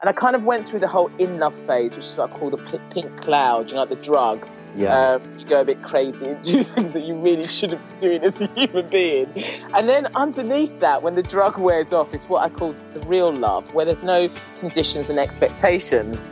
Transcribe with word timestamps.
And 0.00 0.08
I 0.08 0.12
kind 0.12 0.36
of 0.36 0.44
went 0.44 0.64
through 0.64 0.78
the 0.78 0.86
whole 0.86 1.10
in 1.18 1.40
love 1.40 1.58
phase, 1.66 1.96
which 1.96 2.04
is 2.04 2.16
what 2.16 2.30
I 2.30 2.38
call 2.38 2.50
the 2.50 2.80
pink 2.90 3.20
cloud, 3.20 3.68
you 3.68 3.74
know, 3.74 3.80
like 3.80 3.88
the 3.88 3.96
drug. 3.96 4.48
Yeah. 4.76 5.14
Um, 5.14 5.38
you 5.38 5.44
go 5.44 5.62
a 5.62 5.64
bit 5.64 5.82
crazy 5.82 6.24
and 6.24 6.42
do 6.44 6.62
things 6.62 6.92
that 6.92 7.02
you 7.02 7.16
really 7.16 7.48
shouldn't 7.48 7.80
be 7.90 7.96
doing 7.96 8.22
as 8.22 8.40
a 8.40 8.46
human 8.54 8.88
being. 8.88 9.26
And 9.74 9.88
then 9.88 10.06
underneath 10.14 10.78
that, 10.78 11.02
when 11.02 11.16
the 11.16 11.22
drug 11.24 11.58
wears 11.58 11.92
off, 11.92 12.14
is 12.14 12.26
what 12.26 12.44
I 12.44 12.48
call 12.48 12.76
the 12.92 13.00
real 13.00 13.34
love, 13.34 13.74
where 13.74 13.84
there's 13.84 14.04
no 14.04 14.30
conditions 14.60 15.10
and 15.10 15.18
expectations. 15.18 16.28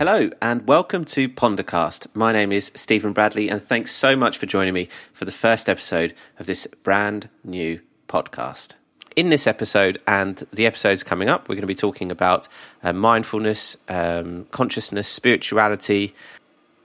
Hello 0.00 0.30
and 0.40 0.66
welcome 0.66 1.04
to 1.04 1.28
Pondercast. 1.28 2.06
My 2.14 2.32
name 2.32 2.52
is 2.52 2.72
Stephen 2.74 3.12
Bradley, 3.12 3.50
and 3.50 3.62
thanks 3.62 3.90
so 3.90 4.16
much 4.16 4.38
for 4.38 4.46
joining 4.46 4.72
me 4.72 4.88
for 5.12 5.26
the 5.26 5.30
first 5.30 5.68
episode 5.68 6.14
of 6.38 6.46
this 6.46 6.66
brand 6.82 7.28
new 7.44 7.80
podcast. 8.08 8.76
In 9.14 9.28
this 9.28 9.46
episode 9.46 10.00
and 10.06 10.42
the 10.54 10.64
episodes 10.64 11.02
coming 11.02 11.28
up, 11.28 11.50
we're 11.50 11.56
going 11.56 11.60
to 11.60 11.66
be 11.66 11.74
talking 11.74 12.10
about 12.10 12.48
uh, 12.82 12.94
mindfulness, 12.94 13.76
um, 13.90 14.46
consciousness, 14.52 15.06
spirituality, 15.06 16.14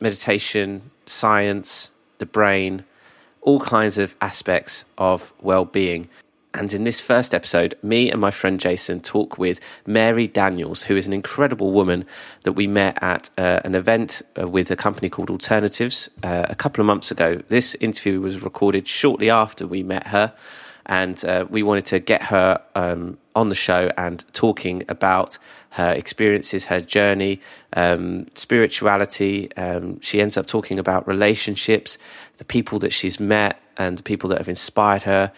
meditation, 0.01 0.91
science, 1.05 1.91
the 2.17 2.25
brain, 2.25 2.83
all 3.39 3.61
kinds 3.61 3.97
of 3.97 4.13
aspects 4.19 4.83
of 4.97 5.31
well 5.41 5.63
being. 5.63 6.09
And 6.55 6.73
in 6.73 6.85
this 6.85 7.01
first 7.01 7.35
episode, 7.35 7.75
me 7.83 8.09
and 8.09 8.21
my 8.21 8.31
friend 8.31 8.61
Jason 8.61 9.01
talk 9.01 9.37
with 9.37 9.59
Mary 9.85 10.25
Daniels, 10.25 10.83
who 10.83 10.95
is 10.95 11.05
an 11.05 11.11
incredible 11.11 11.73
woman 11.73 12.05
that 12.43 12.53
we 12.53 12.65
met 12.65 12.97
at 13.03 13.29
uh, 13.37 13.59
an 13.65 13.75
event 13.75 14.21
uh, 14.39 14.47
with 14.47 14.71
a 14.71 14.77
company 14.77 15.09
called 15.09 15.29
Alternatives 15.29 16.09
uh, 16.23 16.45
a 16.47 16.55
couple 16.55 16.81
of 16.81 16.87
months 16.87 17.11
ago. 17.11 17.41
This 17.49 17.75
interview 17.81 18.21
was 18.21 18.41
recorded 18.41 18.87
shortly 18.87 19.29
after 19.29 19.67
we 19.67 19.83
met 19.83 20.07
her, 20.07 20.33
and 20.85 21.25
uh, 21.25 21.45
we 21.49 21.61
wanted 21.61 21.87
to 21.87 21.99
get 21.99 22.23
her 22.23 22.61
um, 22.73 23.17
on 23.35 23.49
the 23.49 23.55
show 23.55 23.91
and 23.97 24.23
talking 24.31 24.81
about 24.87 25.37
her 25.71 25.91
experiences, 25.91 26.63
her 26.65 26.79
journey, 26.79 27.41
um, 27.73 28.27
spirituality. 28.33 29.53
Um, 29.57 29.99
she 29.99 30.21
ends 30.21 30.37
up 30.37 30.47
talking 30.47 30.79
about 30.79 31.05
relationships, 31.05 31.97
the 32.37 32.45
people 32.45 32.79
that 32.79 32.93
she's 32.93 33.19
met, 33.19 33.61
and 33.75 33.97
the 33.97 34.03
people 34.03 34.29
that 34.29 34.37
have 34.37 34.47
inspired 34.47 35.03
her 35.03 35.33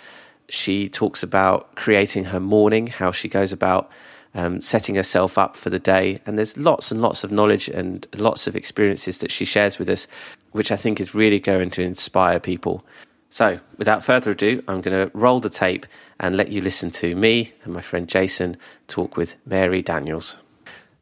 she 0.50 0.90
talks 0.90 1.23
about 1.23 1.76
creating 1.76 2.26
her 2.26 2.40
morning, 2.40 2.88
how 2.88 3.12
she 3.12 3.28
goes 3.28 3.52
about 3.52 3.92
um, 4.34 4.62
setting 4.62 4.95
herself 4.95 5.38
up 5.38 5.56
for 5.56 5.70
the 5.70 5.80
day. 5.80 6.22
And 6.26 6.38
there's 6.38 6.58
lots 6.58 6.92
and 6.92 7.02
lots 7.02 7.23
of 7.23 7.31
knowledge 7.31 7.67
and 7.67 8.06
lots 8.16 8.48
of 8.48 8.56
experiences 8.56 9.17
that 9.20 9.31
she 9.31 9.45
shares 9.45 9.80
with 9.80 9.89
us, 9.89 10.08
which 10.52 10.72
I 10.72 10.78
think 10.78 11.00
is 11.00 11.16
really 11.16 11.39
going 11.39 11.70
to 11.72 11.81
inspire 11.81 12.39
people. 12.39 12.86
So, 13.30 13.59
without 13.78 14.06
further 14.06 14.31
ado, 14.31 14.64
I'm 14.70 14.80
going 14.80 15.09
to 15.09 15.12
roll 15.17 15.42
the 15.42 15.50
tape 15.50 15.86
and 16.20 16.38
let 16.38 16.50
you 16.50 16.61
listen 16.61 16.92
to 16.92 17.14
me 17.14 17.54
and 17.64 17.73
my 17.73 17.82
friend 17.82 18.08
Jason 18.08 18.56
talk 18.88 19.17
with 19.17 19.36
Mary 19.45 19.82
Daniels. 19.82 20.38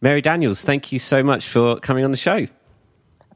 Mary 0.01 0.21
Daniels, 0.21 0.63
thank 0.63 0.91
you 0.91 0.97
so 0.97 1.21
much 1.21 1.47
for 1.47 1.75
coming 1.77 2.03
on 2.03 2.11
the 2.11 2.17
show. 2.17 2.47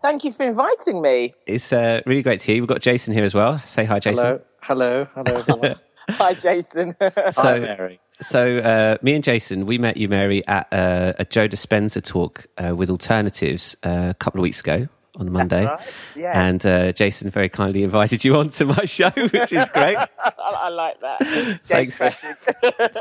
Thank 0.02 0.24
you 0.24 0.32
for 0.32 0.44
inviting 0.44 1.02
me. 1.02 1.34
It's 1.46 1.72
uh, 1.72 2.02
really 2.06 2.24
great 2.24 2.40
to 2.40 2.46
hear 2.48 2.56
you. 2.56 2.62
We've 2.64 2.70
got 2.70 2.82
Jason 2.82 3.14
here 3.14 3.24
as 3.24 3.34
well. 3.34 3.60
Say 3.60 3.86
hi, 3.86 4.00
Jason. 4.00 4.24
Hello, 4.24 4.42
hello, 4.62 5.08
hello, 5.14 5.38
everyone. 5.38 5.76
Hi, 6.18 6.34
Jason. 6.34 6.96
So, 7.32 7.42
Hi, 7.42 7.60
Mary. 7.60 8.00
So, 8.22 8.58
uh, 8.58 8.98
me 9.02 9.16
and 9.16 9.24
Jason, 9.24 9.66
we 9.66 9.78
met 9.78 9.98
you, 9.98 10.10
Mary, 10.10 10.46
at 10.48 10.68
uh, 10.72 11.14
a 11.20 11.26
Joe 11.26 11.48
Dispenza 11.48 12.04
talk 12.04 12.48
uh, 12.58 12.76
with 12.76 12.90
Alternatives 12.90 13.78
uh, 13.84 14.08
a 14.10 14.14
couple 14.16 14.40
of 14.40 14.44
weeks 14.44 14.60
ago 14.60 14.88
on 15.20 15.28
a 15.28 15.32
Monday. 15.32 15.66
right, 15.66 15.80
yes. 16.16 16.36
And 16.36 16.66
uh, 16.66 16.92
Jason 16.94 17.30
very 17.30 17.50
kindly 17.50 17.84
invited 17.84 18.24
you 18.24 18.36
onto 18.38 18.66
my 18.66 18.86
show, 18.86 19.10
which 19.10 19.54
is 19.54 19.68
great. 19.70 19.98
I, 19.98 20.08
I 20.40 20.70
like 20.70 21.00
that. 21.02 21.20
Thanks. 21.66 21.98
Crashing. 21.98 22.36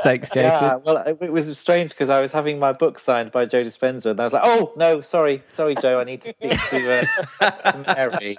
Thanks, 0.03 0.29
Jason. 0.29 0.63
Yeah, 0.63 0.75
well, 0.75 0.97
it 0.97 1.17
it 1.21 1.31
was 1.31 1.57
strange 1.57 1.91
because 1.91 2.09
I 2.09 2.21
was 2.21 2.31
having 2.31 2.59
my 2.59 2.73
book 2.73 2.99
signed 2.99 3.31
by 3.31 3.45
Joe 3.45 3.63
Dispenza, 3.63 4.11
and 4.11 4.19
I 4.19 4.23
was 4.23 4.33
like, 4.33 4.43
"Oh 4.45 4.73
no, 4.75 5.01
sorry, 5.01 5.41
sorry, 5.47 5.75
Joe, 5.75 5.99
I 5.99 6.03
need 6.03 6.21
to 6.21 6.33
speak 6.33 6.51
to 6.69 7.07
uh, 7.41 7.83
Mary." 7.95 8.37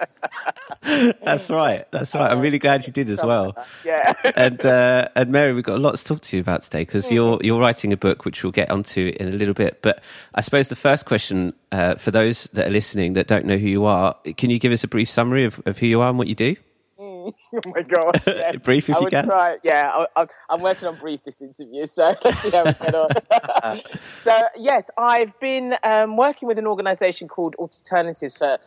That's 0.83 1.49
right. 1.49 1.89
That's 1.91 2.13
right. 2.15 2.31
I'm 2.31 2.39
really 2.39 2.59
glad 2.59 2.85
you 2.85 2.93
did 2.93 3.09
as 3.09 3.23
well. 3.23 3.55
yeah. 3.83 4.13
and 4.35 4.63
uh, 4.65 5.07
and 5.15 5.31
Mary, 5.31 5.53
we've 5.53 5.63
got 5.63 5.77
a 5.77 5.81
lot 5.81 5.95
to 5.95 6.03
talk 6.03 6.21
to 6.21 6.37
you 6.37 6.41
about 6.41 6.61
today 6.61 6.81
because 6.81 7.11
you're 7.11 7.39
you're 7.41 7.59
writing 7.59 7.91
a 7.91 7.97
book, 7.97 8.25
which 8.25 8.43
we'll 8.43 8.51
get 8.51 8.69
onto 8.69 9.13
in 9.19 9.27
a 9.27 9.31
little 9.31 9.53
bit. 9.53 9.81
But 9.81 10.03
I 10.35 10.41
suppose 10.41 10.67
the 10.67 10.75
first 10.75 11.05
question 11.05 11.53
uh, 11.71 11.95
for 11.95 12.11
those 12.11 12.45
that 12.53 12.67
are 12.67 12.71
listening 12.71 13.13
that 13.13 13.27
don't 13.27 13.45
know 13.45 13.57
who 13.57 13.67
you 13.71 13.85
are, 13.85 14.15
can 14.37 14.49
you 14.49 14.59
give 14.59 14.71
us 14.71 14.83
a 14.83 14.87
brief 14.87 15.09
summary 15.09 15.45
of, 15.45 15.61
of 15.65 15.77
who 15.79 15.87
you 15.87 16.01
are 16.01 16.09
and 16.09 16.17
what 16.17 16.27
you 16.27 16.35
do? 16.35 16.55
Oh 17.53 17.61
my 17.65 17.81
gosh. 17.81 18.25
Yeah. 18.25 18.51
Brief 18.63 18.89
if 18.89 18.95
I 18.95 18.99
you 19.01 19.07
can. 19.07 19.25
Try. 19.25 19.57
Yeah, 19.63 20.05
I, 20.15 20.25
I'm 20.49 20.61
working 20.61 20.87
on 20.87 20.95
brief 20.95 21.23
this 21.23 21.41
interview, 21.41 21.85
so 21.85 22.15
let's 22.23 22.39
see 22.39 22.49
how 22.49 22.63
we 22.63 22.73
get 22.73 22.95
on. 22.95 23.81
so, 24.23 24.41
yes, 24.57 24.89
I've 24.97 25.37
been 25.39 25.75
um, 25.83 26.15
working 26.15 26.47
with 26.47 26.57
an 26.57 26.65
organisation 26.65 27.27
called 27.27 27.55
Alternatives 27.55 28.37
for, 28.37 28.57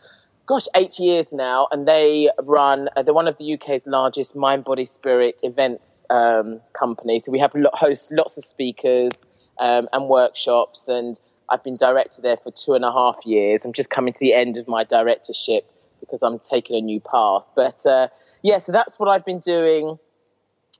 gosh, 0.45 0.65
eight 0.75 0.99
years 0.99 1.33
now, 1.33 1.67
and 1.71 1.87
they 1.87 2.29
run, 2.43 2.89
uh, 2.95 3.01
they're 3.01 3.13
one 3.13 3.27
of 3.27 3.37
the 3.37 3.55
UK's 3.55 3.87
largest 3.87 4.35
mind, 4.35 4.63
body, 4.63 4.85
spirit 4.85 5.41
events 5.43 6.05
um, 6.09 6.61
company. 6.73 7.19
So 7.19 7.31
we 7.31 7.39
have 7.39 7.51
lo- 7.55 7.71
host 7.73 8.11
lots 8.13 8.37
of 8.37 8.43
speakers 8.43 9.13
um, 9.59 9.89
and 9.91 10.07
workshops, 10.07 10.87
and 10.87 11.19
I've 11.49 11.63
been 11.63 11.75
director 11.75 12.21
there 12.21 12.37
for 12.37 12.51
two 12.51 12.73
and 12.73 12.83
a 12.83 12.91
half 12.91 13.25
years. 13.25 13.65
I'm 13.65 13.73
just 13.73 13.89
coming 13.89 14.13
to 14.13 14.19
the 14.19 14.33
end 14.33 14.57
of 14.57 14.67
my 14.67 14.83
directorship 14.83 15.69
because 15.99 16.21
I'm 16.21 16.39
taking 16.39 16.75
a 16.75 16.81
new 16.81 16.99
path. 16.99 17.43
But 17.55 17.85
uh, 17.85 18.07
yeah, 18.43 18.59
so 18.59 18.71
that's 18.71 18.99
what 18.99 19.09
I've 19.09 19.25
been 19.25 19.39
doing 19.39 19.99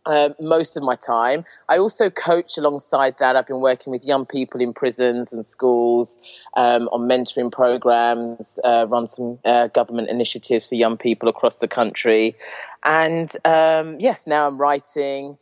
um, 0.05 0.35
most 0.39 0.77
of 0.77 0.83
my 0.83 0.95
time. 0.95 1.45
I 1.67 1.77
also 1.77 2.09
coach 2.09 2.57
alongside 2.57 3.17
that. 3.17 3.35
I've 3.35 3.47
been 3.47 3.61
working 3.61 3.91
with 3.91 4.05
young 4.05 4.25
people 4.25 4.61
in 4.61 4.73
prisons 4.73 5.33
and 5.33 5.45
schools 5.45 6.19
um, 6.55 6.87
on 6.89 7.07
mentoring 7.07 7.51
programs, 7.51 8.59
uh, 8.63 8.85
run 8.87 9.07
some 9.07 9.39
uh, 9.45 9.67
government 9.67 10.09
initiatives 10.09 10.67
for 10.67 10.75
young 10.75 10.97
people 10.97 11.27
across 11.27 11.59
the 11.59 11.67
country. 11.67 12.35
And 12.83 13.31
um, 13.45 13.99
yes, 13.99 14.27
now 14.27 14.47
I'm 14.47 14.57
writing 14.59 15.37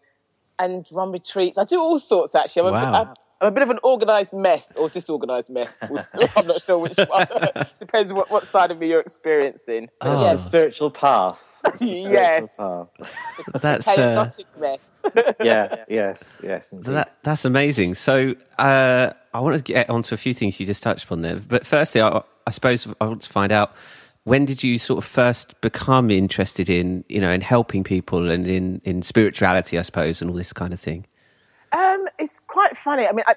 and 0.59 0.87
run 0.91 1.11
retreats. 1.11 1.57
I 1.57 1.65
do 1.65 1.79
all 1.79 1.99
sorts 1.99 2.35
actually. 2.35 2.69
I'm, 2.69 2.73
Wow. 2.73 2.93
a, 2.93 3.13
I'm, 3.43 3.47
I'm 3.47 3.47
a 3.47 3.51
bit 3.51 3.63
of 3.63 3.69
an 3.69 3.79
organised 3.83 4.33
mess 4.33 4.75
or 4.75 4.89
disorganised 4.89 5.49
mess. 5.51 5.81
I'm 6.37 6.47
not 6.47 6.61
sure 6.61 6.77
which 6.79 6.97
one. 6.97 7.27
Depends 7.79 8.13
what, 8.13 8.29
what 8.31 8.45
side 8.45 8.71
of 8.71 8.79
me 8.79 8.87
you're 8.89 8.99
experiencing. 9.01 9.89
But 9.99 10.09
Oh. 10.09 10.19
The 10.19 10.25
yes, 10.25 10.45
spiritual 10.45 10.91
path. 10.91 11.45
The 11.63 11.69
spiritual 11.77 12.11
Yes. 12.11 12.55
path. 12.57 12.89
That's 13.61 13.87
uh, 13.87 13.95
chaotic 13.95 14.45
mess. 14.59 14.79
Yeah. 15.41 15.83
Yes. 15.87 16.39
Yes. 16.43 16.69
That, 16.73 17.13
that's 17.23 17.45
amazing. 17.45 17.95
So 17.95 18.35
uh, 18.57 19.11
I 19.33 19.39
want 19.39 19.57
to 19.57 19.63
get 19.63 19.89
onto 19.89 20.13
a 20.15 20.17
few 20.17 20.33
things 20.33 20.59
you 20.59 20.65
just 20.65 20.83
touched 20.83 21.05
upon 21.05 21.21
there. 21.21 21.39
But 21.39 21.65
firstly, 21.65 22.01
I, 22.01 22.21
I 22.47 22.51
suppose 22.51 22.87
I 23.01 23.05
want 23.05 23.21
to 23.23 23.29
find 23.29 23.51
out 23.51 23.73
when 24.25 24.45
did 24.45 24.63
you 24.63 24.77
sort 24.77 24.99
of 24.99 25.05
first 25.05 25.59
become 25.61 26.09
interested 26.09 26.69
in 26.69 27.03
you 27.09 27.19
know 27.19 27.29
in 27.31 27.41
helping 27.41 27.83
people 27.83 28.29
and 28.31 28.47
in 28.47 28.81
in 28.85 29.01
spirituality, 29.01 29.77
I 29.77 29.81
suppose, 29.81 30.21
and 30.21 30.29
all 30.31 30.37
this 30.37 30.53
kind 30.53 30.73
of 30.73 30.79
thing. 30.79 31.05
Um, 32.53 32.61
quite 32.61 32.77
funny. 32.77 33.07
I 33.07 33.11
mean, 33.11 33.25
I, 33.27 33.35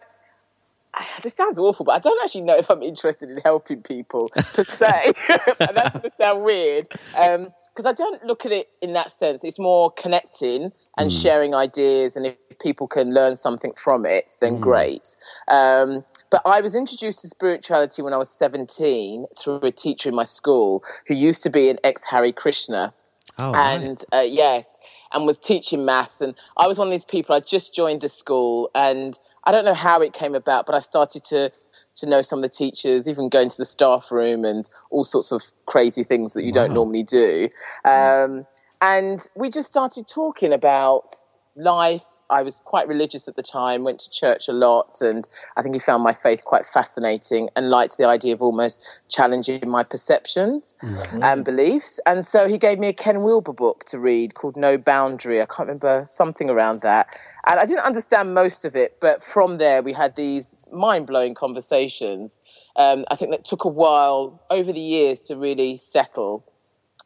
I, 0.94 1.06
this 1.22 1.34
sounds 1.34 1.58
awful, 1.58 1.84
but 1.84 1.92
I 1.92 1.98
don't 1.98 2.22
actually 2.22 2.42
know 2.42 2.56
if 2.56 2.70
I'm 2.70 2.82
interested 2.82 3.30
in 3.30 3.38
helping 3.44 3.82
people 3.82 4.30
per 4.54 4.64
se. 4.80 5.12
and 5.60 5.76
that's 5.76 5.92
going 5.92 6.02
to 6.02 6.10
sound 6.10 6.42
weird 6.42 6.88
because 6.88 7.84
I 7.86 7.92
don't 7.92 8.24
look 8.24 8.46
at 8.46 8.52
it 8.52 8.68
in 8.80 8.92
that 8.94 9.10
sense. 9.12 9.44
It's 9.44 9.58
more 9.58 9.90
connecting 9.90 10.72
and 10.98 11.12
sharing 11.12 11.54
ideas, 11.54 12.16
and 12.16 12.24
if 12.26 12.36
people 12.58 12.86
can 12.88 13.12
learn 13.12 13.36
something 13.36 13.72
from 13.76 14.06
it, 14.06 14.34
then 14.40 14.58
great. 14.60 15.14
Um, 15.48 16.04
but 16.30 16.40
I 16.46 16.62
was 16.62 16.74
introduced 16.74 17.20
to 17.20 17.28
spirituality 17.28 18.00
when 18.02 18.14
I 18.14 18.16
was 18.16 18.30
17 18.30 19.26
through 19.38 19.60
a 19.62 19.70
teacher 19.70 20.08
in 20.08 20.14
my 20.14 20.24
school 20.24 20.82
who 21.06 21.14
used 21.14 21.42
to 21.42 21.50
be 21.50 21.68
an 21.68 21.78
ex 21.84 22.04
Hare 22.04 22.32
Krishna 22.32 22.94
Oh, 23.38 23.52
right. 23.52 23.80
and 23.80 24.02
uh, 24.12 24.20
yes, 24.20 24.78
and 25.12 25.26
was 25.26 25.38
teaching 25.38 25.84
maths. 25.84 26.20
And 26.20 26.34
I 26.56 26.66
was 26.66 26.78
one 26.78 26.88
of 26.88 26.92
these 26.92 27.04
people. 27.04 27.34
I 27.34 27.40
just 27.40 27.74
joined 27.74 28.00
the 28.00 28.08
school, 28.08 28.70
and 28.74 29.18
I 29.44 29.52
don't 29.52 29.64
know 29.64 29.74
how 29.74 30.00
it 30.00 30.12
came 30.12 30.34
about, 30.34 30.66
but 30.66 30.74
I 30.74 30.80
started 30.80 31.24
to 31.24 31.52
to 31.96 32.06
know 32.06 32.22
some 32.22 32.40
of 32.40 32.42
the 32.42 32.48
teachers, 32.48 33.08
even 33.08 33.28
going 33.28 33.48
to 33.48 33.56
the 33.56 33.64
staff 33.64 34.12
room 34.12 34.44
and 34.44 34.68
all 34.90 35.02
sorts 35.02 35.32
of 35.32 35.42
crazy 35.66 36.04
things 36.04 36.34
that 36.34 36.44
you 36.44 36.52
don't 36.52 36.74
normally 36.74 37.02
do. 37.02 37.48
Um, 37.86 38.46
and 38.82 39.26
we 39.34 39.48
just 39.48 39.68
started 39.68 40.06
talking 40.06 40.52
about 40.52 41.14
life, 41.56 42.04
I 42.30 42.42
was 42.42 42.60
quite 42.64 42.88
religious 42.88 43.28
at 43.28 43.36
the 43.36 43.42
time, 43.42 43.84
went 43.84 44.00
to 44.00 44.10
church 44.10 44.48
a 44.48 44.52
lot, 44.52 45.00
and 45.00 45.28
I 45.56 45.62
think 45.62 45.74
he 45.74 45.78
found 45.78 46.02
my 46.02 46.12
faith 46.12 46.44
quite 46.44 46.66
fascinating 46.66 47.48
and 47.54 47.70
liked 47.70 47.96
the 47.96 48.04
idea 48.04 48.34
of 48.34 48.42
almost 48.42 48.82
challenging 49.08 49.68
my 49.68 49.82
perceptions 49.82 50.76
mm-hmm. 50.82 51.22
and 51.22 51.44
beliefs. 51.44 52.00
And 52.06 52.26
so 52.26 52.48
he 52.48 52.58
gave 52.58 52.78
me 52.78 52.88
a 52.88 52.92
Ken 52.92 53.22
Wilber 53.22 53.52
book 53.52 53.84
to 53.86 53.98
read 53.98 54.34
called 54.34 54.56
No 54.56 54.76
Boundary. 54.76 55.40
I 55.40 55.46
can't 55.46 55.68
remember 55.68 56.02
something 56.04 56.50
around 56.50 56.80
that. 56.80 57.08
And 57.46 57.60
I 57.60 57.64
didn't 57.66 57.84
understand 57.84 58.34
most 58.34 58.64
of 58.64 58.74
it, 58.74 58.98
but 59.00 59.22
from 59.22 59.58
there 59.58 59.82
we 59.82 59.92
had 59.92 60.16
these 60.16 60.56
mind 60.72 61.06
blowing 61.06 61.34
conversations. 61.34 62.40
Um, 62.74 63.04
I 63.10 63.16
think 63.16 63.30
that 63.30 63.44
took 63.44 63.64
a 63.64 63.68
while 63.68 64.42
over 64.50 64.72
the 64.72 64.80
years 64.80 65.20
to 65.22 65.36
really 65.36 65.76
settle. 65.76 66.44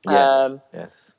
Yes. 0.07 0.17
Um, 0.17 0.63
yes 0.73 1.10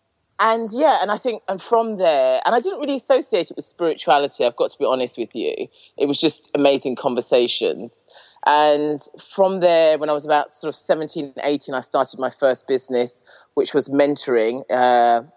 and 0.41 0.69
yeah, 0.73 0.97
and 1.03 1.11
I 1.11 1.17
think, 1.17 1.43
and 1.47 1.61
from 1.61 1.97
there, 1.97 2.41
and 2.43 2.55
I 2.55 2.59
didn't 2.59 2.79
really 2.79 2.95
associate 2.95 3.51
it 3.51 3.55
with 3.55 3.63
spirituality. 3.63 4.43
I've 4.43 4.55
got 4.55 4.71
to 4.71 4.77
be 4.79 4.85
honest 4.85 5.19
with 5.19 5.29
you. 5.35 5.67
It 5.97 6.07
was 6.07 6.19
just 6.19 6.49
amazing 6.55 6.95
conversations. 6.95 8.07
And 8.47 8.99
from 9.23 9.59
there, 9.59 9.99
when 9.99 10.09
I 10.09 10.13
was 10.13 10.25
about 10.25 10.49
sort 10.49 10.69
of 10.69 10.75
17, 10.75 11.35
18, 11.43 11.75
I 11.75 11.79
started 11.79 12.19
my 12.19 12.31
first 12.31 12.67
business, 12.67 13.23
which 13.53 13.75
was 13.75 13.88
mentoring. 13.88 14.63
Uh, 14.67 15.27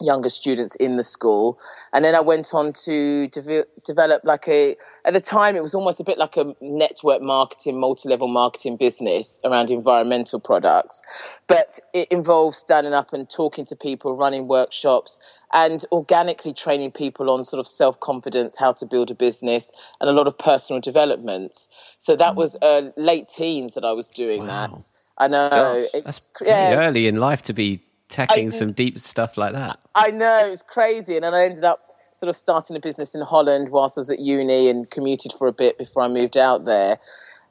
younger 0.00 0.28
students 0.28 0.74
in 0.76 0.96
the 0.96 1.04
school. 1.04 1.58
And 1.92 2.04
then 2.04 2.14
I 2.14 2.20
went 2.20 2.52
on 2.52 2.72
to 2.84 3.28
de- 3.28 3.64
develop 3.84 4.22
like 4.24 4.46
a, 4.46 4.76
at 5.04 5.14
the 5.14 5.20
time, 5.20 5.56
it 5.56 5.62
was 5.62 5.74
almost 5.74 6.00
a 6.00 6.04
bit 6.04 6.18
like 6.18 6.36
a 6.36 6.54
network 6.60 7.22
marketing, 7.22 7.80
multi 7.80 8.08
level 8.08 8.28
marketing 8.28 8.76
business 8.76 9.40
around 9.44 9.70
environmental 9.70 10.38
products. 10.38 11.02
But 11.46 11.80
it 11.94 12.08
involves 12.10 12.58
standing 12.58 12.92
up 12.92 13.12
and 13.12 13.28
talking 13.28 13.64
to 13.66 13.76
people, 13.76 14.16
running 14.16 14.48
workshops, 14.48 15.18
and 15.52 15.84
organically 15.92 16.52
training 16.52 16.92
people 16.92 17.30
on 17.30 17.44
sort 17.44 17.60
of 17.60 17.66
self 17.66 17.98
confidence, 18.00 18.56
how 18.58 18.72
to 18.74 18.86
build 18.86 19.10
a 19.10 19.14
business, 19.14 19.72
and 20.00 20.10
a 20.10 20.12
lot 20.12 20.26
of 20.26 20.36
personal 20.36 20.80
development. 20.80 21.68
So 21.98 22.16
that 22.16 22.34
mm. 22.34 22.36
was 22.36 22.56
uh, 22.56 22.90
late 22.96 23.28
teens 23.28 23.74
that 23.74 23.84
I 23.84 23.92
was 23.92 24.10
doing 24.10 24.46
wow. 24.46 24.66
that. 24.66 24.90
I 25.18 25.28
know. 25.28 25.48
Gosh, 25.48 25.84
it's, 25.94 26.04
that's 26.04 26.30
pretty 26.34 26.50
yeah, 26.50 26.86
early 26.86 27.06
in 27.06 27.16
life 27.16 27.42
to 27.44 27.54
be 27.54 27.80
tackling 28.08 28.50
some 28.50 28.72
deep 28.72 28.98
stuff 28.98 29.36
like 29.36 29.52
that. 29.52 29.78
I 29.94 30.10
know, 30.10 30.50
it's 30.50 30.62
crazy. 30.62 31.16
And 31.16 31.24
then 31.24 31.34
I 31.34 31.44
ended 31.44 31.64
up 31.64 31.86
sort 32.14 32.28
of 32.28 32.36
starting 32.36 32.76
a 32.76 32.80
business 32.80 33.14
in 33.14 33.20
Holland 33.20 33.68
whilst 33.68 33.98
I 33.98 34.00
was 34.00 34.10
at 34.10 34.20
uni 34.20 34.68
and 34.68 34.90
commuted 34.90 35.32
for 35.36 35.46
a 35.46 35.52
bit 35.52 35.78
before 35.78 36.02
I 36.02 36.08
moved 36.08 36.36
out 36.36 36.64
there. 36.64 36.98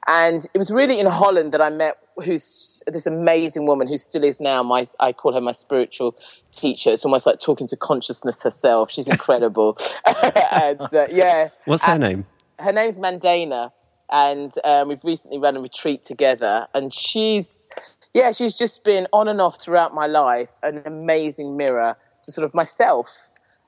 And 0.07 0.45
it 0.53 0.57
was 0.57 0.71
really 0.71 0.99
in 0.99 1.07
Holland 1.07 1.51
that 1.53 1.61
I 1.61 1.69
met 1.69 1.97
who's 2.23 2.83
this 2.87 3.05
amazing 3.05 3.65
woman 3.65 3.87
who 3.87 3.97
still 3.97 4.23
is 4.23 4.39
now 4.39 4.63
my 4.63 4.85
I 4.99 5.11
call 5.11 5.33
her 5.33 5.41
my 5.41 5.51
spiritual 5.51 6.15
teacher. 6.51 6.91
It's 6.91 7.05
almost 7.05 7.25
like 7.25 7.39
talking 7.39 7.67
to 7.67 7.75
consciousness 7.75 8.43
herself. 8.43 8.91
She's 8.91 9.07
incredible. 9.07 9.77
and 10.51 10.81
uh, 10.81 11.07
yeah. 11.09 11.49
What's 11.65 11.83
her 11.83 11.97
name? 11.97 12.25
Her 12.59 12.71
name's 12.71 12.99
Mandana. 12.99 13.71
And 14.11 14.53
um, 14.63 14.89
we've 14.89 15.03
recently 15.03 15.39
run 15.39 15.57
a 15.57 15.59
retreat 15.59 16.03
together. 16.03 16.67
And 16.73 16.93
she's 16.93 17.67
yeah, 18.15 18.31
she's 18.31 18.53
just 18.53 18.85
been 18.85 19.07
on 19.11 19.27
and 19.27 19.41
off 19.41 19.61
throughout 19.61 19.93
my 19.93 20.07
life, 20.07 20.51
an 20.63 20.81
amazing 20.85 21.57
mirror 21.57 21.97
to 22.23 22.31
sort 22.31 22.45
of 22.45 22.53
myself. 22.53 23.09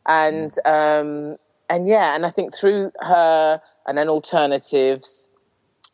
And 0.05 0.53
um, 0.65 1.35
and 1.69 1.85
yeah, 1.85 2.15
and 2.15 2.25
I 2.25 2.29
think 2.29 2.55
through 2.55 2.93
her 3.01 3.61
and 3.85 3.97
then 3.97 4.07
alternatives 4.07 5.29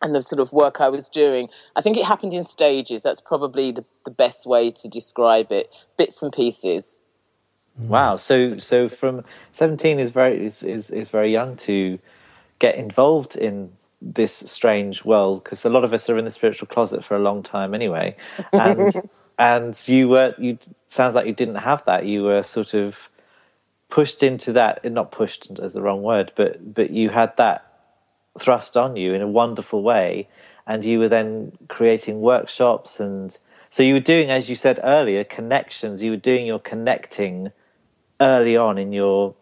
and 0.03 0.13
the 0.13 0.21
sort 0.21 0.39
of 0.39 0.53
work 0.53 0.79
I 0.79 0.89
was 0.89 1.09
doing, 1.09 1.49
I 1.75 1.81
think 1.81 1.97
it 1.97 2.05
happened 2.05 2.31
in 2.31 2.43
stages. 2.43 3.01
That's 3.01 3.21
probably 3.21 3.71
the, 3.71 3.85
the 4.05 4.11
best 4.11 4.45
way 4.45 4.69
to 4.69 4.87
describe 4.87 5.51
it. 5.51 5.71
Bits 5.97 6.21
and 6.21 6.31
pieces. 6.31 7.01
Wow. 7.79 8.17
So 8.17 8.49
so 8.59 8.87
from 8.87 9.23
seventeen 9.51 9.97
is 9.97 10.11
very 10.11 10.45
is, 10.45 10.61
is, 10.61 10.91
is 10.91 11.09
very 11.09 11.31
young 11.31 11.55
to 11.57 11.97
get 12.59 12.75
involved 12.75 13.35
in 13.35 13.71
this 14.03 14.33
strange 14.33 15.05
world 15.05 15.43
because 15.43 15.63
a 15.63 15.69
lot 15.69 15.83
of 15.83 15.93
us 15.93 16.09
are 16.09 16.17
in 16.17 16.25
the 16.25 16.31
spiritual 16.31 16.67
closet 16.67 17.03
for 17.03 17.15
a 17.15 17.19
long 17.19 17.41
time 17.41 17.73
anyway. 17.73 18.15
And 18.51 18.93
and 19.39 19.87
you 19.87 20.09
were 20.09 20.35
you 20.37 20.57
sounds 20.85 21.15
like 21.15 21.25
you 21.25 21.33
didn't 21.33 21.55
have 21.55 21.83
that. 21.85 22.05
You 22.05 22.23
were 22.23 22.43
sort 22.43 22.73
of 22.73 23.09
pushed 23.89 24.21
into 24.21 24.51
that 24.53 24.81
eh, 24.83 24.89
not 24.89 25.11
pushed 25.11 25.49
as 25.59 25.73
the 25.73 25.81
wrong 25.81 26.01
word 26.01 26.31
but 26.35 26.73
but 26.73 26.89
you 26.89 27.09
had 27.09 27.35
that 27.37 27.69
thrust 28.39 28.75
on 28.75 28.95
you 28.95 29.13
in 29.13 29.21
a 29.21 29.27
wonderful 29.27 29.81
way. 29.81 30.27
And 30.65 30.83
you 30.83 30.99
were 30.99 31.09
then 31.09 31.51
creating 31.69 32.21
workshops 32.21 32.99
and 32.99 33.37
so 33.69 33.83
you 33.83 33.93
were 33.93 33.99
doing 33.99 34.29
as 34.29 34.49
you 34.49 34.55
said 34.55 34.79
earlier 34.83 35.23
connections. 35.23 36.03
You 36.03 36.11
were 36.11 36.17
doing 36.17 36.45
your 36.45 36.59
connecting 36.59 37.51
early 38.19 38.57
on 38.57 38.77
in 38.77 38.91
your 38.91 39.33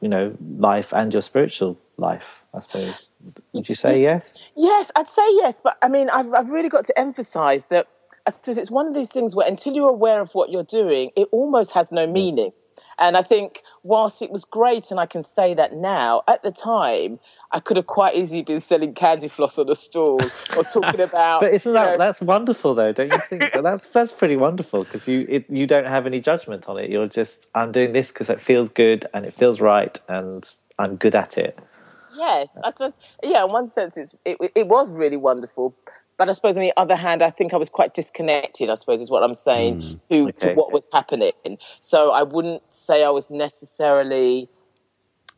you 0.00 0.08
know 0.08 0.36
life 0.56 0.92
and 0.92 1.12
your 1.12 1.22
spiritual 1.22 1.78
life 1.98 2.37
I 2.58 2.60
suppose. 2.60 3.10
Would 3.52 3.68
you 3.68 3.74
say 3.74 4.02
yes? 4.02 4.36
Yes, 4.56 4.90
I'd 4.96 5.08
say 5.08 5.26
yes. 5.34 5.60
But 5.60 5.78
I 5.80 5.88
mean, 5.88 6.10
I've, 6.10 6.32
I've 6.34 6.50
really 6.50 6.68
got 6.68 6.84
to 6.86 6.98
emphasize 6.98 7.66
that 7.66 7.86
I 8.26 8.30
suppose 8.30 8.58
it's 8.58 8.70
one 8.70 8.86
of 8.88 8.94
these 8.94 9.08
things 9.08 9.34
where 9.34 9.46
until 9.46 9.74
you're 9.74 9.88
aware 9.88 10.20
of 10.20 10.34
what 10.34 10.50
you're 10.50 10.64
doing, 10.64 11.10
it 11.16 11.28
almost 11.30 11.72
has 11.72 11.92
no 11.92 12.06
meaning. 12.06 12.52
And 12.98 13.16
I 13.16 13.22
think 13.22 13.62
whilst 13.84 14.22
it 14.22 14.30
was 14.30 14.44
great, 14.44 14.90
and 14.90 14.98
I 14.98 15.06
can 15.06 15.22
say 15.22 15.54
that 15.54 15.72
now, 15.72 16.22
at 16.26 16.42
the 16.42 16.50
time, 16.50 17.20
I 17.52 17.60
could 17.60 17.76
have 17.76 17.86
quite 17.86 18.16
easily 18.16 18.42
been 18.42 18.58
selling 18.58 18.92
candy 18.92 19.28
floss 19.28 19.56
on 19.58 19.70
a 19.70 19.74
stall 19.74 20.20
or 20.56 20.64
talking 20.64 21.00
about. 21.08 21.40
but 21.40 21.52
isn't 21.52 21.72
that 21.72 21.92
know, 21.92 21.96
that's 21.96 22.20
wonderful 22.20 22.74
though? 22.74 22.92
Don't 22.92 23.12
you 23.12 23.20
think 23.20 23.52
that's 23.54 23.86
that's 23.86 24.12
pretty 24.12 24.36
wonderful 24.36 24.82
because 24.82 25.06
you 25.06 25.26
it, 25.28 25.48
you 25.48 25.66
don't 25.66 25.86
have 25.86 26.06
any 26.06 26.20
judgment 26.20 26.68
on 26.68 26.76
it. 26.76 26.90
You're 26.90 27.06
just 27.06 27.48
I'm 27.54 27.70
doing 27.70 27.92
this 27.92 28.08
because 28.08 28.30
it 28.30 28.40
feels 28.40 28.68
good 28.68 29.06
and 29.14 29.24
it 29.24 29.32
feels 29.32 29.60
right 29.60 29.98
and 30.08 30.48
I'm 30.78 30.96
good 30.96 31.14
at 31.14 31.38
it. 31.38 31.58
Yes, 32.18 32.56
I 32.62 32.72
suppose. 32.72 32.96
Yeah, 33.22 33.44
in 33.44 33.52
one 33.52 33.68
sense, 33.68 33.96
it's, 33.96 34.14
it, 34.24 34.36
it 34.54 34.66
was 34.66 34.92
really 34.92 35.16
wonderful. 35.16 35.74
But 36.16 36.28
I 36.28 36.32
suppose 36.32 36.56
on 36.56 36.62
the 36.62 36.72
other 36.76 36.96
hand, 36.96 37.22
I 37.22 37.30
think 37.30 37.54
I 37.54 37.56
was 37.56 37.68
quite 37.68 37.94
disconnected. 37.94 38.68
I 38.68 38.74
suppose 38.74 39.00
is 39.00 39.08
what 39.08 39.22
I'm 39.22 39.34
saying 39.34 39.76
mm, 39.76 40.08
to, 40.10 40.28
okay. 40.28 40.48
to 40.48 40.54
what 40.54 40.72
was 40.72 40.90
happening. 40.92 41.58
So 41.78 42.10
I 42.10 42.24
wouldn't 42.24 42.62
say 42.72 43.04
I 43.04 43.10
was 43.10 43.30
necessarily 43.30 44.48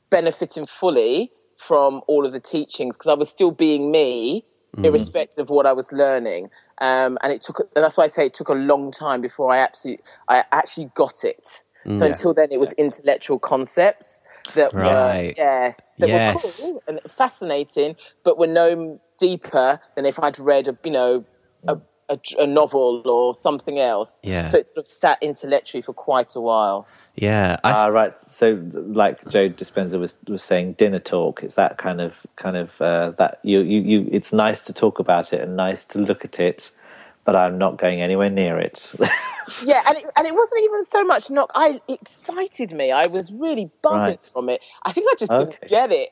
benefiting 0.09 0.65
fully 0.65 1.33
from 1.57 2.01
all 2.07 2.25
of 2.25 2.33
the 2.33 2.41
teachings 2.41 2.97
because 2.97 3.11
I 3.11 3.15
was 3.15 3.29
still 3.29 3.51
being 3.51 3.93
me, 3.93 4.47
mm. 4.75 4.87
irrespective 4.87 5.43
of 5.43 5.51
what 5.51 5.67
I 5.67 5.75
was 5.75 5.93
learning. 5.93 6.49
Um, 6.79 7.19
and 7.23 7.31
it 7.31 7.43
took. 7.43 7.61
And 7.77 7.85
that's 7.85 7.99
why 7.99 8.05
I 8.05 8.07
say 8.07 8.27
it 8.27 8.35
took 8.35 8.49
a 8.49 8.55
long 8.55 8.91
time 8.91 9.21
before 9.21 9.53
I 9.53 9.59
absolutely, 9.59 10.03
I 10.29 10.45
actually 10.51 10.91
got 10.95 11.25
it. 11.25 11.61
So 11.85 11.91
mm. 11.91 12.07
until 12.07 12.35
then, 12.35 12.49
it 12.51 12.61
was 12.61 12.73
intellectual 12.75 13.39
concepts 13.39 14.23
that 14.55 14.73
right. 14.75 15.35
were 15.39 15.43
yes, 15.43 15.93
that 15.99 16.09
yes. 16.09 16.63
were 16.63 16.73
cool 16.73 16.83
and 16.87 17.01
fascinating, 17.09 17.97
but 18.25 18.39
were 18.39 18.47
no 18.47 19.01
deeper 19.19 19.81
than 19.97 20.07
if 20.07 20.19
I'd 20.19 20.39
read 20.39 20.69
a 20.69 20.77
you 20.85 20.91
know 20.91 21.25
a, 21.67 21.79
a, 22.09 22.19
a 22.39 22.47
novel 22.47 23.03
or 23.07 23.35
something 23.35 23.79
else. 23.79 24.19
Yeah. 24.23 24.49
So 24.49 24.59
it 24.59 24.67
sort 24.67 24.79
of 24.79 24.87
sat 24.87 25.19
intellectually 25.23 25.83
for 25.83 25.93
quite 25.93 26.35
a 26.35 26.41
while. 26.41 26.87
Yeah. 27.15 27.59
Ah, 27.65 27.87
uh, 27.87 27.91
right. 27.91 28.19
So, 28.21 28.67
like 28.73 29.29
Joe 29.29 29.49
Dispenza 29.49 29.99
was 29.99 30.17
was 30.27 30.43
saying, 30.43 30.75
dinner 30.75 31.01
talk. 31.01 31.43
It's 31.43 31.55
that 31.55 31.79
kind 31.79 32.01
of 32.01 32.27
kind 32.37 32.57
of 32.57 32.81
uh, 32.81 33.13
that 33.13 33.41
you, 33.43 33.61
you 33.61 33.81
you. 33.81 34.09
It's 34.11 34.33
nice 34.33 34.63
to 34.63 34.73
talk 34.73 34.99
about 34.99 35.33
it 35.33 35.41
and 35.41 35.57
nice 35.57 35.85
to 35.87 35.99
look 35.99 36.25
at 36.25 36.41
it 36.41 36.71
but 37.25 37.37
I'm 37.37 37.59
not 37.59 37.77
going 37.77 38.01
anywhere 38.01 38.31
near 38.31 38.59
it. 38.59 38.93
yeah, 39.65 39.83
and 39.87 39.97
it, 39.97 40.05
and 40.17 40.27
it 40.27 40.35
wasn't 40.35 40.63
even 40.63 40.85
so 40.87 41.05
much 41.05 41.31
knock. 41.31 41.51
I 41.55 41.81
it 41.87 42.01
excited 42.03 42.73
me. 42.73 42.91
I 42.91 43.07
was 43.07 43.33
really 43.33 43.71
buzzing 43.83 43.99
right. 43.99 44.31
from 44.33 44.49
it. 44.49 44.61
I 44.83 44.93
think 44.93 45.07
I 45.11 45.15
just 45.19 45.33
okay. 45.33 45.51
didn't 45.51 45.69
get 45.69 45.93
it. 45.93 46.09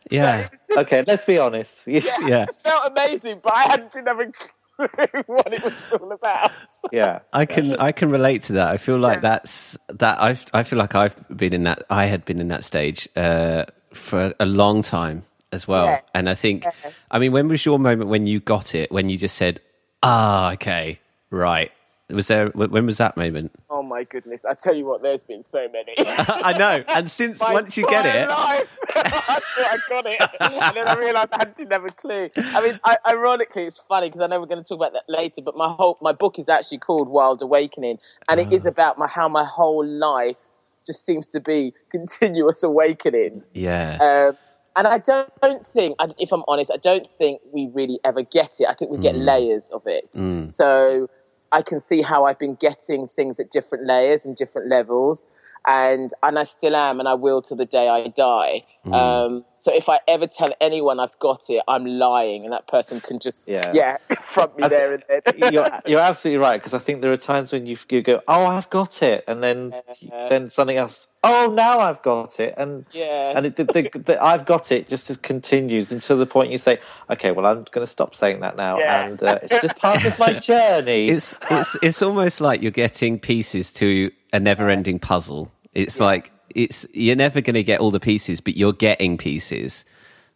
yeah. 0.10 0.48
just, 0.48 0.72
okay, 0.76 1.04
let's 1.06 1.24
be 1.24 1.38
honest. 1.38 1.86
Yeah, 1.94 2.00
yeah. 2.26 2.42
It 2.42 2.56
felt 2.56 2.90
amazing, 2.90 3.40
but 3.42 3.52
I 3.54 3.76
didn't 3.76 4.08
have 4.08 4.18
a 4.18 4.26
clue 4.26 5.22
what 5.26 5.52
it 5.52 5.62
was 5.62 5.72
all 5.92 6.10
about. 6.10 6.50
yeah, 6.90 7.20
I 7.32 7.46
can 7.46 7.76
I 7.76 7.92
can 7.92 8.10
relate 8.10 8.42
to 8.42 8.54
that. 8.54 8.68
I 8.68 8.78
feel 8.78 8.98
like 8.98 9.18
yeah. 9.18 9.20
that's 9.20 9.78
that. 9.88 10.20
I 10.20 10.36
I 10.52 10.64
feel 10.64 10.78
like 10.78 10.94
I've 10.94 11.16
been 11.34 11.52
in 11.52 11.64
that. 11.64 11.84
I 11.88 12.06
had 12.06 12.24
been 12.24 12.40
in 12.40 12.48
that 12.48 12.64
stage 12.64 13.08
uh, 13.14 13.64
for 13.92 14.34
a 14.40 14.46
long 14.46 14.82
time 14.82 15.24
as 15.52 15.66
well. 15.66 15.86
Yeah. 15.86 16.00
And 16.14 16.28
I 16.28 16.34
think, 16.34 16.64
yeah. 16.64 16.90
I 17.10 17.18
mean, 17.18 17.32
when 17.32 17.48
was 17.48 17.64
your 17.64 17.78
moment 17.78 18.10
when 18.10 18.26
you 18.26 18.40
got 18.40 18.74
it? 18.74 18.92
When 18.92 19.08
you 19.08 19.16
just 19.16 19.36
said, 19.36 19.60
Ah, 20.06 20.52
okay, 20.52 21.00
right. 21.30 21.72
Was 22.10 22.28
there? 22.28 22.48
When 22.48 22.84
was 22.84 22.98
that 22.98 23.16
moment? 23.16 23.52
Oh 23.70 23.82
my 23.82 24.04
goodness! 24.04 24.44
I 24.44 24.52
tell 24.52 24.74
you 24.74 24.84
what, 24.84 25.00
there's 25.00 25.24
been 25.24 25.42
so 25.42 25.66
many. 25.72 25.94
I 25.98 26.54
know, 26.58 26.84
and 26.88 27.10
since 27.10 27.40
once 27.40 27.78
you 27.78 27.86
get 27.88 28.04
it, 28.04 28.28
life, 28.28 28.78
I 28.94 29.78
got 29.88 30.04
it, 30.04 30.20
and 30.38 30.76
then 30.76 30.86
I 30.86 30.94
realised 30.96 31.30
I 31.32 31.44
didn't 31.44 31.72
have 31.72 31.86
a 31.86 31.88
clue. 31.88 32.28
I 32.36 32.62
mean, 32.62 32.78
I, 32.84 32.98
ironically, 33.08 33.64
it's 33.64 33.78
funny 33.78 34.08
because 34.08 34.20
I 34.20 34.26
know 34.26 34.38
we're 34.38 34.46
going 34.46 34.62
to 34.62 34.68
talk 34.68 34.76
about 34.76 34.92
that 34.92 35.04
later. 35.08 35.40
But 35.40 35.56
my 35.56 35.68
whole 35.68 35.96
my 36.02 36.12
book 36.12 36.38
is 36.38 36.50
actually 36.50 36.78
called 36.78 37.08
Wild 37.08 37.40
Awakening, 37.40 37.98
and 38.28 38.38
it 38.38 38.52
is 38.52 38.66
ah. 38.66 38.70
about 38.70 38.98
my 38.98 39.06
how 39.06 39.28
my 39.28 39.44
whole 39.44 39.86
life 39.86 40.36
just 40.84 41.06
seems 41.06 41.26
to 41.28 41.40
be 41.40 41.72
continuous 41.90 42.62
awakening. 42.62 43.42
Yeah. 43.54 43.96
Um, 44.30 44.36
and 44.76 44.86
I 44.86 44.98
don't 44.98 45.66
think, 45.66 45.96
if 46.18 46.32
I'm 46.32 46.42
honest, 46.48 46.70
I 46.72 46.78
don't 46.78 47.08
think 47.18 47.40
we 47.52 47.70
really 47.72 48.00
ever 48.04 48.22
get 48.22 48.56
it. 48.60 48.66
I 48.68 48.74
think 48.74 48.90
we 48.90 48.98
get 48.98 49.14
mm. 49.14 49.24
layers 49.24 49.70
of 49.72 49.86
it. 49.86 50.12
Mm. 50.12 50.50
So 50.50 51.08
I 51.52 51.62
can 51.62 51.80
see 51.80 52.02
how 52.02 52.24
I've 52.24 52.38
been 52.38 52.56
getting 52.56 53.06
things 53.08 53.38
at 53.38 53.50
different 53.50 53.86
layers 53.86 54.24
and 54.24 54.34
different 54.34 54.68
levels. 54.68 55.26
And 55.66 56.10
and 56.22 56.38
I 56.38 56.44
still 56.44 56.76
am, 56.76 57.00
and 57.00 57.08
I 57.08 57.14
will 57.14 57.42
till 57.42 57.56
the 57.56 57.64
day 57.66 57.88
I 57.88 58.08
die. 58.08 58.64
Mm. 58.86 58.94
Um, 58.94 59.44
so 59.56 59.74
if 59.74 59.88
I 59.88 59.98
ever 60.06 60.26
tell 60.26 60.52
anyone 60.60 61.00
I've 61.00 61.18
got 61.18 61.48
it, 61.48 61.62
I'm 61.68 61.86
lying, 61.86 62.44
and 62.44 62.52
that 62.52 62.68
person 62.68 63.00
can 63.00 63.18
just 63.18 63.48
yeah, 63.48 63.72
Yeah. 63.74 63.96
front 64.20 64.58
me 64.58 64.68
there 64.68 64.92
and 64.94 65.02
then. 65.08 65.22
you're 65.52 65.66
you're 65.86 66.00
absolutely 66.00 66.38
right 66.38 66.58
because 66.60 66.74
I 66.74 66.78
think 66.78 67.00
there 67.00 67.12
are 67.12 67.16
times 67.16 67.52
when 67.52 67.66
you 67.66 67.78
you 67.88 68.02
go, 68.02 68.20
oh, 68.28 68.46
I've 68.46 68.68
got 68.70 69.02
it, 69.02 69.24
and 69.26 69.42
then 69.42 69.74
Yeah. 70.00 70.28
then 70.28 70.48
something 70.48 70.76
else. 70.76 71.08
Oh, 71.26 71.50
now 71.56 71.78
I've 71.78 72.02
got 72.02 72.38
it, 72.38 72.52
and 72.58 72.84
Yes. 72.92 73.34
and 73.36 73.46
it, 73.46 73.56
the, 73.56 73.64
the, 73.64 73.98
the, 73.98 74.22
I've 74.22 74.44
got 74.44 74.70
it 74.70 74.86
just 74.88 75.08
as 75.08 75.16
continues 75.16 75.90
until 75.90 76.18
the 76.18 76.26
point 76.26 76.52
you 76.52 76.58
say, 76.58 76.78
okay, 77.08 77.30
well, 77.30 77.46
I'm 77.46 77.64
going 77.72 77.86
to 77.86 77.90
stop 77.90 78.14
saying 78.14 78.40
that 78.40 78.56
now, 78.56 78.78
Yeah. 78.78 79.06
and 79.06 79.22
uh, 79.22 79.38
it's 79.42 79.62
just 79.62 79.78
part 79.78 80.04
of 80.04 80.18
my 80.18 80.34
journey. 80.34 81.08
It's 81.08 81.34
it's 81.50 81.74
it's 81.82 82.02
almost 82.02 82.42
like 82.42 82.60
you're 82.60 82.70
getting 82.70 83.18
pieces 83.18 83.72
to 83.72 84.10
a 84.34 84.40
never-ending 84.40 84.98
puzzle. 84.98 85.50
It's 85.72 86.00
like 86.00 86.32
it's 86.54 86.86
you're 86.92 87.16
never 87.16 87.40
going 87.40 87.54
to 87.54 87.62
get 87.62 87.80
all 87.80 87.90
the 87.90 88.00
pieces, 88.00 88.40
but 88.40 88.56
you're 88.56 88.72
getting 88.72 89.16
pieces. 89.16 89.84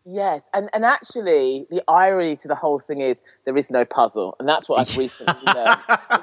Yes, 0.07 0.49
and 0.55 0.71
and 0.73 0.87
actually, 0.87 1.67
the 1.69 1.83
irony 1.87 2.35
to 2.37 2.49
the 2.49 2.55
whole 2.55 2.79
thing 2.79 3.01
is 3.01 3.23
there 3.45 3.57
is 3.57 3.71
no 3.71 3.85
puzzle, 3.85 4.37
and 4.39 4.49
that's 4.49 4.69
what 4.69 4.81
I've 4.81 4.97
recently 4.97 5.35
learned. 5.45 5.81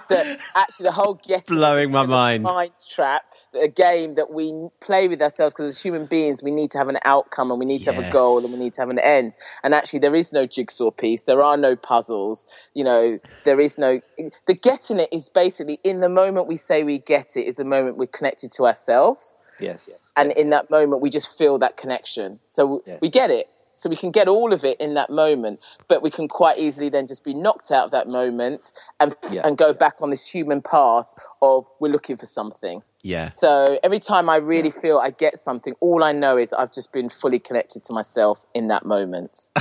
that 0.10 0.39
actually, 0.55 0.86
the 0.86 0.91
whole 0.91 1.15
getting 1.15 1.55
Blowing 1.55 1.91
my 1.91 2.00
kind 2.00 2.05
of 2.05 2.10
a 2.10 2.15
mind. 2.15 2.44
mind 2.44 2.72
trap, 2.89 3.25
a 3.62 3.67
game 3.67 4.15
that 4.15 4.31
we 4.31 4.53
play 4.81 5.07
with 5.07 5.21
ourselves 5.21 5.53
because 5.53 5.75
as 5.75 5.81
human 5.81 6.05
beings, 6.05 6.43
we 6.43 6.51
need 6.51 6.71
to 6.71 6.77
have 6.77 6.89
an 6.89 7.00
outcome 7.05 7.51
and 7.51 7.59
we 7.59 7.65
need 7.65 7.83
to 7.83 7.93
have 7.93 8.03
a 8.03 8.12
goal 8.12 8.43
and 8.43 8.51
we 8.51 8.59
need 8.59 8.74
to 8.74 8.81
have 8.81 8.89
an 8.89 9.00
end. 9.00 9.35
And 9.63 9.74
actually, 9.74 10.00
there 10.00 10.15
is 10.15 10.31
no 10.33 10.45
jigsaw 10.45 10.91
piece, 10.91 11.24
there 11.24 11.41
are 11.41 11.57
no 11.57 11.75
puzzles. 11.75 12.47
You 12.74 12.83
know, 12.83 13.19
there 13.43 13.59
is 13.59 13.77
no 13.77 14.01
the 14.47 14.53
getting 14.53 15.00
it 15.00 15.09
is 15.12 15.29
basically 15.29 15.79
in 15.83 16.00
the 16.00 16.09
moment 16.09 16.47
we 16.47 16.55
say 16.55 16.83
we 16.83 16.97
get 16.97 17.35
it 17.35 17.41
is 17.41 17.55
the 17.55 17.65
moment 17.65 17.97
we're 17.97 18.07
connected 18.07 18.51
to 18.53 18.65
ourselves 18.65 19.33
yes, 19.59 20.07
and 20.15 20.29
yes. 20.29 20.38
in 20.38 20.50
that 20.50 20.69
moment 20.69 21.01
we 21.01 21.09
just 21.09 21.38
feel 21.38 21.57
that 21.57 21.77
connection 21.77 22.39
so 22.47 22.83
Yes. 22.85 23.00
we 23.01 23.09
get 23.09 23.29
it 23.31 23.50
so 23.75 23.89
we 23.89 23.96
can 23.96 24.12
get 24.12 24.27
all 24.27 24.53
of 24.53 24.63
it 24.65 24.79
in 24.79 24.94
that 24.96 25.10
moment 25.10 25.60
but 25.88 26.01
we 26.01 26.10
can 26.10 26.27
quite 26.27 26.58
easily 26.58 26.89
then 26.89 27.05
just 27.08 27.24
be 27.24 27.34
knocked 27.34 27.72
out 27.72 27.86
of 27.86 27.91
that 27.91 28.08
moment 28.08 28.72
and 29.00 29.15
Yeah. 29.32 29.41
and 29.46 29.58
go 29.58 29.74
back 29.74 29.96
on 30.01 30.10
this 30.10 30.25
human 30.27 30.62
path 30.62 31.13
of 31.41 31.65
we're 31.79 31.91
looking 31.91 32.17
for 32.17 32.25
something 32.25 32.82
Yeah. 33.03 33.29
so 33.29 33.79
every 33.84 34.00
time 34.00 34.29
i 34.29 34.38
really 34.38 34.72
feel 34.72 34.98
i 34.98 35.10
get 35.10 35.38
something 35.38 35.74
all 35.79 36.03
i 36.03 36.12
know 36.12 36.38
is 36.38 36.53
i've 36.53 36.74
just 36.74 36.91
been 36.91 37.10
fully 37.10 37.39
connected 37.39 37.84
to 37.84 37.94
myself 37.94 38.46
in 38.53 38.67
that 38.67 38.86
moment 38.86 39.51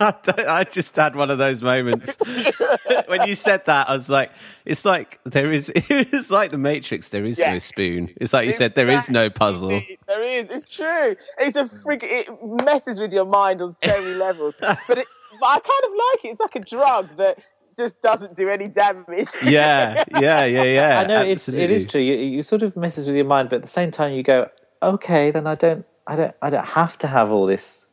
I 0.02 0.64
just 0.64 0.96
had 0.96 1.14
one 1.14 1.30
of 1.30 1.36
those 1.36 1.62
moments 1.62 2.16
when 3.06 3.28
you 3.28 3.34
said 3.34 3.66
that. 3.66 3.88
I 3.88 3.92
was 3.92 4.08
like, 4.08 4.32
"It's 4.64 4.86
like 4.86 5.20
there 5.24 5.52
is. 5.52 5.70
It's 5.90 6.30
like 6.30 6.52
the 6.52 6.58
Matrix. 6.58 7.10
There 7.10 7.26
is 7.26 7.38
no 7.38 7.58
spoon. 7.58 8.14
It's 8.16 8.32
like 8.32 8.46
you 8.46 8.52
said. 8.52 8.74
There 8.74 8.88
is 8.88 9.10
no 9.10 9.28
puzzle. 9.28 9.82
There 10.06 10.22
is. 10.22 10.48
It's 10.48 10.70
true. 10.70 11.16
It's 11.38 11.56
a 11.56 11.68
freak. 11.68 12.02
It 12.02 12.28
messes 12.64 12.98
with 12.98 13.12
your 13.12 13.26
mind 13.26 13.60
on 13.60 13.72
so 13.72 13.90
many 14.02 14.14
levels. 14.14 14.56
But, 14.58 14.78
it, 14.98 15.06
but 15.38 15.46
I 15.46 15.58
kind 15.58 15.84
of 15.84 15.90
like 15.90 16.24
it. 16.24 16.28
It's 16.28 16.40
like 16.40 16.56
a 16.56 16.60
drug 16.60 17.16
that 17.16 17.38
just 17.76 18.00
doesn't 18.00 18.36
do 18.36 18.48
any 18.48 18.68
damage. 18.68 19.28
Yeah, 19.42 20.04
yeah, 20.18 20.44
yeah, 20.46 20.62
yeah. 20.62 21.00
I 21.00 21.06
know 21.06 21.20
it's, 21.20 21.48
it 21.48 21.54
absolutely. 21.54 21.74
is 21.74 21.86
true. 21.86 22.00
You, 22.00 22.14
you 22.14 22.42
sort 22.42 22.62
of 22.62 22.76
messes 22.76 23.06
with 23.06 23.16
your 23.16 23.26
mind, 23.26 23.50
but 23.50 23.56
at 23.56 23.62
the 23.62 23.68
same 23.68 23.90
time, 23.90 24.14
you 24.14 24.22
go, 24.22 24.48
okay, 24.82 25.30
then 25.30 25.46
I 25.46 25.54
don't, 25.54 25.84
I 26.06 26.16
don't, 26.16 26.34
I 26.40 26.50
don't 26.50 26.66
have 26.66 26.96
to 26.98 27.06
have 27.06 27.30
all 27.30 27.46
this 27.46 27.88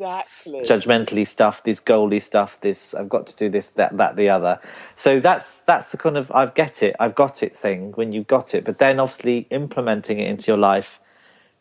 exactly. 0.00 0.60
judgmentally 0.60 1.26
stuff, 1.26 1.62
this 1.64 1.80
goaly 1.80 2.20
stuff, 2.22 2.60
this 2.60 2.94
I've 2.94 3.08
got 3.08 3.26
to 3.28 3.36
do 3.36 3.48
this, 3.48 3.70
that, 3.70 3.96
that, 3.96 4.16
the 4.16 4.28
other. 4.28 4.60
So 4.94 5.20
that's 5.20 5.58
that's 5.60 5.92
the 5.92 5.98
kind 5.98 6.16
of 6.16 6.30
I've 6.32 6.54
get 6.54 6.82
it, 6.82 6.96
I've 7.00 7.14
got 7.14 7.42
it 7.42 7.54
thing 7.54 7.92
when 7.92 8.12
you've 8.12 8.26
got 8.26 8.54
it, 8.54 8.64
but 8.64 8.78
then 8.78 9.00
obviously 9.00 9.46
implementing 9.50 10.18
it 10.18 10.28
into 10.28 10.50
your 10.50 10.58
life 10.58 11.00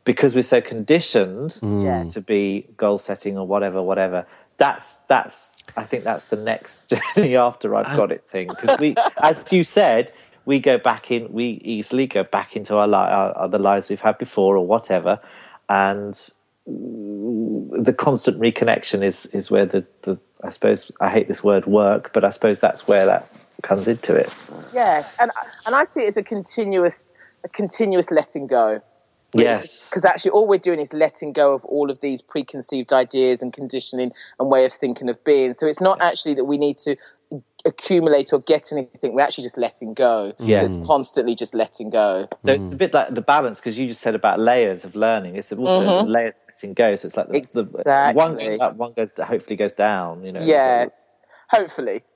because 0.03 0.35
we're 0.35 0.43
so 0.43 0.61
conditioned 0.61 1.51
mm. 1.61 1.83
Yeah. 1.83 2.09
to 2.09 2.21
be 2.21 2.65
goal 2.77 2.97
setting 2.97 3.37
or 3.37 3.45
whatever, 3.45 3.81
whatever. 3.81 4.25
That's 4.57 4.97
that's 5.07 5.63
I 5.75 5.83
think 5.83 6.03
that's 6.03 6.25
the 6.25 6.37
next 6.37 6.89
journey 7.15 7.35
after 7.35 7.75
I've 7.75 7.95
got 7.95 8.11
it 8.11 8.27
thing 8.27 8.47
because 8.47 8.79
we, 8.79 8.95
as 9.21 9.43
you 9.51 9.63
said. 9.63 10.11
We 10.45 10.59
go 10.59 10.77
back 10.77 11.11
in. 11.11 11.33
We 11.33 11.59
easily 11.65 12.07
go 12.07 12.23
back 12.23 12.55
into 12.55 12.77
our, 12.77 12.87
li- 12.87 12.93
our 12.93 13.37
other 13.37 13.59
lives 13.59 13.89
we've 13.89 13.99
had 13.99 14.17
before, 14.17 14.55
or 14.55 14.65
whatever, 14.65 15.19
and 15.67 16.17
the 16.67 17.95
constant 17.97 18.39
reconnection 18.39 19.01
is 19.01 19.25
is 19.27 19.49
where 19.49 19.65
the, 19.65 19.85
the 20.01 20.19
I 20.43 20.49
suppose 20.49 20.91
I 20.99 21.09
hate 21.09 21.27
this 21.27 21.43
word 21.43 21.65
work, 21.65 22.11
but 22.13 22.25
I 22.25 22.29
suppose 22.29 22.59
that's 22.59 22.87
where 22.87 23.05
that 23.05 23.31
comes 23.63 23.87
into 23.87 24.15
it. 24.15 24.35
Yes, 24.73 25.15
and 25.19 25.31
and 25.65 25.75
I 25.75 25.85
see 25.85 26.01
it 26.01 26.07
as 26.09 26.17
a 26.17 26.23
continuous, 26.23 27.15
a 27.43 27.49
continuous 27.49 28.11
letting 28.11 28.47
go. 28.47 28.81
Yes. 29.33 29.89
Because 29.89 30.05
actually, 30.05 30.31
all 30.31 30.47
we're 30.47 30.57
doing 30.57 30.79
is 30.79 30.93
letting 30.93 31.33
go 31.33 31.53
of 31.53 31.63
all 31.65 31.91
of 31.91 31.99
these 31.99 32.21
preconceived 32.21 32.93
ideas 32.93 33.41
and 33.41 33.51
conditioning 33.51 34.11
and 34.39 34.49
way 34.49 34.65
of 34.65 34.73
thinking 34.73 35.09
of 35.09 35.21
being. 35.23 35.53
So 35.53 35.67
it's 35.67 35.81
not 35.81 36.01
actually 36.01 36.33
that 36.35 36.45
we 36.45 36.57
need 36.57 36.77
to 36.79 36.95
accumulate 37.67 38.33
or 38.33 38.39
get 38.39 38.71
anything. 38.71 39.13
We're 39.13 39.21
actually 39.21 39.43
just 39.43 39.57
letting 39.57 39.93
go. 39.93 40.33
Yeah. 40.39 40.65
So 40.65 40.77
it's 40.77 40.87
constantly 40.87 41.35
just 41.35 41.53
letting 41.53 41.89
go. 41.89 42.27
So 42.45 42.51
it's 42.53 42.71
a 42.71 42.75
bit 42.75 42.93
like 42.93 43.13
the 43.13 43.21
balance 43.21 43.59
because 43.59 43.77
you 43.77 43.87
just 43.87 44.01
said 44.01 44.15
about 44.15 44.39
layers 44.39 44.85
of 44.85 44.95
learning. 44.95 45.35
It's 45.35 45.51
also 45.51 45.81
mm-hmm. 45.81 46.09
layers 46.09 46.37
of 46.37 46.43
letting 46.47 46.73
go. 46.73 46.95
So 46.95 47.05
it's 47.05 47.17
like 47.17 47.27
the, 47.27 47.41
the 47.41 48.11
one 48.13 48.33
Exactly. 48.33 48.47
goes 48.47 48.59
up, 48.59 48.75
one 48.75 48.93
goes 48.93 49.11
hopefully 49.19 49.55
goes 49.55 49.73
down. 49.73 50.23
You 50.23 50.31
know. 50.31 50.41
Yes, 50.41 51.15
hopefully. 51.49 52.03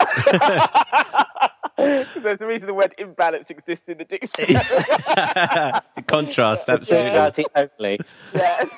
There's 1.78 2.42
a 2.42 2.48
reason 2.48 2.68
the 2.68 2.74
word 2.74 2.94
imbalance 2.98 3.50
exists 3.50 3.90
in 3.90 3.98
the 3.98 4.06
dictionary. 4.06 4.62
Contrast, 6.08 6.70
absolutely. 6.70 7.08
Spirituality 7.08 7.46
only. 7.56 8.00
yes. 8.34 8.70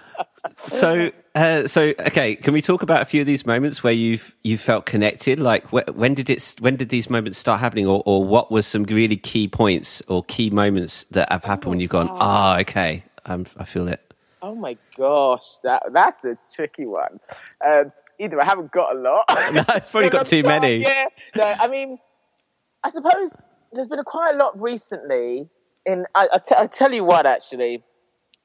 So, 0.68 1.10
uh, 1.34 1.66
so 1.66 1.92
okay, 1.98 2.36
can 2.36 2.54
we 2.54 2.62
talk 2.62 2.82
about 2.82 3.02
a 3.02 3.04
few 3.04 3.20
of 3.20 3.26
these 3.26 3.44
moments 3.46 3.82
where 3.82 3.92
you've 3.92 4.34
you 4.42 4.56
felt 4.58 4.86
connected? 4.86 5.40
Like, 5.40 5.64
wh- 5.68 5.96
when 5.96 6.14
did 6.14 6.30
it? 6.30 6.56
When 6.60 6.76
did 6.76 6.88
these 6.88 7.10
moments 7.10 7.38
start 7.38 7.60
happening, 7.60 7.86
or, 7.86 8.02
or 8.06 8.24
what 8.24 8.50
was 8.50 8.66
some 8.66 8.84
really 8.84 9.16
key 9.16 9.48
points 9.48 10.00
or 10.08 10.24
key 10.24 10.50
moments 10.50 11.04
that 11.10 11.30
have 11.30 11.44
happened 11.44 11.70
when 11.70 11.80
you've 11.80 11.90
gone, 11.90 12.08
ah, 12.10 12.58
okay, 12.60 13.04
um, 13.26 13.44
I 13.56 13.64
feel 13.64 13.88
it. 13.88 14.00
Oh 14.42 14.54
my 14.54 14.76
gosh, 14.96 15.56
that 15.64 15.82
that's 15.92 16.24
a 16.24 16.36
tricky 16.54 16.86
one. 16.86 17.18
Um, 17.66 17.92
either 18.18 18.40
I 18.40 18.44
haven't 18.44 18.72
got 18.72 18.94
a 18.96 18.98
lot. 18.98 19.24
No, 19.52 19.64
it's 19.74 19.88
probably 19.88 20.10
got 20.10 20.26
too 20.26 20.42
many. 20.42 20.78
Yeah. 20.82 21.06
No, 21.36 21.44
I 21.58 21.68
mean, 21.68 21.98
I 22.82 22.90
suppose 22.90 23.36
there's 23.72 23.88
been 23.88 23.98
a 23.98 24.04
quite 24.04 24.34
a 24.34 24.36
lot 24.38 24.60
recently. 24.60 25.48
In 25.86 26.06
I, 26.14 26.28
I, 26.32 26.38
t- 26.38 26.54
I 26.56 26.66
tell 26.66 26.92
you 26.94 27.04
what, 27.04 27.26
actually, 27.26 27.82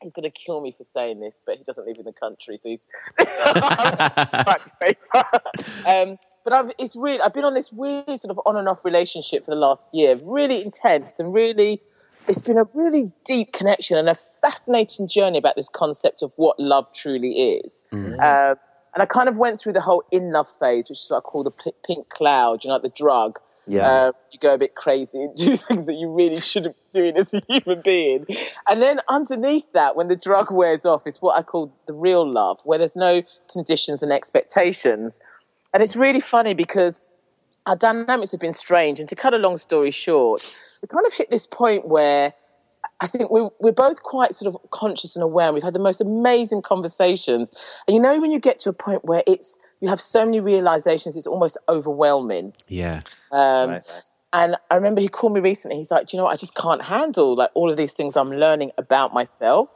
he's 0.02 0.14
going 0.14 0.24
to 0.24 0.30
kill 0.30 0.62
me 0.62 0.72
for 0.72 0.84
saying 0.84 1.20
this, 1.20 1.42
but 1.46 1.58
he 1.58 1.64
doesn't 1.64 1.86
live 1.86 1.98
in 1.98 2.06
the 2.06 2.14
country, 2.14 2.58
so 2.58 2.70
he's 2.70 2.84
quite 3.18 4.62
safer. 4.80 5.88
um, 5.88 6.18
but 6.44 6.54
I've 6.54 6.72
it's 6.80 6.96
really 6.96 7.22
I've 7.22 7.34
been 7.34 7.46
on 7.46 7.54
this 7.54 7.72
weird 7.72 8.06
sort 8.20 8.32
of 8.32 8.40
on 8.46 8.56
and 8.56 8.68
off 8.68 8.84
relationship 8.84 9.46
for 9.46 9.52
the 9.52 9.60
last 9.60 9.90
year, 9.94 10.16
really 10.24 10.64
intense 10.64 11.14
and 11.20 11.34
really. 11.34 11.82
It's 12.28 12.42
been 12.42 12.60
a 12.60 12.66
really 12.76 13.12
deep 13.26 13.54
connection 13.54 13.98
and 13.98 14.08
a 14.08 14.14
fascinating 14.14 15.08
journey 15.08 15.40
about 15.40 15.56
this 15.56 15.68
concept 15.68 16.22
of 16.22 16.32
what 16.36 16.60
love 16.60 16.86
truly 16.94 17.32
is. 17.54 17.82
Um, 18.20 18.56
and 18.94 19.02
I 19.02 19.06
kind 19.08 19.30
of 19.30 19.38
went 19.38 19.60
through 19.60 19.74
the 19.74 19.82
whole 19.82 20.04
in 20.12 20.32
love 20.32 20.48
phase, 20.60 20.90
which 20.90 21.00
is 21.00 21.08
what 21.10 21.18
I 21.18 21.22
call 21.22 21.44
the 21.44 21.52
p- 21.52 21.72
pink 21.86 22.10
cloud, 22.10 22.64
you 22.64 22.68
know, 22.68 22.76
like 22.76 22.84
the 22.84 22.90
drug. 22.90 23.40
Yeah. 23.70 24.06
Um, 24.06 24.14
you 24.32 24.40
go 24.40 24.54
a 24.54 24.58
bit 24.58 24.76
crazy 24.76 25.22
and 25.22 25.36
do 25.36 25.56
things 25.56 25.86
that 25.86 25.96
you 25.96 26.12
really 26.12 26.42
shouldn't 26.42 26.76
be 26.76 27.00
doing 27.00 27.18
as 27.18 27.34
a 27.34 27.42
human 27.48 27.82
being. 27.82 28.26
And 28.68 28.82
then 28.82 29.00
underneath 29.08 29.72
that, 29.74 29.96
when 29.96 30.08
the 30.08 30.16
drug 30.16 30.52
wears 30.52 30.86
off, 30.86 31.06
is 31.06 31.22
what 31.22 31.38
I 31.38 31.44
call 31.44 31.74
the 31.88 31.94
real 31.94 32.30
love, 32.30 32.60
where 32.64 32.78
there's 32.78 32.96
no 32.96 33.24
conditions 33.52 34.02
and 34.02 34.12
expectations. 34.12 35.20
And 35.74 35.84
it's 35.84 35.96
really 35.96 36.22
funny 36.22 36.54
because 36.54 37.04
our 37.66 37.76
dynamics 37.76 38.32
have 38.32 38.40
been 38.40 38.54
strange. 38.54 39.00
And 39.00 39.08
to 39.10 39.16
cut 39.16 39.34
a 39.34 39.38
long 39.38 39.58
story 39.58 39.92
short, 39.92 40.56
we 40.82 40.88
kind 40.88 41.06
of 41.06 41.14
hit 41.14 41.30
this 41.30 41.46
point 41.46 41.88
where 41.88 42.34
I 43.02 43.08
think 43.08 43.30
we're, 43.30 43.50
we're 43.60 43.72
both 43.72 44.04
quite 44.04 44.34
sort 44.34 44.54
of 44.54 44.70
conscious 44.72 45.16
and 45.16 45.24
aware. 45.24 45.48
And 45.48 45.54
we've 45.54 45.64
had 45.64 45.74
the 45.74 45.80
most 45.80 46.02
amazing 46.02 46.64
conversations. 46.64 47.52
And 47.88 47.96
you 47.96 48.02
know, 48.02 48.20
when 48.20 48.32
you 48.32 48.40
get 48.40 48.60
to 48.62 48.70
a 48.70 48.74
point 48.74 49.06
where 49.06 49.24
it's, 49.28 49.60
you 49.82 49.90
have 49.90 50.02
so 50.02 50.26
many 50.26 50.40
realizations, 50.40 51.16
it's 51.16 51.28
almost 51.28 51.58
overwhelming. 51.68 52.54
Yeah, 52.68 53.02
Um, 53.32 53.70
Right. 53.72 53.84
And 54.32 54.58
I 54.70 54.76
remember 54.76 55.02
he 55.02 55.08
called 55.08 55.34
me 55.34 55.40
recently. 55.40 55.78
He's 55.78 55.90
like, 55.90 56.08
Do 56.08 56.16
you 56.16 56.20
know 56.20 56.26
what? 56.26 56.34
I 56.34 56.36
just 56.36 56.54
can't 56.54 56.84
handle 56.84 57.36
like 57.36 57.50
all 57.56 57.72
of 57.72 57.78
these 57.78 57.94
things 57.94 58.16
I'm 58.16 58.30
learning 58.30 58.72
about 58.78 59.12
myself 59.12 59.70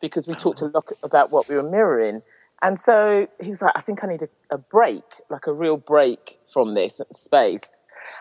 because 0.00 0.26
we 0.26 0.34
talked 0.34 0.62
a 0.62 0.66
lot 0.66 0.90
about 1.04 1.30
what 1.30 1.48
we 1.48 1.54
were 1.54 1.62
mirroring. 1.62 2.22
And 2.62 2.78
so 2.78 3.28
he 3.40 3.50
was 3.50 3.62
like, 3.62 3.72
I 3.76 3.80
think 3.80 4.02
I 4.02 4.08
need 4.08 4.22
a, 4.22 4.28
a 4.50 4.58
break, 4.58 5.04
like 5.30 5.46
a 5.46 5.52
real 5.52 5.76
break 5.76 6.38
from 6.52 6.74
this 6.74 7.00
space. 7.12 7.62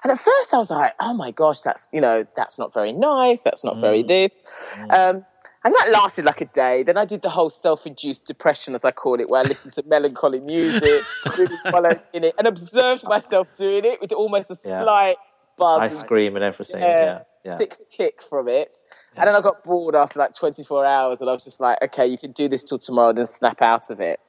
And 0.04 0.12
at 0.12 0.20
first 0.20 0.54
I 0.54 0.58
was 0.58 0.70
like, 0.70 0.94
oh 1.00 1.14
my 1.14 1.32
gosh, 1.32 1.62
that's, 1.62 1.90
you 1.92 2.02
know, 2.02 2.26
that's 2.36 2.60
not 2.60 2.74
very 2.74 2.92
nice. 2.94 3.42
That's 3.42 3.64
not 3.64 3.80
very 3.80 4.04
this. 4.04 4.44
Um, 4.92 5.26
and 5.64 5.74
that 5.76 5.90
lasted 5.92 6.26
like 6.26 6.42
a 6.42 6.46
day. 6.46 6.84
Then 6.84 6.98
I 6.98 7.06
did 7.06 7.22
the 7.22 7.30
whole 7.30 7.50
self-induced 7.50 8.26
depression, 8.26 8.76
as 8.76 8.86
I 8.86 8.92
call 8.92 9.20
it, 9.20 9.30
where 9.30 9.42
I 9.42 9.44
listened 9.44 9.74
to 9.74 9.84
melancholy 9.88 10.40
music, 10.40 11.04
really 11.38 11.56
followed 11.70 12.00
in 12.14 12.24
it, 12.24 12.36
and 12.38 12.48
observed 12.48 13.04
myself 13.04 13.56
doing 13.58 13.86
it 13.86 14.00
with 14.02 14.12
almost 14.12 14.50
a 14.52 14.58
Yeah. 14.68 14.84
slight 14.84 15.18
buzz. 15.58 15.82
I 15.82 15.88
scream 15.90 16.36
and 16.36 16.44
everything. 16.46 16.82
yeah. 16.82 17.04
Yeah. 17.04 17.20
Yeah. 17.46 17.58
thick 17.58 17.76
kick 17.90 18.22
from 18.22 18.48
it. 18.50 18.78
And 19.16 19.28
then 19.28 19.36
I 19.36 19.42
got 19.42 19.64
bored 19.64 19.96
after 19.96 20.20
like 20.20 20.34
24 20.34 20.86
hours, 20.86 21.22
and 21.22 21.30
I 21.30 21.34
was 21.34 21.44
just 21.44 21.60
like, 21.60 21.82
okay, 21.82 22.06
you 22.08 22.18
can 22.18 22.32
do 22.32 22.48
this 22.48 22.64
till 22.64 22.78
tomorrow, 22.78 23.12
then 23.14 23.26
snap 23.26 23.62
out 23.62 23.90
of 23.90 24.00
it. 24.02 24.20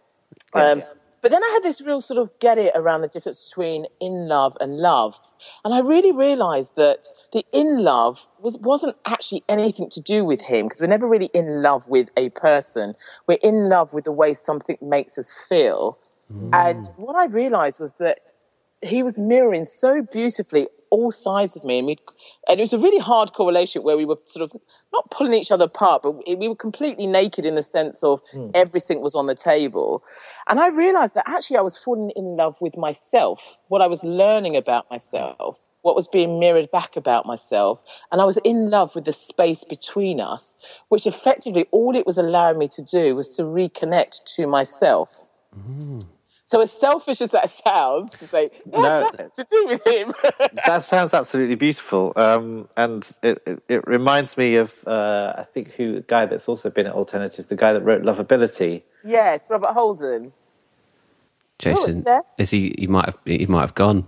Um, 0.55 0.83
but 1.23 1.31
then 1.31 1.43
I 1.43 1.51
had 1.53 1.63
this 1.63 1.81
real 1.81 2.01
sort 2.01 2.19
of 2.19 2.31
get 2.39 2.59
it 2.59 2.73
around 2.75 3.03
the 3.03 3.09
difference 3.09 3.45
between 3.45 3.87
in 4.01 4.29
love 4.29 4.57
and 4.61 4.79
love. 4.79 5.21
And 5.65 5.75
I 5.75 5.81
really 5.81 6.13
realized 6.13 6.77
that 6.77 7.09
the 7.33 7.45
in 7.53 7.79
love 7.79 8.27
was, 8.41 8.59
wasn't 8.59 8.97
actually 9.07 9.43
anything 9.49 9.89
to 9.91 10.01
do 10.01 10.25
with 10.25 10.43
him 10.43 10.67
because 10.67 10.81
we're 10.81 10.87
never 10.87 11.09
really 11.09 11.31
in 11.33 11.63
love 11.63 11.87
with 11.89 12.11
a 12.17 12.31
person. 12.31 12.95
We're 13.27 13.39
in 13.43 13.69
love 13.69 13.93
with 13.93 14.05
the 14.05 14.13
way 14.13 14.35
something 14.35 14.77
makes 14.81 15.19
us 15.19 15.35
feel. 15.49 15.99
Mm. 16.33 16.51
And 16.53 16.91
what 16.97 17.17
I 17.17 17.27
realized 17.27 17.81
was 17.81 17.95
that 17.95 18.21
he 18.83 19.03
was 19.03 19.19
mirroring 19.19 19.65
so 19.65 20.03
beautifully 20.03 20.69
all 20.91 21.11
sides 21.11 21.57
of 21.57 21.65
me, 21.65 21.79
and 21.79 21.87
we 21.87 21.97
and 22.49 22.59
it 22.59 22.63
was 22.63 22.73
a 22.73 22.79
really 22.79 22.99
hard 22.99 23.33
correlation 23.33 23.83
where 23.83 23.97
we 23.97 24.05
were 24.05 24.19
sort 24.27 24.43
of 24.43 24.61
not 24.93 25.11
pulling 25.11 25.35
each 25.35 25.51
other 25.51 25.65
apart, 25.65 26.03
but 26.03 26.13
we 26.27 26.49
were 26.49 26.57
completely 26.57 27.07
naked 27.07 27.47
in 27.47 27.55
the 27.55 27.63
sense 27.63 28.03
of 28.03 28.21
hmm. 28.33 28.51
everything 28.55 29.01
was 29.01 29.15
on 29.15 29.27
the 29.27 29.35
table. 29.35 30.03
And 30.49 30.61
I 30.61 30.69
realized 30.69 31.15
that 31.15 31.29
actually 31.29 31.57
I 31.57 31.63
was 31.63 31.77
falling 31.77 32.11
in 32.17 32.37
love 32.37 32.57
with 32.61 32.77
myself, 32.77 33.59
what 33.69 33.83
I 33.83 33.87
was 33.87 34.03
learning 34.05 34.57
about 34.57 34.91
myself, 34.91 35.63
what 35.83 35.97
was 35.97 36.09
being 36.09 36.39
mirrored 36.39 36.71
back 36.71 36.97
about 36.97 37.25
myself, 37.25 37.83
and 38.11 38.21
I 38.21 38.25
was 38.25 38.39
in 38.39 38.71
love 38.71 38.95
with 38.95 39.05
the 39.05 39.13
space 39.13 39.65
between 39.65 40.21
us, 40.21 40.59
which 40.89 41.07
effectively 41.07 41.67
all 41.71 41.97
it 41.97 42.07
was 42.07 42.19
allowing 42.19 42.59
me 42.59 42.69
to 42.69 42.83
do 42.83 43.15
was 43.15 43.35
to 43.37 43.43
reconnect 43.43 44.25
to 44.37 44.47
myself. 44.47 45.11
Hmm. 45.55 46.01
So 46.51 46.61
as 46.61 46.73
selfish 46.73 47.21
as 47.21 47.29
that 47.29 47.49
sounds, 47.49 48.11
to 48.11 48.27
say 48.27 48.51
No. 48.67 48.81
no, 48.81 49.11
to 49.13 49.45
do 49.49 49.67
with 49.69 49.87
him. 49.87 50.13
that 50.67 50.83
sounds 50.83 51.15
absolutely 51.15 51.55
beautiful, 51.55 52.13
um, 52.17 52.69
and 52.77 53.09
it, 53.23 53.41
it, 53.47 53.63
it 53.69 53.87
reminds 53.87 54.37
me 54.37 54.57
of 54.57 54.75
uh, 54.85 55.33
I 55.37 55.45
think 55.45 55.71
who 55.75 55.99
a 55.99 56.01
guy 56.01 56.27
that's 56.27 56.49
also 56.49 56.69
been 56.69 56.89
at 56.89 56.93
Alternatives, 56.93 57.47
the 57.47 57.55
guy 57.55 57.73
that 57.73 57.83
wrote 57.83 58.03
Loveability. 58.03 58.83
yes, 59.05 59.47
Robert 59.49 59.71
Holden. 59.71 60.33
Jason, 61.61 62.05
is 62.37 62.51
he? 62.51 62.75
He 62.77 62.89
might 62.89 63.05
have. 63.05 63.19
He 63.25 63.47
might 63.47 63.61
have 63.61 63.75
gone. 63.75 64.05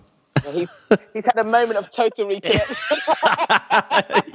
He's 0.51 0.71
he's 1.13 1.27
had 1.27 1.39
a 1.39 1.45
moment 1.45 1.77
of 1.77 1.91
total 1.91 2.27
reconnection. 2.27 2.99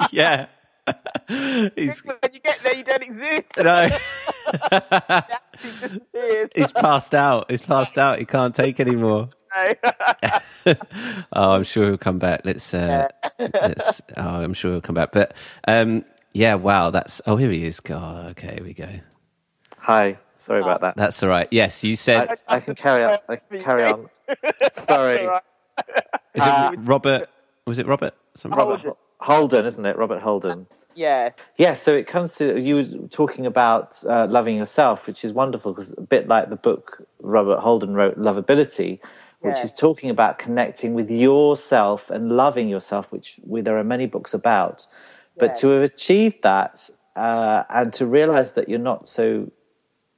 yeah. 0.14 0.46
he's 1.76 2.00
when 2.06 2.18
you 2.32 2.40
get 2.40 2.60
there, 2.64 2.74
you 2.74 2.86
don't 2.86 3.04
exist. 3.04 3.52
no. 3.58 3.90
He 5.60 5.70
disappears. 5.80 6.52
He's 6.56 6.72
passed 6.72 7.16
out. 7.16 7.50
He's 7.50 7.62
passed 7.62 7.98
out. 7.98 8.20
He 8.20 8.26
can't 8.26 8.56
take 8.56 8.80
anymore. 8.80 9.30
Oh, 11.34 11.52
I'm 11.52 11.64
sure 11.64 11.86
he'll 11.86 11.98
come 11.98 12.20
back. 12.20 12.42
Let's. 12.44 12.74
Uh, 12.74 13.08
let's. 13.40 14.02
Oh, 14.18 14.44
I'm 14.44 14.54
sure 14.54 14.74
he'll 14.74 14.82
come 14.82 14.96
back. 14.96 15.12
But 15.14 15.34
um, 15.68 16.06
yeah. 16.34 16.56
Wow. 16.56 16.90
That's. 16.92 17.22
Oh, 17.26 17.38
here 17.38 17.50
he 17.52 17.66
is. 17.66 17.80
God. 17.80 18.32
Okay. 18.32 18.56
Here 18.56 18.64
we 18.64 18.74
go. 18.74 18.90
Hi, 19.80 20.18
sorry 20.36 20.62
about 20.62 20.82
that. 20.82 20.98
That's 20.98 21.24
all 21.24 21.30
right. 21.30 21.48
Yes, 21.50 21.84
you 21.84 21.96
said. 21.96 22.30
I 22.48 22.60
can 22.60 22.76
carry 22.76 23.06
on. 23.06 23.18
I 23.30 23.38
can 23.38 23.64
carry 23.64 23.84
on. 23.86 24.06
Sorry, 24.74 25.26
all 25.26 25.28
right. 25.28 25.44
Is 26.34 26.44
it 26.46 26.80
Robert? 26.82 27.30
Was 27.66 27.80
it 27.80 27.88
Robert? 27.88 28.14
Something? 28.36 28.60
Holden. 28.60 28.94
Holden, 29.20 29.66
isn't 29.66 29.86
it? 29.86 29.98
Robert 29.98 30.22
Holden. 30.22 30.68
Yes. 30.98 31.40
Yeah, 31.58 31.76
so 31.76 31.96
it 31.96 32.08
comes 32.08 32.36
to 32.38 32.60
you 32.60 32.76
were 32.78 33.08
talking 33.10 33.46
about 33.46 34.04
uh, 34.10 34.26
loving 34.28 34.58
yourself, 34.58 35.06
which 35.06 35.24
is 35.24 35.32
wonderful 35.32 35.72
because 35.72 35.94
a 35.96 36.02
bit 36.02 36.28
like 36.28 36.50
the 36.50 36.56
book 36.56 37.08
Robert 37.22 37.60
Holden 37.60 37.94
wrote, 37.94 38.18
Loveability, 38.18 39.00
which 39.42 39.64
is 39.64 39.72
talking 39.72 40.10
about 40.10 40.40
connecting 40.40 40.96
with 40.96 41.12
yourself 41.12 42.10
and 42.10 42.32
loving 42.32 42.68
yourself, 42.68 43.12
which 43.12 43.40
we, 43.46 43.62
there 43.62 43.78
are 43.78 43.84
many 43.84 44.08
books 44.08 44.34
about. 44.34 44.88
But 45.38 45.52
Yes. 45.52 45.60
to 45.62 45.68
have 45.70 45.84
achieved 45.84 46.42
that 46.42 46.90
uh, 47.16 47.64
and 47.70 47.94
to 47.94 48.08
realize 48.08 48.54
that 48.54 48.68
you're 48.68 48.80
not 48.80 49.08
so, 49.08 49.52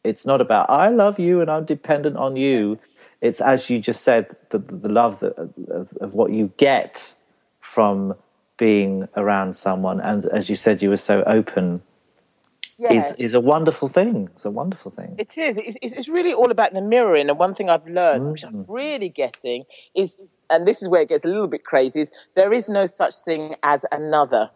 it's 0.05 0.25
not 0.25 0.39
about 0.39 0.69
I 0.69 0.87
love 0.87 1.19
you 1.19 1.41
and 1.41 1.51
I'm 1.51 1.65
dependent 1.65 2.15
on 2.15 2.37
you. 2.37 2.79
It's 3.19 3.41
as 3.41 3.69
you 3.69 3.79
just 3.79 4.03
said, 4.03 4.33
the, 4.51 4.59
the 4.59 4.87
love 4.87 5.19
that, 5.19 5.37
of, 5.37 5.91
of 5.99 6.13
what 6.13 6.31
you 6.31 6.53
get 6.55 7.13
from 7.59 8.15
being 8.59 9.07
around 9.15 9.55
someone, 9.55 9.99
and 10.01 10.25
as 10.25 10.49
you 10.49 10.55
said, 10.55 10.81
you 10.83 10.89
were 10.89 10.97
so 10.97 11.23
open 11.25 11.81
Yes. 12.81 13.11
is 13.11 13.17
is 13.25 13.33
a 13.33 13.41
wonderful 13.41 13.89
thing. 13.89 14.29
It's 14.33 14.45
a 14.45 14.51
wonderful 14.51 14.89
thing. 14.89 15.15
It 15.17 15.37
is. 15.37 15.57
It's, 15.57 15.77
it's 15.81 16.07
really 16.07 16.33
all 16.33 16.49
about 16.49 16.73
the 16.73 16.81
mirroring. 16.81 17.29
And 17.29 17.37
one 17.37 17.53
thing 17.53 17.69
I've 17.69 17.85
learned, 17.85 18.31
which 18.31 18.43
Mm. 18.43 18.47
I'm 18.49 18.65
really 18.69 19.09
getting, 19.09 19.65
is, 19.95 20.15
and 20.49 20.65
this 20.65 20.81
is 20.81 20.87
where 20.87 21.01
it 21.01 21.09
gets 21.09 21.25
a 21.25 21.27
little 21.27 21.47
bit 21.55 21.65
crazy, 21.65 21.99
is 22.01 22.11
there 22.35 22.53
is 22.53 22.69
no 22.69 22.85
such 22.85 23.15
thing 23.25 23.55
as 23.63 23.85
another. 23.91 24.49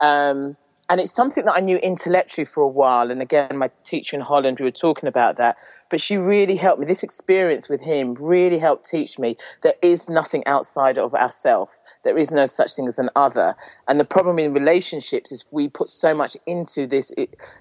Um, 0.00 0.56
and 0.90 1.00
it's 1.00 1.12
something 1.12 1.44
that 1.44 1.54
I 1.54 1.60
knew 1.60 1.76
intellectually 1.78 2.46
for 2.46 2.62
a 2.62 2.68
while. 2.68 3.10
And 3.10 3.20
again, 3.20 3.58
my 3.58 3.70
teacher 3.84 4.16
in 4.16 4.22
Holland, 4.22 4.58
we 4.58 4.64
were 4.64 4.70
talking 4.70 5.06
about 5.06 5.36
that. 5.36 5.56
But 5.90 6.00
she 6.00 6.16
really 6.16 6.56
helped 6.56 6.80
me. 6.80 6.86
This 6.86 7.02
experience 7.02 7.68
with 7.68 7.82
him 7.82 8.14
really 8.14 8.58
helped 8.58 8.88
teach 8.88 9.18
me 9.18 9.36
there 9.62 9.74
is 9.82 10.08
nothing 10.08 10.46
outside 10.46 10.96
of 10.96 11.14
ourselves. 11.14 11.82
There 12.04 12.16
is 12.16 12.32
no 12.32 12.46
such 12.46 12.74
thing 12.74 12.88
as 12.88 12.98
an 12.98 13.10
other. 13.14 13.54
And 13.86 14.00
the 14.00 14.04
problem 14.04 14.38
in 14.38 14.54
relationships 14.54 15.30
is 15.30 15.44
we 15.50 15.68
put 15.68 15.90
so 15.90 16.14
much 16.14 16.36
into 16.46 16.86
this 16.86 17.12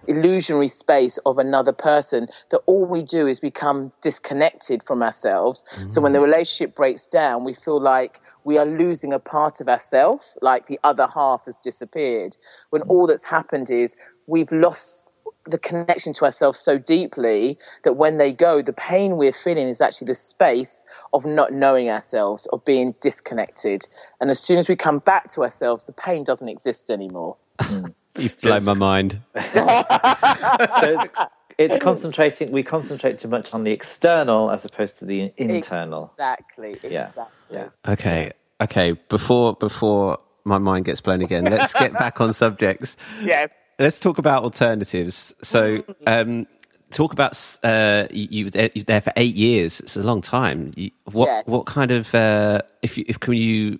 illusionary 0.08 0.70
space 0.70 1.18
of 1.26 1.38
another 1.38 1.74
person 1.74 2.28
that 2.50 2.62
all 2.66 2.86
we 2.86 3.04
do 3.04 3.28
is 3.28 3.40
become 3.40 3.92
disconnected 4.02 4.84
from 4.84 5.04
ourselves. 5.04 5.66
So 5.90 6.00
when 6.00 6.14
the 6.14 6.20
mm-hmm. 6.20 6.32
relationship 6.32 6.76
breaks 6.76 7.08
down, 7.08 7.44
we 7.44 7.54
feel 7.54 7.82
like 7.82 8.22
we 8.48 8.58
are 8.58 8.66
losing 8.66 9.12
a 9.12 9.20
part 9.20 9.60
of 9.60 9.68
ourselves, 9.68 10.38
like 10.42 10.68
the 10.68 10.80
other 10.82 11.06
half 11.14 11.44
has 11.44 11.58
disappeared. 11.58 12.38
When 12.70 12.82
all 12.84 13.06
that's 13.06 13.26
happened 13.26 13.70
is 13.70 13.98
we've 14.26 14.54
lost 14.54 15.12
the 15.46 15.58
connection 15.58 16.14
to 16.14 16.24
ourselves 16.24 16.58
so 16.58 16.78
deeply 16.78 17.60
that 17.84 17.98
when 17.98 18.16
they 18.16 18.32
go, 18.32 18.62
the 18.62 18.72
pain 18.72 19.18
we're 19.18 19.34
feeling 19.34 19.68
is 19.68 19.82
actually 19.82 20.06
the 20.06 20.16
space 20.16 20.86
of 21.12 21.26
not 21.26 21.52
knowing 21.52 21.90
ourselves, 21.90 22.46
of 22.54 22.64
being 22.64 22.96
disconnected. 23.02 23.84
And 24.22 24.30
as 24.30 24.40
soon 24.40 24.58
as 24.58 24.70
we 24.70 24.78
come 24.78 25.00
back 25.00 25.28
to 25.32 25.42
ourselves, 25.42 25.84
the 25.84 25.92
pain 25.92 26.24
doesn't 26.24 26.48
exist 26.48 26.90
anymore. 26.90 27.36
Mm. 27.60 27.94
You 28.18 28.32
blow 28.42 28.60
my 28.62 28.74
mind. 28.74 29.20
so 29.36 31.00
it's, 31.00 31.12
it's 31.60 31.78
concentrating. 31.84 32.52
We 32.52 32.64
concentrate 32.64 33.20
too 33.20 33.28
much 33.28 33.54
on 33.54 33.64
the 33.64 33.72
external 33.72 34.50
as 34.50 34.66
opposed 34.66 34.98
to 35.00 35.06
the 35.06 35.32
internal. 35.38 36.10
Exactly. 36.16 36.78
Yeah. 36.84 37.10
Exactly. 37.10 37.38
Yeah. 37.52 37.70
Okay. 37.88 38.32
Okay. 38.62 38.94
Before 39.10 39.54
before 39.56 40.18
my 40.46 40.58
mind 40.58 40.86
gets 40.86 41.02
blown 41.02 41.22
again, 41.22 41.46
let's 41.46 41.74
get 41.74 41.94
back 41.94 42.22
on 42.22 42.34
subjects. 42.34 42.98
Yes. 43.24 43.52
Let's 43.80 44.00
talk 44.00 44.18
about 44.18 44.44
alternatives. 44.44 45.36
So, 45.44 45.84
um, 46.08 46.48
talk 46.90 47.14
about 47.14 47.38
uh, 47.64 48.08
you, 48.12 48.28
you 48.32 48.46
were 48.46 48.50
there- 48.50 48.70
you 48.74 48.82
were 48.82 48.86
there 48.86 49.02
for 49.02 49.14
eight 49.18 49.36
years. 49.36 49.80
It's 49.82 49.96
a 49.96 50.02
long 50.04 50.22
time. 50.22 50.72
What 51.12 51.28
Yes. 51.28 51.44
what 51.46 51.66
kind 51.68 51.92
of 51.92 52.16
uh, 52.16 52.62
if 52.82 52.98
you, 52.98 53.06
if 53.08 53.20
can 53.20 53.36
you 53.36 53.80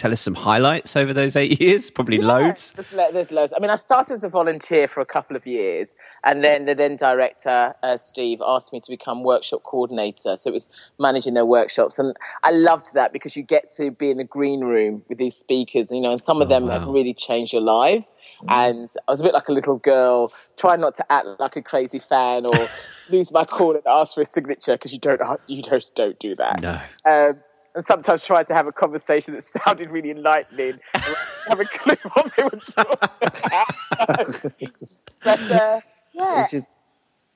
tell 0.00 0.12
us 0.12 0.20
some 0.20 0.34
highlights 0.34 0.96
over 0.96 1.12
those 1.12 1.36
eight 1.36 1.60
years? 1.60 1.90
Probably 1.90 2.18
loads. 2.18 2.72
There's, 2.72 3.30
loads. 3.30 3.52
I 3.54 3.60
mean, 3.60 3.70
I 3.70 3.76
started 3.76 4.14
as 4.14 4.24
a 4.24 4.28
volunteer 4.28 4.88
for 4.88 5.00
a 5.00 5.06
couple 5.06 5.36
of 5.36 5.46
years, 5.46 5.94
and 6.24 6.42
then 6.42 6.64
the 6.64 6.74
then 6.74 6.96
director, 6.96 7.74
uh, 7.82 7.96
Steve, 7.98 8.40
asked 8.46 8.72
me 8.72 8.80
to 8.80 8.90
become 8.90 9.22
workshop 9.22 9.62
coordinator. 9.62 10.36
So 10.36 10.50
it 10.50 10.52
was 10.52 10.70
managing 10.98 11.34
their 11.34 11.44
workshops, 11.44 11.98
and 11.98 12.16
I 12.42 12.50
loved 12.50 12.94
that 12.94 13.12
because 13.12 13.36
you 13.36 13.42
get 13.42 13.68
to 13.76 13.90
be 13.90 14.10
in 14.10 14.16
the 14.16 14.24
green 14.24 14.60
room 14.60 15.02
with 15.08 15.18
these 15.18 15.36
speakers, 15.36 15.90
you 15.90 16.00
know, 16.00 16.12
and 16.12 16.20
some 16.20 16.40
of 16.40 16.48
them 16.48 16.68
have 16.68 16.86
really 16.86 17.14
changed 17.14 17.52
your 17.52 17.62
lives. 17.62 18.14
And 18.48 18.90
I 19.06 19.10
was 19.10 19.20
a 19.20 19.24
bit 19.24 19.34
like 19.34 19.48
a 19.48 19.52
little 19.52 19.76
girl, 19.76 20.32
trying 20.56 20.80
not 20.80 20.94
to 20.96 21.12
act 21.12 21.26
like 21.38 21.56
a 21.56 21.62
crazy 21.62 21.98
fan 21.98 22.46
or 22.46 22.68
lose 23.10 23.30
my 23.30 23.44
cool 23.44 23.72
and 23.72 23.82
ask 23.86 24.14
for 24.14 24.22
a 24.22 24.24
signature 24.24 24.72
because 24.72 24.92
you 24.92 24.98
don't, 24.98 25.20
you 25.46 25.62
don't, 25.62 25.84
don't 25.94 26.18
do 26.18 26.34
that. 26.36 26.60
No. 26.60 26.80
Um, 27.04 27.40
and 27.74 27.84
sometimes 27.84 28.24
tried 28.24 28.46
to 28.48 28.54
have 28.54 28.66
a 28.66 28.72
conversation 28.72 29.34
that 29.34 29.42
sounded 29.64 29.90
really 29.90 30.10
enlightening. 30.10 30.78
and 30.94 31.16
have 31.48 31.60
a 31.60 31.64
clue 31.64 31.94
what 32.14 32.36
they 32.36 32.42
were 32.42 32.50
talking 32.50 33.08
about. 33.44 34.52
but 35.24 35.40
uh, 35.50 35.80
yeah, 36.12 36.42
Which 36.42 36.54
is 36.54 36.62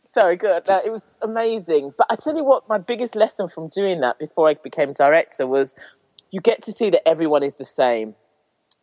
sorry, 0.07 0.37
good. 0.37 0.69
Uh, 0.69 0.81
it 0.85 0.91
was 0.91 1.05
amazing. 1.23 1.93
But 1.97 2.07
I 2.11 2.17
tell 2.17 2.37
you 2.37 2.45
what, 2.45 2.69
my 2.69 2.79
biggest 2.79 3.17
lesson 3.17 3.49
from 3.49 3.69
doing 3.69 4.01
that 4.01 4.19
before 4.19 4.49
I 4.49 4.55
became 4.55 4.93
director 4.93 5.47
was 5.47 5.75
you 6.31 6.41
get 6.41 6.63
to 6.63 6.73
see 6.73 6.91
that 6.91 7.07
everyone 7.07 7.43
is 7.43 7.55
the 7.55 7.65
same. 7.65 8.15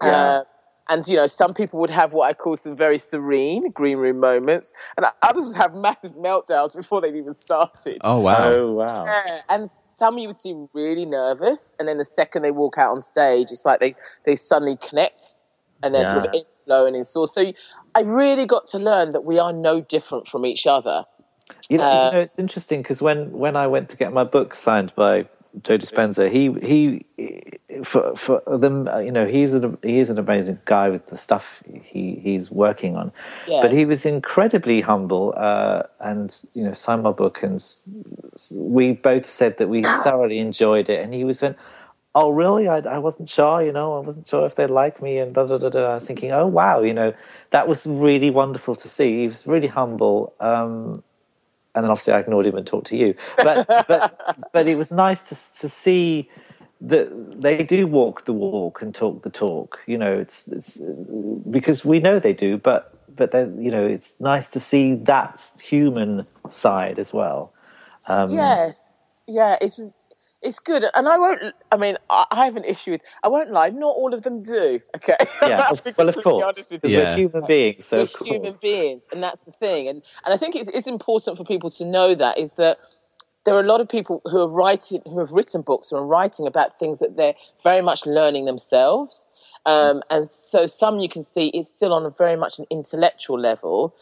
Yeah. 0.01 0.09
Uh, 0.09 0.43
and 0.91 1.07
you 1.07 1.15
know, 1.15 1.25
some 1.25 1.53
people 1.53 1.79
would 1.79 1.89
have 1.89 2.11
what 2.11 2.29
I 2.29 2.33
call 2.33 2.57
some 2.57 2.75
very 2.75 2.99
serene 2.99 3.71
green 3.71 3.97
room 3.97 4.19
moments, 4.19 4.73
and 4.97 5.05
others 5.23 5.45
would 5.45 5.55
have 5.55 5.73
massive 5.73 6.13
meltdowns 6.15 6.75
before 6.75 6.99
they'd 6.99 7.15
even 7.15 7.33
started. 7.33 7.99
Oh 8.03 8.19
wow. 8.19 8.49
oh 8.51 8.71
wow. 8.73 9.05
Yeah, 9.05 9.41
and 9.47 9.69
some 9.69 10.17
you 10.17 10.27
would 10.27 10.39
seem 10.39 10.67
really 10.73 11.05
nervous, 11.05 11.75
and 11.79 11.87
then 11.87 11.97
the 11.97 12.05
second 12.05 12.41
they 12.41 12.51
walk 12.51 12.77
out 12.77 12.91
on 12.91 12.99
stage, 12.99 13.47
it's 13.51 13.65
like 13.65 13.79
they, 13.79 13.95
they 14.25 14.35
suddenly 14.35 14.77
connect 14.77 15.23
and 15.81 15.95
they're 15.95 16.05
sort 16.05 16.25
of 16.25 16.31
Yeah. 16.33 16.41
in 16.41 16.45
flow 16.65 16.85
and 16.85 16.95
in 16.95 17.05
source. 17.05 17.33
So 17.33 17.53
I 17.95 18.01
really 18.01 18.45
got 18.45 18.67
to 18.67 18.77
learn 18.77 19.13
that 19.13 19.23
we 19.23 19.39
are 19.39 19.53
no 19.53 19.81
different 19.81 20.27
from 20.27 20.45
each 20.45 20.67
other. 20.67 21.05
You 21.69 21.77
know, 21.77 21.85
Uh, 21.85 22.05
you 22.05 22.11
know 22.11 22.19
it's 22.19 22.37
interesting 22.37 22.81
because 22.81 23.01
when, 23.01 23.31
when 23.31 23.55
I 23.55 23.65
went 23.67 23.89
to 23.89 23.97
get 23.97 24.11
my 24.13 24.23
book 24.25 24.55
signed 24.55 24.93
by 24.95 25.27
Joe 25.61 25.77
Dispenza, 25.77 26.31
he 26.31 26.51
he 26.65 27.05
for 27.83 28.15
for 28.15 28.41
them, 28.45 28.87
uh, 28.87 28.99
you 28.99 29.11
know, 29.11 29.25
he's 29.25 29.53
an 29.53 29.77
he's 29.83 30.09
an 30.09 30.17
amazing 30.17 30.59
guy 30.65 30.89
with 30.89 31.07
the 31.07 31.17
stuff 31.17 31.61
he 31.83 32.15
he's 32.15 32.49
working 32.49 32.95
on. 32.95 33.11
Yes. 33.47 33.61
But 33.61 33.71
he 33.71 33.85
was 33.85 34.05
incredibly 34.05 34.81
humble, 34.81 35.33
uh, 35.35 35.83
and 35.99 36.33
you 36.53 36.63
know, 36.63 36.71
signed 36.71 37.03
my 37.03 37.11
book, 37.11 37.43
and 37.43 37.63
we 38.55 38.93
both 38.93 39.25
said 39.25 39.57
that 39.57 39.67
we 39.67 39.83
thoroughly 39.83 40.39
enjoyed 40.39 40.89
it. 40.89 41.01
And 41.01 41.13
he 41.13 41.23
was 41.23 41.41
went, 41.41 41.57
"Oh, 42.15 42.31
really? 42.31 42.67
I, 42.67 42.79
I 42.79 42.97
wasn't 42.97 43.27
sure. 43.27 43.61
You 43.61 43.71
know, 43.71 43.97
I 43.97 43.99
wasn't 43.99 44.27
sure 44.27 44.45
if 44.45 44.55
they'd 44.55 44.69
like 44.69 45.01
me." 45.01 45.17
And 45.17 45.33
da 45.33 45.47
da 45.47 45.57
da 45.57 45.69
da. 45.69 45.91
I 45.91 45.93
was 45.95 46.07
thinking, 46.07 46.31
"Oh, 46.31 46.47
wow! 46.47 46.81
You 46.81 46.93
know, 46.93 47.13
that 47.51 47.67
was 47.67 47.85
really 47.87 48.29
wonderful 48.29 48.75
to 48.75 48.87
see. 48.87 49.21
He 49.21 49.27
was 49.27 49.45
really 49.45 49.67
humble." 49.67 50.33
Um, 50.39 51.03
and 51.75 51.83
then 51.83 51.91
obviously 51.91 52.13
I 52.13 52.19
ignored 52.19 52.45
him 52.45 52.55
and 52.55 52.65
talked 52.65 52.87
to 52.87 52.97
you. 52.97 53.15
But 53.37 53.67
but 53.87 54.49
but 54.53 54.67
it 54.67 54.75
was 54.75 54.91
nice 54.91 55.23
to 55.29 55.59
to 55.61 55.69
see 55.69 56.29
that 56.81 57.41
they 57.41 57.63
do 57.63 57.85
walk 57.85 58.25
the 58.25 58.33
walk 58.33 58.81
and 58.81 58.93
talk 58.93 59.21
the 59.21 59.29
talk. 59.29 59.79
You 59.85 59.97
know, 59.97 60.17
it's 60.17 60.47
it's 60.47 60.77
because 61.49 61.85
we 61.85 61.99
know 61.99 62.19
they 62.19 62.33
do, 62.33 62.57
but 62.57 62.93
but 63.15 63.31
then 63.31 63.61
you 63.61 63.71
know 63.71 63.85
it's 63.85 64.19
nice 64.19 64.47
to 64.49 64.59
see 64.59 64.95
that 64.95 65.51
human 65.61 66.23
side 66.49 66.99
as 66.99 67.13
well. 67.13 67.53
Um, 68.07 68.31
Yes, 68.31 68.97
yeah, 69.27 69.57
it's 69.61 69.79
it's 70.41 70.59
good, 70.59 70.85
and 70.95 71.07
I 71.07 71.17
won't. 71.17 71.53
I 71.71 71.77
mean, 71.77 71.97
I, 72.09 72.25
I 72.31 72.45
have 72.45 72.55
an 72.55 72.65
issue 72.65 72.91
with. 72.91 73.01
I 73.23 73.27
won't 73.27 73.51
lie. 73.51 73.69
Not 73.69 73.95
all 73.95 74.13
of 74.13 74.23
them 74.23 74.41
do. 74.41 74.79
Okay. 74.95 75.15
Yeah, 75.41 75.65
I'll 75.67 75.73
of- 75.73 75.83
be 75.83 75.93
well, 75.97 76.09
of 76.09 76.15
course, 76.23 76.69
because. 76.69 76.91
Yeah. 76.91 77.11
we're 77.11 77.15
human 77.17 77.45
beings, 77.47 77.85
so 77.85 77.97
We're 77.97 78.03
of 78.03 78.13
course. 78.13 78.29
human 78.29 78.53
beings, 78.61 79.07
and 79.11 79.21
that's 79.23 79.43
the 79.43 79.51
thing. 79.51 79.87
And 79.87 80.01
and 80.25 80.33
I 80.33 80.37
think 80.37 80.55
it's 80.55 80.69
it's 80.73 80.87
important 80.87 81.37
for 81.37 81.43
people 81.43 81.69
to 81.71 81.85
know 81.85 82.15
that 82.15 82.37
is 82.37 82.53
that 82.53 82.79
there 83.45 83.55
are 83.55 83.59
a 83.59 83.65
lot 83.67 83.81
of 83.81 83.89
people 83.89 84.21
who 84.25 84.39
are 84.39 84.47
writing 84.47 85.01
who 85.05 85.19
have 85.19 85.31
written 85.31 85.61
books 85.61 85.91
and 85.91 85.99
are 85.99 86.05
writing 86.05 86.45
about 86.47 86.77
things 86.79 86.99
that 86.99 87.17
they're 87.17 87.35
very 87.63 87.81
much 87.81 88.05
learning 88.05 88.45
themselves. 88.45 89.27
Um, 89.65 90.01
and 90.09 90.29
so 90.31 90.65
some 90.65 90.99
you 90.99 91.09
can 91.09 91.23
see 91.23 91.47
it's 91.49 91.69
still 91.69 91.93
on 91.93 92.03
a 92.05 92.09
very 92.09 92.35
much 92.35 92.57
an 92.57 92.65
intellectual 92.71 93.39
level, 93.39 93.95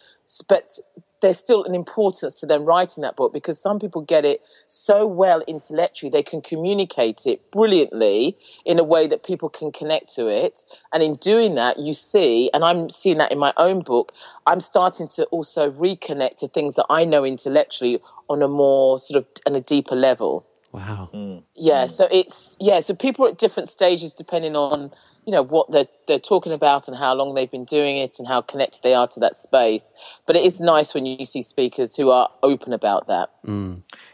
but 0.47 0.77
there's 1.21 1.37
still 1.37 1.63
an 1.63 1.75
importance 1.75 2.35
to 2.35 2.45
them 2.45 2.65
writing 2.65 3.01
that 3.01 3.15
book 3.15 3.33
because 3.33 3.59
some 3.59 3.79
people 3.79 4.01
get 4.01 4.25
it 4.25 4.41
so 4.67 5.05
well 5.05 5.41
intellectually 5.47 6.09
they 6.09 6.23
can 6.23 6.41
communicate 6.41 7.25
it 7.25 7.51
brilliantly 7.51 8.37
in 8.65 8.79
a 8.79 8.83
way 8.83 9.07
that 9.07 9.23
people 9.23 9.49
can 9.49 9.71
connect 9.71 10.13
to 10.15 10.27
it. 10.27 10.63
And 10.93 11.03
in 11.03 11.15
doing 11.15 11.55
that 11.55 11.79
you 11.79 11.93
see 11.93 12.49
and 12.53 12.63
i'm 12.63 12.89
seeing 12.89 13.17
that 13.17 13.31
in 13.31 13.37
my 13.37 13.53
own 13.57 13.81
book 13.81 14.11
i'm 14.47 14.59
starting 14.59 15.07
to 15.07 15.23
also 15.25 15.71
reconnect 15.71 16.37
to 16.37 16.47
things 16.47 16.75
that 16.75 16.85
i 16.89 17.05
know 17.05 17.23
intellectually 17.23 17.99
on 18.29 18.41
a 18.41 18.47
more 18.47 18.99
sort 18.99 19.17
of 19.17 19.25
on 19.45 19.55
a 19.55 19.61
deeper 19.61 19.95
level. 19.95 20.45
Wow. 20.71 21.09
Hmm. 21.11 21.37
yeah, 21.55 21.85
hmm. 21.85 21.89
so 21.89 22.07
it's 22.11 22.55
yeah, 22.59 22.79
so 22.79 22.93
people 22.93 23.25
are 23.25 23.29
at 23.29 23.39
different 23.39 23.69
stages 23.69 24.13
depending 24.13 24.55
on 24.55 24.91
you 25.29 25.35
know 25.35 25.43
what 25.43 25.69
they're 25.69 25.85
they're 26.07 26.17
talking 26.17 26.51
about 26.51 26.87
and 26.87 26.97
how 26.97 27.13
long 27.13 27.35
they've 27.35 27.51
been 27.51 27.65
doing 27.65 27.97
it 27.97 28.17
and 28.17 28.27
how 28.27 28.41
connected 28.41 28.81
they 28.81 28.95
are 28.95 29.07
to 29.09 29.19
that 29.19 29.35
space. 29.35 29.93
But 30.25 30.35
it 30.35 30.43
is 30.43 30.59
nice 30.59 30.95
when 30.95 31.05
you 31.05 31.23
see 31.23 31.43
speakers 31.43 31.95
who 31.95 32.09
are 32.09 32.29
open 32.41 32.73
about 32.73 33.05
that. 33.05 33.29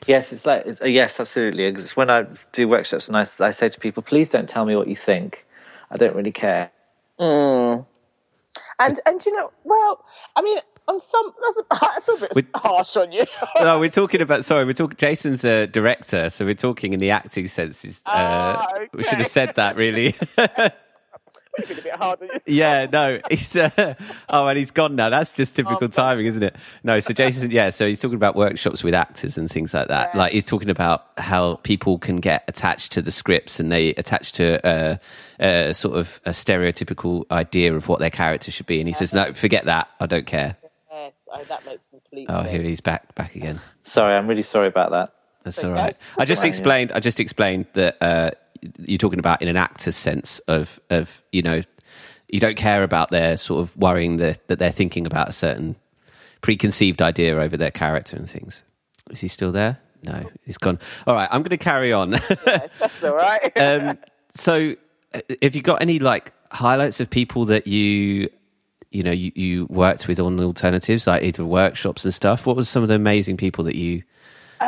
Yes, 0.08 0.34
it's 0.34 0.45
like 0.45 0.65
it's, 0.65 0.82
uh, 0.82 0.86
yes, 0.88 1.17
absolutely. 1.17 1.71
'Cause 1.71 1.84
it's 1.84 1.95
when 1.95 2.10
I 2.10 2.25
do 2.51 2.67
workshops 2.67 3.08
and 3.08 3.15
I, 3.15 3.21
I 3.21 3.51
say 3.51 3.69
to 3.69 3.80
people, 3.80 4.04
please 4.04 4.28
don't 4.28 4.49
tell 4.49 4.65
me 4.65 4.75
what 4.75 4.88
you 4.89 4.97
think. 4.97 5.45
I 5.89 5.95
don't 5.95 6.15
really 6.17 6.34
care. 6.34 6.69
And 7.17 8.99
and 9.06 9.25
you 9.25 9.32
know, 9.38 9.51
well, 9.63 10.04
I 10.36 10.41
mean, 10.41 10.60
on 10.89 10.99
some 10.99 11.32
that's 11.41 11.58
a, 11.58 11.63
I 11.95 11.99
feel 12.01 12.15
a 12.15 12.19
bit 12.19 12.36
With- 12.36 12.49
harsh 12.56 12.97
on 12.97 13.13
you. 13.13 13.23
no, 13.62 13.80
we're 13.80 13.89
talking 13.89 14.19
about. 14.21 14.43
Sorry, 14.43 14.65
we're 14.65 14.73
talking. 14.73 14.97
Jason's 14.97 15.45
a 15.45 15.65
director, 15.67 16.30
so 16.30 16.43
we're 16.43 16.54
talking 16.56 16.91
in 16.91 16.99
the 16.99 17.12
acting 17.12 17.47
senses. 17.47 18.01
Uh, 18.06 18.12
Ah, 18.17 18.67
We 18.93 19.04
should 19.04 19.19
have 19.19 19.28
said 19.28 19.56
that, 19.56 19.78
really. 19.78 20.13
You've 21.60 21.70
been 21.70 21.80
a 21.80 21.82
bit 21.82 21.96
hard 21.96 22.20
yeah, 22.46 22.88
no, 22.91 23.20
he's. 23.30 23.56
Uh, 23.56 23.94
oh, 24.30 24.48
and 24.48 24.58
he's 24.58 24.72
gone 24.72 24.96
now. 24.96 25.10
That's 25.10 25.32
just 25.32 25.56
typical 25.56 25.86
Oh, 25.86 25.88
timing, 25.88 26.26
isn't 26.26 26.44
it? 26.44 26.56
No, 26.84 27.00
so 27.00 27.13
Jason, 27.13 27.52
yeah, 27.52 27.70
so 27.70 27.88
he's 27.88 28.00
talking 28.02 28.15
about 28.15 28.36
workshops 28.36 28.84
with 28.84 28.94
actors 28.94 29.38
and 29.38 29.50
things 29.50 29.74
like 29.74 29.88
that. 29.88 30.12
Yeah. 30.13 30.20
Like 30.20 30.34
he's 30.34 30.46
talking 30.46 30.70
about 30.70 31.06
how 31.18 31.56
people 31.63 31.98
can 31.98 32.18
get 32.18 32.44
attached 32.48 32.91
to 32.94 33.02
the 33.02 33.12
scripts 33.12 33.60
and 33.60 33.72
they 33.72 33.89
attach 33.89 34.34
to 34.34 34.65
uh, 34.68 34.98
a 35.39 35.74
sort 35.74 35.98
of 35.98 36.20
a 36.26 36.32
stereotypical 36.32 37.24
idea 37.32 37.74
of 37.74 37.88
what 37.88 38.00
their 38.00 38.10
character 38.10 38.52
should 38.52 38.65
be, 38.68 38.80
and 38.80 38.88
he 38.88 38.94
says, 38.94 39.13
"No, 39.13 39.34
forget 39.34 39.65
that. 39.65 39.88
I 40.00 40.06
don't 40.08 40.26
care." 40.26 40.58
Yes, 40.91 41.13
oh, 41.32 41.44
that 41.46 41.65
makes 41.65 41.88
complete 41.88 42.28
Oh, 42.30 42.41
sense. 42.41 42.52
here 42.52 42.62
he's 42.63 42.82
back, 42.82 43.13
back 43.15 43.36
again. 43.36 43.60
Sorry, 43.84 44.13
I'm 44.15 44.28
really 44.28 44.44
sorry 44.44 44.68
about 44.68 44.91
that. 44.91 45.13
That's 45.44 45.60
Okay. 45.60 45.68
all 45.68 45.74
right. 45.74 45.96
I 46.18 46.26
just 46.26 46.44
explained. 46.44 46.91
I 46.94 47.00
just 47.00 47.20
explained 47.20 47.68
that 47.74 47.98
uh, 48.02 48.32
you're 48.80 48.97
talking 48.97 49.19
about 49.19 49.41
in 49.41 49.47
an 49.47 49.58
actor's 49.58 49.95
sense 49.95 50.39
of 50.47 50.80
of 50.89 51.21
you 51.32 51.41
know 51.41 51.62
you 52.30 52.39
don't 52.39 52.58
care 52.58 52.84
about 52.84 53.12
their 53.12 53.38
sort 53.38 53.62
of 53.62 53.75
worrying 53.78 54.17
that 54.17 54.47
that 54.47 54.60
they're 54.60 54.71
thinking 54.71 55.06
about 55.06 55.30
a 55.30 55.32
certain 55.32 55.75
preconceived 56.41 57.01
idea 57.01 57.38
over 57.39 57.58
their 57.58 57.71
character 57.71 58.15
and 58.15 58.30
things. 58.30 58.63
Is 59.10 59.21
he 59.21 59.28
still 59.28 59.51
there? 59.51 59.80
No, 60.04 60.30
he's 60.45 60.58
gone. 60.58 60.80
All 61.08 61.15
right, 61.15 61.28
I'm 61.32 61.41
going 61.41 61.49
to 61.49 61.58
carry 61.58 61.91
on. 61.91 62.12
Yes, 62.45 62.78
that's 62.80 63.04
all 63.04 63.15
right. 63.15 63.51
um, 63.60 63.97
so, 64.36 64.75
uh, 65.13 65.21
have 65.41 65.56
you 65.56 65.62
got 65.62 65.82
any 65.82 65.99
like 65.99 66.34
highlights 66.51 66.99
of 66.99 67.10
people 67.10 67.45
that 67.45 67.65
you 67.65 68.30
you 68.91 69.04
know 69.04 69.12
you, 69.12 69.32
you 69.36 69.65
worked 69.65 70.08
with 70.08 70.19
on 70.19 70.39
alternatives, 70.39 71.08
like 71.08 71.23
either 71.23 71.43
workshops 71.43 72.06
and 72.06 72.13
stuff? 72.13 72.45
What 72.45 72.56
was 72.56 72.69
some 72.69 72.84
of 72.84 72.89
the 72.89 72.95
amazing 72.95 73.38
people 73.38 73.63
that 73.63 73.75
you 73.75 74.04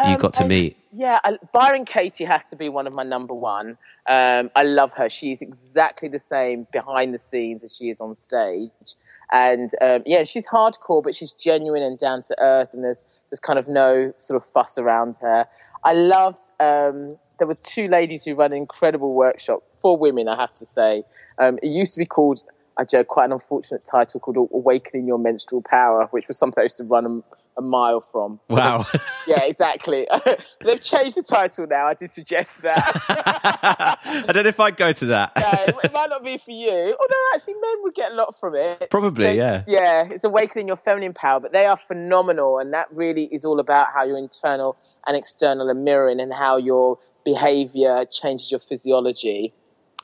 you 0.06 0.18
got 0.18 0.34
to 0.36 0.44
I- 0.44 0.48
meet? 0.48 0.78
Yeah, 0.94 1.20
I, 1.24 1.38
Byron 1.54 1.86
Katie 1.86 2.26
has 2.26 2.46
to 2.48 2.56
be 2.56 2.70
one 2.70 2.88
of 2.88 2.96
my 2.96 3.04
number 3.04 3.34
one. 3.34 3.78
Um, 4.10 4.50
I 4.56 4.64
love 4.64 4.94
her. 4.96 5.10
She's 5.10 5.44
exactly 5.44 6.10
the 6.10 6.18
same 6.20 6.66
behind 6.72 7.14
the 7.14 7.20
scenes 7.20 7.64
as 7.64 7.76
she 7.76 7.90
is 7.90 8.02
on 8.02 8.16
stage. 8.16 8.72
And 9.32 9.70
um, 9.82 10.02
yeah, 10.08 10.24
she's 10.24 10.48
hardcore, 10.48 11.04
but 11.04 11.14
she's 11.14 11.32
genuine 11.34 11.84
and 11.84 12.00
down 12.00 12.24
to 12.24 12.36
earth, 12.40 12.70
and 12.74 12.84
there's 12.84 13.04
there's 13.30 13.40
kind 13.40 13.60
of 13.60 13.68
no 13.68 14.14
sort 14.18 14.42
of 14.42 14.48
fuss 14.48 14.78
around 14.78 15.18
her. 15.22 15.46
I 15.84 15.94
loved. 15.94 16.46
Um, 16.60 17.18
there 17.38 17.48
were 17.48 17.56
two 17.62 17.88
ladies 17.88 18.24
who 18.24 18.34
run 18.34 18.52
an 18.52 18.58
incredible 18.58 19.14
workshop 19.14 19.62
for 19.82 19.98
women. 19.98 20.28
I 20.28 20.36
have 20.38 20.54
to 20.56 20.66
say, 20.66 21.04
um, 21.38 21.60
it 21.62 21.68
used 21.68 21.94
to 21.94 22.00
be 22.00 22.06
called. 22.06 22.44
I 22.80 22.86
joke, 22.86 23.08
quite 23.08 23.26
an 23.26 23.34
unfortunate 23.34 23.86
title 23.86 24.20
called 24.20 24.50
"Awakening 24.54 25.08
Your 25.08 25.20
Menstrual 25.20 25.62
Power," 25.62 26.08
which 26.12 26.28
was 26.28 26.40
something 26.40 26.62
I 26.62 26.64
used 26.64 26.78
to 26.78 26.84
run 26.84 27.24
a, 27.58 27.62
mile 27.62 28.02
from. 28.12 28.40
Wow. 28.50 28.86
Yeah, 29.28 29.44
exactly. 29.44 30.08
They've 30.62 30.82
changed 30.82 31.18
the 31.18 31.24
title 31.24 31.68
now. 31.68 31.88
I 31.88 31.94
did 31.94 32.12
suggest 32.12 32.50
that. 32.62 33.04
I 34.28 34.32
don't 34.32 34.44
know 34.44 34.50
if 34.50 34.60
I'd 34.60 34.78
go 34.78 34.92
to 34.92 35.06
that. 35.08 35.34
Yeah, 35.38 35.66
it, 35.84 35.94
might 35.94 36.10
not 36.10 36.24
be 36.24 36.38
for 36.38 36.52
you. 36.52 36.70
Although 36.72 37.30
actually, 37.34 37.56
men 37.56 37.84
would 37.84 37.94
get 37.94 38.12
a 38.12 38.16
lot 38.16 38.40
from 38.40 38.56
it. 38.56 38.90
Probably, 38.90 39.26
So 39.26 39.32
yeah. 39.32 39.64
Yeah, 39.68 40.08
it's 40.10 40.24
awakening 40.24 40.68
your 40.68 40.78
feminine 40.78 41.14
power, 41.14 41.40
but 41.40 41.52
they 41.52 41.66
are 41.66 41.78
phenomenal, 41.78 42.60
and 42.60 42.74
that 42.74 42.88
really 42.92 43.26
is 43.26 43.44
all 43.44 43.60
about 43.60 43.88
how 43.94 44.04
your 44.06 44.18
internal 44.18 44.78
and 45.06 45.18
external 45.18 45.70
are 45.70 45.74
mirroring, 45.74 46.20
and 46.20 46.34
how 46.34 46.58
your 46.58 47.00
behaviour 47.26 48.06
changes 48.06 48.52
your 48.52 48.60
physiology. 48.60 49.54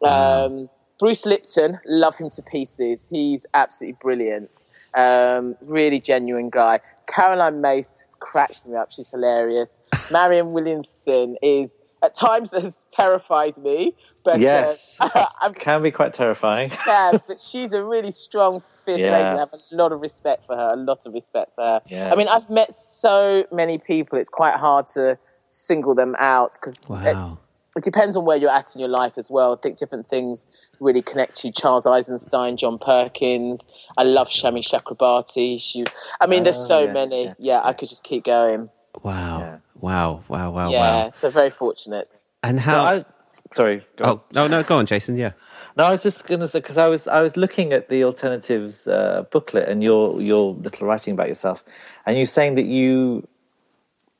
Um, 0.01 0.69
Bruce 0.99 1.25
Lipton, 1.25 1.79
love 1.85 2.17
him 2.17 2.29
to 2.31 2.41
pieces. 2.41 3.07
He's 3.09 3.45
absolutely 3.53 3.97
brilliant. 4.01 4.67
Um, 4.93 5.55
really 5.61 5.99
genuine 5.99 6.49
guy. 6.49 6.79
Caroline 7.07 7.61
Myss 7.61 7.99
has 8.01 8.15
cracked 8.19 8.65
me 8.65 8.75
up. 8.75 8.91
She's 8.91 9.09
hilarious. 9.09 9.79
Marianne 10.11 10.51
Williamson 10.53 11.37
is 11.41 11.81
at 12.03 12.13
times 12.15 12.51
has 12.59 12.87
terrified 12.91 13.57
me, 13.57 13.93
but 14.23 14.35
uh, 14.35 14.39
Yes, 14.39 14.97
I'm, 15.41 15.53
can 15.53 15.81
be 15.83 15.91
quite 15.91 16.13
terrifying. 16.13 16.71
yeah, 16.87 17.13
but 17.27 17.39
she's 17.39 17.73
a 17.73 17.83
really 17.83 18.11
strong, 18.11 18.61
fierce 18.85 18.99
Yeah. 18.99 19.11
lady. 19.11 19.25
I 19.25 19.37
have 19.39 19.53
a 19.53 19.75
lot 19.75 19.91
of 19.91 20.01
respect 20.01 20.45
for 20.45 20.55
her. 20.55 20.73
A 20.73 20.75
lot 20.75 21.05
of 21.05 21.13
respect 21.13 21.55
for 21.55 21.63
her. 21.63 21.81
Yeah. 21.87 22.11
I 22.11 22.15
mean, 22.15 22.27
I've 22.27 22.49
met 22.49 22.73
so 22.75 23.45
many 23.51 23.77
people. 23.77 24.17
It's 24.19 24.29
quite 24.29 24.55
hard 24.55 24.87
to 24.89 25.17
single 25.47 25.95
them 25.95 26.15
out 26.19 26.53
because 26.55 26.81
Wow. 26.87 27.39
It 27.75 27.83
depends 27.83 28.15
on 28.15 28.25
where 28.25 28.38
you're 28.38 28.49
at 28.51 28.73
in 28.75 28.79
your 28.79 28.89
life 28.89 29.17
as 29.17 29.29
well. 29.31 29.53
I 29.53 29.55
think 29.55 29.77
different 29.77 30.07
things 30.07 30.47
really 30.79 31.01
connect 31.01 31.43
you. 31.43 31.51
Charles 31.51 31.86
Eisenstein, 31.88 32.57
John 32.57 32.77
Perkins. 32.77 33.67
I 33.97 34.03
love 34.03 34.27
Shami 34.29 34.59
Chakrabarti. 34.63 35.59
She, 35.62 35.83
I 36.21 36.27
mean, 36.27 36.43
there's 36.43 36.57
Oh, 36.57 36.65
so 36.67 36.79
yes, 36.81 36.93
many. 36.93 37.23
yes, 37.25 37.36
yeah, 37.39 37.62
I 37.63 37.73
could 37.73 37.89
just 37.89 38.03
keep 38.03 38.23
going. 38.25 38.69
Wow. 39.01 39.39
Yeah. 39.39 39.57
Wow. 39.79 40.19
Wow. 40.27 40.51
Wow. 40.51 40.69
yeah, 40.71 40.79
Wow. 41.03 41.09
so 41.09 41.29
very 41.29 41.49
fortunate. 41.49 42.07
And 42.43 42.59
So 42.59 42.63
how? 42.65 42.83
I, 42.83 43.05
sorry. 43.51 43.83
Go 43.97 44.03
on. 44.05 44.09
oh 44.12 44.21
no, 44.33 44.47
no, 44.47 44.63
go 44.63 44.77
on, 44.77 44.86
Jason. 44.86 45.17
Yeah. 45.17 45.31
No, 45.75 45.86
I 45.86 45.89
was 45.91 46.03
just 46.03 46.27
going 46.27 46.39
to 46.41 46.47
say 46.47 46.59
because 46.59 46.77
I 46.77 46.88
was 46.88 47.07
I 47.07 47.21
was 47.21 47.36
looking 47.36 47.73
at 47.73 47.89
the 47.89 48.03
alternatives 48.03 48.88
uh, 48.88 49.23
booklet 49.31 49.67
and 49.67 49.81
your 49.81 50.21
your 50.21 50.53
little 50.53 50.86
writing 50.86 51.15
about 51.15 51.27
yourself, 51.27 51.63
and 52.05 52.15
you're 52.17 52.25
saying 52.27 52.55
that 52.55 52.65
you. 52.65 53.27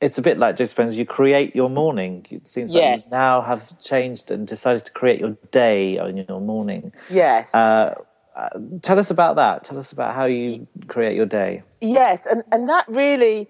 It's 0.04 0.18
a 0.18 0.22
bit 0.22 0.38
like 0.38 0.56
Joe 0.56 0.64
Dispenza. 0.64 0.96
You 0.96 1.06
create 1.06 1.56
your 1.56 1.70
morning. 1.70 2.26
It 2.28 2.46
seems 2.46 2.70
like 2.70 2.82
Yes. 2.82 3.06
you 3.06 3.16
now 3.16 3.40
have 3.40 3.62
changed 3.80 4.30
and 4.30 4.46
decided 4.46 4.84
to 4.84 4.92
create 4.92 5.18
your 5.18 5.34
day 5.50 5.96
on 5.96 6.18
your 6.18 6.40
morning. 6.42 6.92
Yes. 7.08 7.54
Uh, 7.54 7.94
uh, 8.36 8.50
tell 8.82 8.98
us 8.98 9.10
about 9.10 9.36
that. 9.36 9.64
Tell 9.64 9.78
us 9.78 9.92
about 9.92 10.14
how 10.14 10.26
you 10.26 10.66
create 10.88 11.16
your 11.16 11.24
day. 11.24 11.62
Yes, 11.80 12.26
and, 12.26 12.42
and 12.52 12.68
that 12.68 12.86
really 12.86 13.48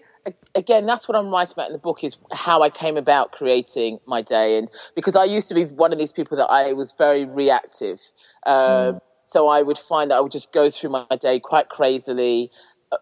again, 0.54 0.86
that's 0.86 1.08
what 1.08 1.16
I'm 1.16 1.28
writing 1.28 1.52
about 1.54 1.66
in 1.66 1.72
the 1.72 1.78
book 1.78 2.02
is 2.04 2.16
how 2.32 2.62
I 2.62 2.70
came 2.70 2.96
about 2.96 3.32
creating 3.32 3.98
my 4.06 4.22
day. 4.22 4.56
And 4.56 4.70
because 4.94 5.16
I 5.16 5.24
used 5.24 5.48
to 5.48 5.54
be 5.54 5.64
one 5.64 5.92
of 5.92 5.98
these 5.98 6.12
people 6.12 6.36
that 6.38 6.46
I 6.46 6.72
was 6.72 6.94
very 6.96 7.24
reactive. 7.24 8.00
Uh, 8.46 8.92
mm. 8.92 9.00
So 9.24 9.48
I 9.48 9.62
would 9.62 9.78
find 9.78 10.10
that 10.10 10.16
I 10.16 10.20
would 10.20 10.32
just 10.32 10.52
go 10.52 10.70
through 10.70 10.90
my 10.90 11.16
day 11.18 11.40
quite 11.40 11.68
crazily, 11.68 12.50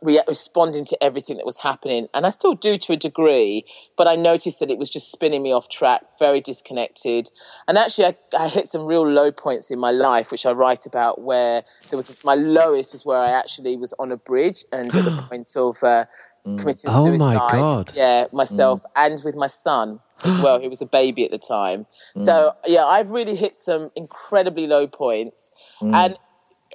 re- 0.02 0.22
responding 0.28 0.84
to 0.86 1.02
everything 1.02 1.36
that 1.36 1.46
was 1.46 1.58
happening. 1.58 2.08
And 2.14 2.26
I 2.26 2.30
still 2.30 2.54
do 2.54 2.78
to 2.78 2.92
a 2.92 2.96
degree, 2.96 3.64
but 3.96 4.06
I 4.06 4.16
noticed 4.16 4.60
that 4.60 4.70
it 4.70 4.78
was 4.78 4.90
just 4.90 5.10
spinning 5.10 5.42
me 5.42 5.52
off 5.52 5.68
track, 5.68 6.02
very 6.18 6.40
disconnected. 6.40 7.30
And 7.68 7.78
actually, 7.78 8.06
I, 8.06 8.16
I 8.38 8.48
hit 8.48 8.68
some 8.68 8.86
real 8.86 9.06
low 9.06 9.32
points 9.32 9.70
in 9.70 9.78
my 9.78 9.90
life, 9.90 10.30
which 10.30 10.46
I 10.46 10.52
write 10.52 10.86
about, 10.86 11.20
where 11.20 11.62
there 11.90 11.96
was 11.96 12.24
my 12.24 12.34
lowest 12.34 12.92
was 12.92 13.04
where 13.04 13.18
I 13.18 13.30
actually 13.30 13.76
was 13.76 13.94
on 13.98 14.12
a 14.12 14.16
bridge 14.16 14.64
and 14.72 14.94
at 14.94 15.04
the 15.04 15.24
point 15.30 15.52
of 15.56 15.82
uh, 15.82 16.04
mm. 16.46 16.58
committing 16.58 16.90
oh 16.90 17.06
suicide. 17.06 17.34
my 17.34 17.48
God. 17.50 17.92
Yeah, 17.94 18.26
myself 18.32 18.82
mm. 18.82 18.90
and 18.96 19.20
with 19.24 19.34
my 19.34 19.46
son 19.46 20.00
as 20.24 20.40
well, 20.40 20.60
who 20.60 20.70
was 20.70 20.80
a 20.80 20.86
baby 20.86 21.24
at 21.24 21.30
the 21.30 21.38
time. 21.38 21.86
Mm. 22.16 22.24
So, 22.24 22.54
yeah, 22.66 22.84
I've 22.84 23.10
really 23.10 23.36
hit 23.36 23.56
some 23.56 23.90
incredibly 23.96 24.66
low 24.66 24.86
points. 24.86 25.50
Mm. 25.80 25.94
And 25.94 26.16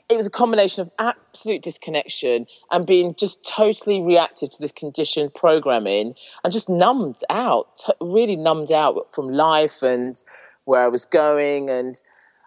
it 0.09 0.15
was 0.15 0.25
a 0.25 0.31
combination 0.31 0.81
of 0.81 0.91
absolute 0.99 1.61
disconnection 1.61 2.47
and 2.71 2.85
being 2.85 3.13
just 3.15 3.43
totally 3.43 4.01
reactive 4.01 4.49
to 4.51 4.61
this 4.61 4.71
conditioned 4.71 5.33
programming 5.33 6.15
and 6.43 6.53
just 6.53 6.69
numbed 6.69 7.21
out, 7.29 7.75
t- 7.85 7.93
really 7.99 8.37
numbed 8.37 8.71
out 8.71 9.13
from 9.13 9.27
life 9.27 9.81
and 9.81 10.23
where 10.63 10.83
I 10.83 10.87
was 10.87 11.03
going. 11.03 11.69
And, 11.69 12.01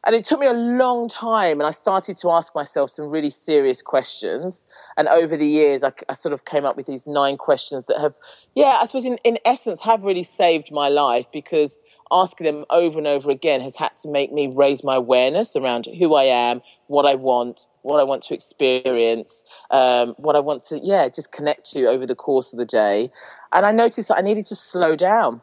and 0.07 0.17
it 0.17 0.25
took 0.25 0.41
me 0.41 0.47
a 0.47 0.55
long 0.55 1.11
time. 1.11 1.61
And 1.61 1.67
I 1.67 1.71
started 1.71 2.17
to 2.19 2.31
ask 2.31 2.55
myself 2.55 2.91
some 2.91 3.09
really 3.09 3.29
serious 3.29 3.83
questions. 3.83 4.65
And 4.97 5.07
over 5.09 5.37
the 5.37 5.47
years, 5.47 5.85
I, 5.85 5.93
I 6.09 6.15
sort 6.15 6.33
of 6.33 6.47
came 6.47 6.65
up 6.65 6.79
with 6.79 6.87
these 6.87 7.07
nine 7.07 7.37
questions 7.37 7.85
that 7.87 8.01
have, 8.01 8.15
yeah, 8.55 8.79
I 8.81 8.87
suppose 8.87 9.05
in, 9.05 9.19
in 9.23 9.39
essence, 9.45 9.83
have 9.83 10.05
really 10.05 10.23
saved 10.23 10.73
my 10.73 10.89
life 10.89 11.31
because 11.31 11.79
asking 12.13 12.47
them 12.47 12.65
over 12.71 12.99
and 12.99 13.07
over 13.07 13.31
again 13.31 13.61
has 13.61 13.77
had 13.77 13.97
to 13.99 14.09
make 14.09 14.33
me 14.33 14.53
raise 14.55 14.83
my 14.83 14.97
awareness 14.97 15.55
around 15.57 15.87
who 15.99 16.15
I 16.15 16.25
am, 16.25 16.63
what 16.87 17.07
I 17.07 17.15
want, 17.15 17.67
what 17.83 18.01
I 18.01 18.05
want 18.05 18.23
to 18.25 18.35
experience, 18.35 19.45
um, 19.71 20.15
what 20.19 20.37
I 20.37 20.41
want 20.41 20.63
to, 20.69 20.81
yeah, 20.83 21.09
just 21.09 21.33
connect 21.33 21.71
to 21.73 21.87
over 21.87 22.07
the 22.07 22.15
course 22.15 22.53
of 22.53 22.59
the 22.59 22.65
day. 22.65 23.11
And 23.53 23.65
I 23.65 23.71
noticed 23.73 24.09
that 24.09 24.19
I 24.19 24.23
needed 24.23 24.47
to 24.47 24.57
slow 24.57 24.97
down. 24.97 25.43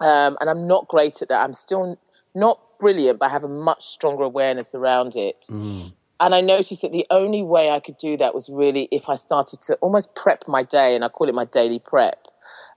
Um, 0.00 0.38
and 0.40 0.48
I'm 0.48 0.66
not 0.66 0.88
great 0.88 1.20
at 1.20 1.28
that. 1.28 1.44
I'm 1.44 1.52
still 1.52 1.98
not 2.34 2.78
brilliant, 2.78 3.18
but 3.18 3.26
I 3.26 3.28
have 3.28 3.44
a 3.44 3.48
much 3.48 3.84
stronger 3.84 4.22
awareness 4.22 4.74
around 4.74 5.16
it. 5.16 5.46
Mm. 5.50 5.92
And 6.20 6.34
I 6.34 6.40
noticed 6.40 6.82
that 6.82 6.92
the 6.92 7.06
only 7.10 7.42
way 7.42 7.70
I 7.70 7.80
could 7.80 7.98
do 7.98 8.16
that 8.18 8.34
was 8.34 8.48
really 8.50 8.88
if 8.90 9.08
I 9.08 9.14
started 9.14 9.60
to 9.62 9.74
almost 9.76 10.14
prep 10.14 10.44
my 10.46 10.62
day, 10.62 10.94
and 10.94 11.04
I 11.04 11.08
call 11.08 11.28
it 11.28 11.34
my 11.34 11.46
daily 11.46 11.78
prep. 11.78 12.26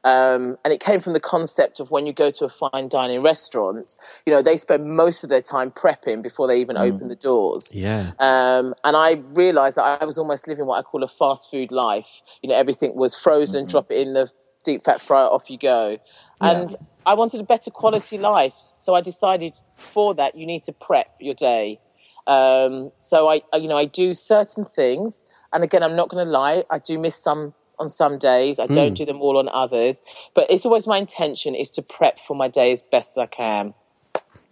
Um, 0.04 0.58
and 0.66 0.74
it 0.74 0.82
came 0.82 1.00
from 1.00 1.13
the 1.13 1.20
concept 1.20 1.80
of 1.80 1.89
when 1.89 2.06
you 2.06 2.12
go 2.12 2.30
to 2.32 2.46
a 2.46 2.50
fine 2.50 2.89
dining 2.89 3.22
restaurant, 3.22 3.98
you 4.26 4.34
know, 4.34 4.42
they 4.42 4.58
spend 4.58 4.86
most 4.86 5.24
of 5.24 5.30
their 5.30 5.42
time 5.42 5.72
prepping 5.72 6.22
before 6.22 6.48
they 6.48 6.60
even 6.60 6.76
mm. 6.76 6.82
open 6.82 7.08
the 7.08 7.16
doors. 7.16 7.74
Yeah. 7.74 8.12
Um, 8.20 8.76
and 8.84 8.98
I 8.98 9.24
realized 9.34 9.78
that 9.78 10.02
I 10.02 10.06
was 10.06 10.18
almost 10.18 10.48
living 10.48 10.66
what 10.66 10.78
I 10.78 10.82
call 10.82 11.04
a 11.04 11.08
fast 11.08 11.50
food 11.50 11.72
life. 11.72 12.22
You 12.42 12.50
know, 12.50 12.56
everything 12.56 12.96
was 12.96 13.16
frozen, 13.16 13.63
mm-hmm. 13.63 13.72
drop 13.72 13.92
it 13.92 14.00
in 14.00 14.13
the 14.13 14.30
deep 14.66 14.84
fat 14.84 15.00
fryer, 15.00 15.28
off 15.28 15.50
you 15.50 15.58
go. 15.58 15.98
Yeah. 16.42 16.52
And 16.52 16.76
I 17.06 17.13
wanted 17.13 17.39
a 17.39 17.44
better 17.44 17.72
quality 17.72 18.18
life. 18.18 18.56
So 18.78 18.96
I 18.96 19.02
decided 19.02 19.58
for 19.76 20.13
that, 20.16 20.36
you 20.36 20.46
need 20.46 20.63
to 20.63 20.74
prep 20.74 21.16
your 21.20 21.34
day. 21.34 21.80
Um, 22.28 22.92
so 22.98 23.30
I, 23.30 23.42
you 23.58 23.68
know, 23.68 23.78
I 23.78 23.86
do 23.86 24.13
certain 24.13 24.66
things. 24.66 25.24
And 25.54 25.63
again, 25.63 25.84
I'm 25.84 25.96
not 25.96 26.10
going 26.10 26.26
to 26.26 26.32
lie, 26.32 26.63
I 26.70 26.80
do 26.80 26.98
miss 26.98 27.16
some 27.16 27.54
on 27.79 27.89
some 27.89 28.17
days. 28.17 28.59
I 28.59 28.67
don't 28.67 28.93
mm. 28.93 28.97
do 28.97 29.05
them 29.05 29.21
all 29.21 29.38
on 29.38 29.49
others. 29.49 30.01
But 30.33 30.49
it's 30.49 30.65
always 30.65 30.88
my 30.88 30.97
intention 30.97 31.55
is 31.55 31.69
to 31.71 31.81
prep 31.81 32.19
for 32.19 32.36
my 32.36 32.47
day 32.47 32.71
as 32.71 32.81
best 32.81 33.17
as 33.17 33.17
I 33.17 33.25
can. 33.25 33.73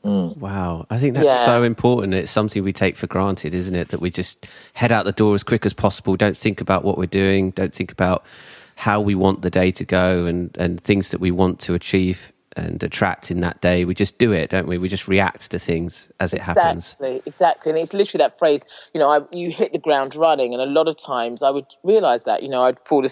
Mm. 0.03 0.37
Wow. 0.37 0.87
I 0.89 0.97
think 0.97 1.13
that's 1.13 1.27
yeah. 1.27 1.45
so 1.45 1.63
important. 1.63 2.13
It's 2.13 2.31
something 2.31 2.63
we 2.63 2.73
take 2.73 2.97
for 2.97 3.07
granted, 3.07 3.53
isn't 3.53 3.75
it? 3.75 3.89
That 3.89 4.01
we 4.01 4.09
just 4.09 4.47
head 4.73 4.91
out 4.91 5.05
the 5.05 5.11
door 5.11 5.35
as 5.35 5.43
quick 5.43 5.65
as 5.65 5.73
possible, 5.73 6.15
don't 6.15 6.37
think 6.37 6.61
about 6.61 6.83
what 6.83 6.97
we're 6.97 7.05
doing, 7.05 7.51
don't 7.51 7.73
think 7.73 7.91
about 7.91 8.25
how 8.75 8.99
we 8.99 9.13
want 9.13 9.43
the 9.43 9.51
day 9.51 9.69
to 9.69 9.85
go 9.85 10.25
and, 10.25 10.55
and 10.57 10.81
things 10.81 11.11
that 11.11 11.19
we 11.19 11.29
want 11.29 11.59
to 11.59 11.75
achieve 11.75 12.33
and 12.57 12.83
attract 12.83 13.31
in 13.31 13.39
that 13.41 13.61
day. 13.61 13.85
We 13.85 13.93
just 13.93 14.17
do 14.17 14.31
it, 14.31 14.49
don't 14.49 14.67
we? 14.67 14.77
We 14.77 14.89
just 14.89 15.07
react 15.07 15.51
to 15.51 15.59
things 15.59 16.11
as 16.19 16.33
it 16.33 16.41
happens. 16.41 16.93
Exactly, 16.93 17.21
exactly. 17.25 17.69
And 17.71 17.79
it's 17.79 17.93
literally 17.93 18.23
that 18.23 18.37
phrase, 18.37 18.63
you 18.93 18.99
know, 18.99 19.09
I, 19.09 19.21
you 19.35 19.51
hit 19.51 19.71
the 19.71 19.79
ground 19.79 20.15
running. 20.15 20.53
And 20.53 20.61
a 20.61 20.65
lot 20.65 20.87
of 20.87 20.97
times 20.97 21.41
I 21.43 21.49
would 21.49 21.65
realize 21.83 22.23
that, 22.23 22.43
you 22.43 22.49
know, 22.49 22.63
I'd 22.63 22.79
fall, 22.79 23.05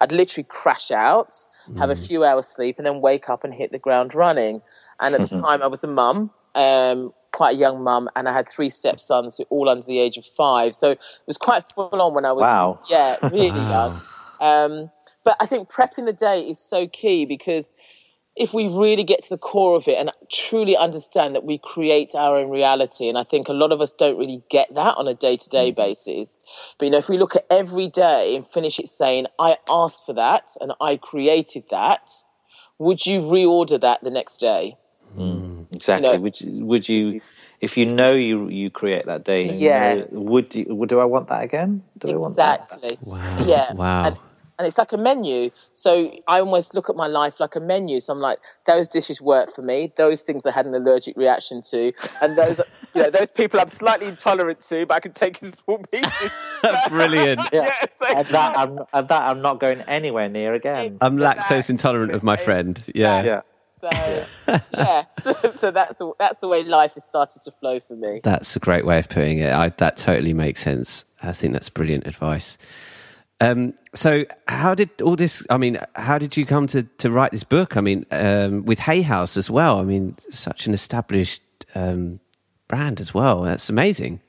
I'd 0.00 0.12
literally 0.12 0.46
crash 0.48 0.90
out, 0.90 1.34
have 1.78 1.90
mm. 1.90 1.92
a 1.92 1.96
few 1.96 2.24
hours 2.24 2.46
sleep, 2.46 2.76
and 2.78 2.86
then 2.86 3.00
wake 3.00 3.28
up 3.28 3.44
and 3.44 3.52
hit 3.52 3.72
the 3.72 3.78
ground 3.78 4.14
running. 4.14 4.62
And 5.00 5.14
at 5.14 5.28
the 5.28 5.40
time 5.40 5.62
I 5.62 5.66
was 5.66 5.84
a 5.84 5.88
mum. 5.88 6.30
Um, 6.54 7.12
quite 7.32 7.54
a 7.54 7.58
young 7.58 7.84
mum, 7.84 8.08
and 8.16 8.30
I 8.30 8.32
had 8.32 8.48
three 8.48 8.70
stepsons, 8.70 9.38
all 9.50 9.68
under 9.68 9.86
the 9.86 9.98
age 9.98 10.16
of 10.16 10.24
five. 10.24 10.74
So 10.74 10.92
it 10.92 11.00
was 11.26 11.36
quite 11.36 11.64
full 11.74 12.00
on 12.00 12.14
when 12.14 12.24
I 12.24 12.32
was, 12.32 12.44
wow. 12.44 12.80
yeah, 12.88 13.18
really 13.30 13.50
wow. 13.50 13.88
young. 13.88 14.00
Um, 14.38 14.90
but 15.26 15.36
I 15.40 15.46
think 15.46 15.70
prepping 15.70 16.06
the 16.06 16.12
day 16.12 16.40
is 16.40 16.58
so 16.58 16.86
key 16.86 17.24
because 17.24 17.74
if 18.36 18.52
we 18.52 18.68
really 18.68 19.02
get 19.02 19.22
to 19.22 19.30
the 19.30 19.38
core 19.38 19.76
of 19.76 19.88
it 19.88 19.96
and 19.98 20.10
truly 20.30 20.76
understand 20.76 21.34
that 21.34 21.44
we 21.44 21.58
create 21.58 22.14
our 22.14 22.36
own 22.36 22.50
reality, 22.50 23.08
and 23.08 23.16
I 23.16 23.24
think 23.24 23.48
a 23.48 23.54
lot 23.54 23.72
of 23.72 23.80
us 23.80 23.92
don't 23.92 24.18
really 24.18 24.42
get 24.50 24.74
that 24.74 24.96
on 24.98 25.08
a 25.08 25.14
day 25.14 25.36
to 25.36 25.48
day 25.48 25.70
basis. 25.70 26.40
But 26.78 26.86
you 26.86 26.90
know, 26.90 26.98
if 26.98 27.08
we 27.08 27.16
look 27.16 27.34
at 27.34 27.46
every 27.50 27.88
day 27.88 28.36
and 28.36 28.46
finish 28.46 28.78
it 28.78 28.88
saying, 28.88 29.26
I 29.38 29.56
asked 29.70 30.04
for 30.04 30.12
that 30.14 30.50
and 30.60 30.72
I 30.80 30.96
created 30.96 31.64
that, 31.70 32.10
would 32.78 33.06
you 33.06 33.20
reorder 33.20 33.80
that 33.80 34.04
the 34.04 34.10
next 34.10 34.38
day? 34.38 34.76
Mm, 35.16 35.66
exactly. 35.74 36.08
You 36.08 36.14
know, 36.14 36.20
would 36.20 36.40
you, 36.40 36.66
would 36.66 36.88
you, 36.88 37.20
if 37.62 37.78
you 37.78 37.86
know 37.86 38.12
you 38.12 38.48
you 38.48 38.70
create 38.70 39.06
that 39.06 39.24
day, 39.24 39.44
yes. 39.56 40.12
You 40.12 40.18
know, 40.18 40.30
would 40.30 40.54
you, 40.54 40.66
would, 40.68 40.90
do 40.90 41.00
I 41.00 41.06
want 41.06 41.28
that 41.28 41.42
again? 41.42 41.82
Do 41.98 42.08
exactly. 42.08 42.98
Wow. 43.00 43.44
Yeah. 43.46 43.72
Wow. 43.72 44.04
And, 44.08 44.20
and 44.58 44.66
it's 44.66 44.78
like 44.78 44.92
a 44.92 44.96
menu. 44.96 45.50
So 45.72 46.12
I 46.26 46.40
almost 46.40 46.74
look 46.74 46.88
at 46.88 46.96
my 46.96 47.06
life 47.06 47.40
like 47.40 47.56
a 47.56 47.60
menu. 47.60 48.00
So 48.00 48.12
I'm 48.12 48.20
like, 48.20 48.38
those 48.66 48.88
dishes 48.88 49.20
work 49.20 49.54
for 49.54 49.62
me. 49.62 49.92
Those 49.96 50.22
things 50.22 50.46
I 50.46 50.50
had 50.50 50.66
an 50.66 50.74
allergic 50.74 51.16
reaction 51.16 51.62
to, 51.70 51.92
and 52.22 52.36
those, 52.36 52.60
you 52.94 53.02
know, 53.02 53.10
those 53.10 53.30
people 53.30 53.60
I'm 53.60 53.68
slightly 53.68 54.06
intolerant 54.06 54.60
to, 54.60 54.86
but 54.86 54.94
I 54.94 55.00
can 55.00 55.12
take 55.12 55.42
in 55.42 55.52
small 55.52 55.78
pieces. 55.78 56.30
Brilliant. 56.88 57.40
yeah. 57.52 57.62
yeah 57.80 57.86
so, 57.98 58.06
and 58.06 58.26
that, 58.28 58.58
I'm, 58.58 58.78
and 58.92 59.08
that 59.08 59.22
I'm 59.22 59.42
not 59.42 59.60
going 59.60 59.82
anywhere 59.82 60.28
near 60.28 60.54
again. 60.54 60.98
I'm 61.00 61.16
lactose 61.18 61.70
intolerant 61.70 62.12
of 62.12 62.22
my 62.22 62.36
friend. 62.36 62.82
Yeah. 62.94 63.22
Yeah. 63.22 63.40
So 63.78 63.90
yeah, 64.72 65.04
so, 65.22 65.32
so, 65.50 65.70
that's 65.70 65.98
the, 65.98 66.12
that's 66.18 66.38
the 66.38 66.48
way 66.48 66.62
life 66.64 66.94
has 66.94 67.04
started 67.04 67.42
to 67.42 67.50
flow 67.50 67.78
for 67.78 67.94
me. 67.94 68.20
That's 68.22 68.56
a 68.56 68.58
great 68.58 68.86
way 68.86 68.98
of 68.98 69.08
putting 69.10 69.38
it. 69.40 69.52
I, 69.52 69.68
that 69.68 69.98
totally 69.98 70.32
makes 70.32 70.62
sense. 70.62 71.04
I 71.22 71.32
think 71.32 71.52
that's 71.52 71.68
brilliant 71.68 72.06
advice. 72.06 72.56
Um, 73.40 73.74
so, 73.94 74.24
how 74.48 74.74
did 74.74 75.02
all 75.02 75.16
this? 75.16 75.44
I 75.50 75.58
mean, 75.58 75.78
how 75.94 76.18
did 76.18 76.36
you 76.36 76.46
come 76.46 76.66
to 76.68 76.84
to 76.84 77.10
write 77.10 77.32
this 77.32 77.44
book? 77.44 77.76
I 77.76 77.80
mean, 77.80 78.06
um, 78.10 78.64
with 78.64 78.78
Hay 78.80 79.02
House 79.02 79.36
as 79.36 79.50
well. 79.50 79.78
I 79.78 79.82
mean, 79.82 80.16
such 80.30 80.66
an 80.66 80.72
established 80.72 81.42
um, 81.74 82.20
brand 82.66 83.00
as 83.00 83.12
well. 83.12 83.42
That's 83.42 83.68
amazing. 83.68 84.20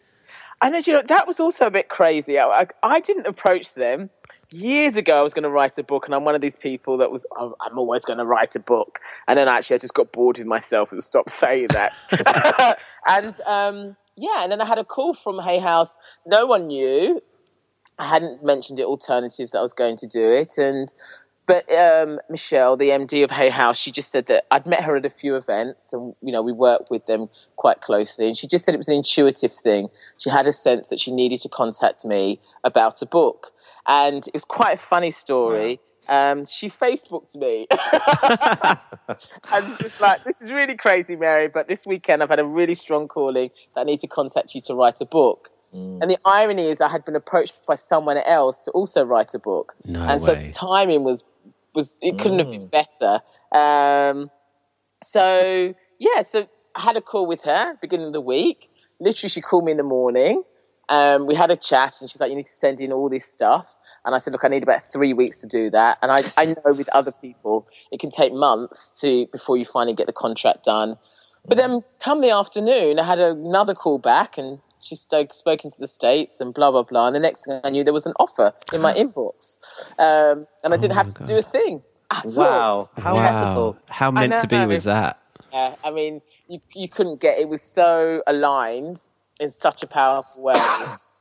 I 0.62 0.70
know. 0.70 0.80
You 0.80 0.94
know, 0.94 1.02
that 1.08 1.26
was 1.26 1.40
also 1.40 1.66
a 1.66 1.72
bit 1.72 1.88
crazy. 1.88 2.38
I, 2.38 2.68
I 2.84 3.00
didn't 3.00 3.28
approach 3.28 3.76
them 3.76 4.10
years 4.50 4.98
ago. 4.98 5.20
I 5.20 5.22
was 5.22 5.34
going 5.34 5.44
to 5.44 5.50
write 5.50 5.78
a 5.78 5.84
book, 5.84 6.06
and 6.06 6.14
I'm 6.14 6.26
one 6.26 6.36
of 6.36 6.42
these 6.42 6.58
people 6.58 6.98
that 6.98 7.10
was, 7.10 7.26
oh, 7.38 7.56
I'm 7.62 7.78
always 7.78 8.04
going 8.04 8.20
to 8.20 8.26
write 8.26 8.56
a 8.56 8.60
book. 8.60 9.00
And 9.28 9.40
then 9.40 9.48
actually, 9.48 9.76
I 9.76 9.80
just 9.80 9.94
got 9.94 10.12
bored 10.12 10.38
with 10.38 10.48
myself 10.48 10.92
and 10.92 11.02
stopped 11.02 11.32
saying 11.32 11.70
that. 11.70 12.78
and 13.08 13.40
um, 13.42 13.96
yeah, 14.18 14.44
and 14.44 14.52
then 14.52 14.60
I 14.60 14.66
had 14.66 14.80
a 14.80 14.84
call 14.84 15.14
from 15.14 15.40
Hay 15.40 15.60
House. 15.60 15.96
No 16.26 16.46
one 16.46 16.68
knew 16.68 17.22
I 18.00 18.08
hadn't 18.08 18.44
mentioned 18.44 18.80
it 18.80 18.86
alternatives 18.86 19.52
that 19.52 19.60
I 19.60 19.62
was 19.62 19.74
going 19.74 19.98
to 19.98 20.08
do 20.08 20.32
it, 20.32 20.58
and 20.58 20.94
but 21.48 21.72
um, 21.72 22.20
Michelle, 22.30 22.76
the 22.76 22.90
MD 22.90 23.24
of 23.24 23.32
Hay 23.32 23.50
House, 23.50 23.80
she 23.80 23.90
just 23.90 24.12
said 24.12 24.26
that 24.26 24.46
I'd 24.52 24.68
met 24.68 24.84
her 24.84 24.98
at 24.98 25.06
a 25.06 25.10
few 25.10 25.36
events, 25.38 25.94
and 25.94 26.14
you 26.22 26.32
know 26.32 26.42
we 26.42 26.52
work 26.52 26.92
with 26.92 27.08
them 27.08 27.30
quite 27.56 27.82
closely, 27.82 28.28
and 28.28 28.38
she 28.38 28.48
just 28.48 28.66
said 28.66 28.74
it 28.74 28.78
was 28.78 28.90
an 28.90 28.96
intuitive 28.96 29.54
thing. 29.54 29.88
She 30.18 30.30
had 30.30 30.46
a 30.46 30.52
sense 30.52 30.88
that 30.88 31.00
she 31.00 31.12
needed 31.12 31.40
to 31.42 31.50
contact 31.50 32.06
me 32.06 32.42
about 32.64 33.02
a 33.02 33.06
book, 33.06 33.52
and 33.88 34.28
it 34.28 34.34
was 34.34 34.46
quite 34.46 34.74
a 34.74 34.82
funny 34.82 35.12
story. 35.12 35.80
Um, 36.10 36.46
she 36.46 36.68
Facebooked 36.68 37.36
me. 37.36 37.68
and 39.52 39.66
she's 39.66 39.76
just 39.76 40.02
like, 40.02 40.24
this 40.24 40.42
is 40.42 40.52
really 40.52 40.76
crazy, 40.76 41.16
Mary, 41.16 41.48
but 41.48 41.68
this 41.68 41.86
weekend 41.86 42.24
I've 42.24 42.30
had 42.30 42.40
a 42.40 42.46
really 42.46 42.76
strong 42.76 43.08
calling 43.08 43.50
that 43.76 43.82
I 43.82 43.84
need 43.84 44.00
to 44.02 44.08
contact 44.08 44.56
you 44.56 44.62
to 44.62 44.74
write 44.74 45.02
a 45.02 45.06
book. 45.06 45.52
Mm. 45.74 46.02
And 46.02 46.12
the 46.12 46.18
irony 46.26 46.68
is, 46.68 46.82
I 46.82 46.90
had 46.90 47.06
been 47.06 47.16
approached 47.16 47.66
by 47.66 47.76
someone 47.76 48.18
else 48.18 48.60
to 48.62 48.72
also 48.72 49.04
write 49.04 49.34
a 49.34 49.40
book, 49.40 49.76
no 49.86 50.02
and 50.02 50.22
way. 50.22 50.52
so 50.54 50.68
timing 50.68 51.04
was 51.04 51.26
was 51.74 51.98
it 52.02 52.18
couldn't 52.18 52.38
mm. 52.38 52.40
have 52.40 52.52
been 52.52 52.70
mm. 52.70 52.72
better. 52.72 53.22
Um, 53.52 54.32
so 55.04 55.74
yeah, 56.00 56.22
so 56.24 56.48
I 56.76 56.82
had 56.82 56.98
a 56.98 57.02
call 57.02 57.26
with 57.26 57.44
her 57.44 57.76
beginning 57.82 58.08
of 58.08 58.14
the 58.14 58.22
week. 58.22 58.70
Literally, 59.00 59.30
she 59.30 59.42
called 59.42 59.66
me 59.66 59.72
in 59.72 59.78
the 59.78 59.84
morning. 59.84 60.44
Um, 60.90 61.28
we 61.28 61.36
had 61.36 61.52
a 61.52 61.58
chat, 61.58 61.98
and 62.02 62.10
she's 62.10 62.22
like, 62.22 62.30
"You 62.30 62.38
need 62.38 62.44
to 62.44 62.50
send 62.50 62.80
in 62.80 62.92
all 62.92 63.10
this 63.10 63.26
stuff." 63.26 63.78
And 64.08 64.16
I 64.16 64.20
said, 64.20 64.32
look, 64.32 64.46
I 64.46 64.48
need 64.48 64.64
about 64.64 64.90
three 64.90 65.12
weeks 65.12 65.40
to 65.42 65.48
do 65.48 65.70
that. 65.72 65.98
And 66.02 66.10
I, 66.10 66.24
I 66.38 66.46
know 66.46 66.74
with 66.74 66.88
other 66.96 67.12
people, 67.12 67.68
it 67.92 68.00
can 68.00 68.10
take 68.10 68.32
months 68.32 68.90
to 69.02 69.28
before 69.34 69.58
you 69.58 69.66
finally 69.66 69.94
get 69.94 70.08
the 70.08 70.14
contract 70.14 70.64
done. 70.64 70.98
But 71.46 71.58
then 71.58 71.84
come 72.00 72.22
the 72.22 72.30
afternoon, 72.30 73.00
I 73.00 73.04
had 73.06 73.20
another 73.20 73.74
call 73.74 73.98
back 73.98 74.38
and 74.38 74.60
she's 74.88 75.02
spoken 75.02 75.72
to 75.72 75.80
the 75.80 75.88
States 75.88 76.40
and 76.40 76.54
blah, 76.54 76.72
blah, 76.72 76.84
blah. 76.84 77.08
And 77.08 77.16
the 77.16 77.20
next 77.20 77.46
thing 77.46 77.60
I 77.64 77.70
knew, 77.70 77.84
there 77.84 77.94
was 77.94 78.06
an 78.06 78.14
offer 78.20 78.54
in 78.74 78.82
my 78.82 78.94
inbox. 79.02 79.60
Um, 80.00 80.46
and 80.64 80.74
I 80.74 80.78
didn't 80.78 80.94
Oh 80.94 80.96
have 80.96 81.10
to 81.16 81.26
do 81.26 81.38
a 81.38 81.44
thing. 81.44 81.84
at 82.12 82.26
all. 82.26 82.34
Wow, 82.36 82.90
how 82.98 83.16
wow. 83.16 83.24
wonderful! 83.24 83.78
How 83.90 84.12
meant 84.12 84.38
to 84.40 84.48
be 84.48 84.66
was 84.66 84.86
that? 84.86 85.20
Yeah, 85.52 85.76
I 85.84 85.92
mean, 85.92 86.22
you, 86.48 86.60
you 86.74 86.88
couldn't 86.88 87.20
get 87.20 87.38
it 87.38 87.50
was 87.50 87.62
so 87.62 88.24
aligned 88.28 89.02
in 89.40 89.52
such 89.52 89.84
a 89.84 89.88
powerful 89.88 90.44
way. 90.44 90.54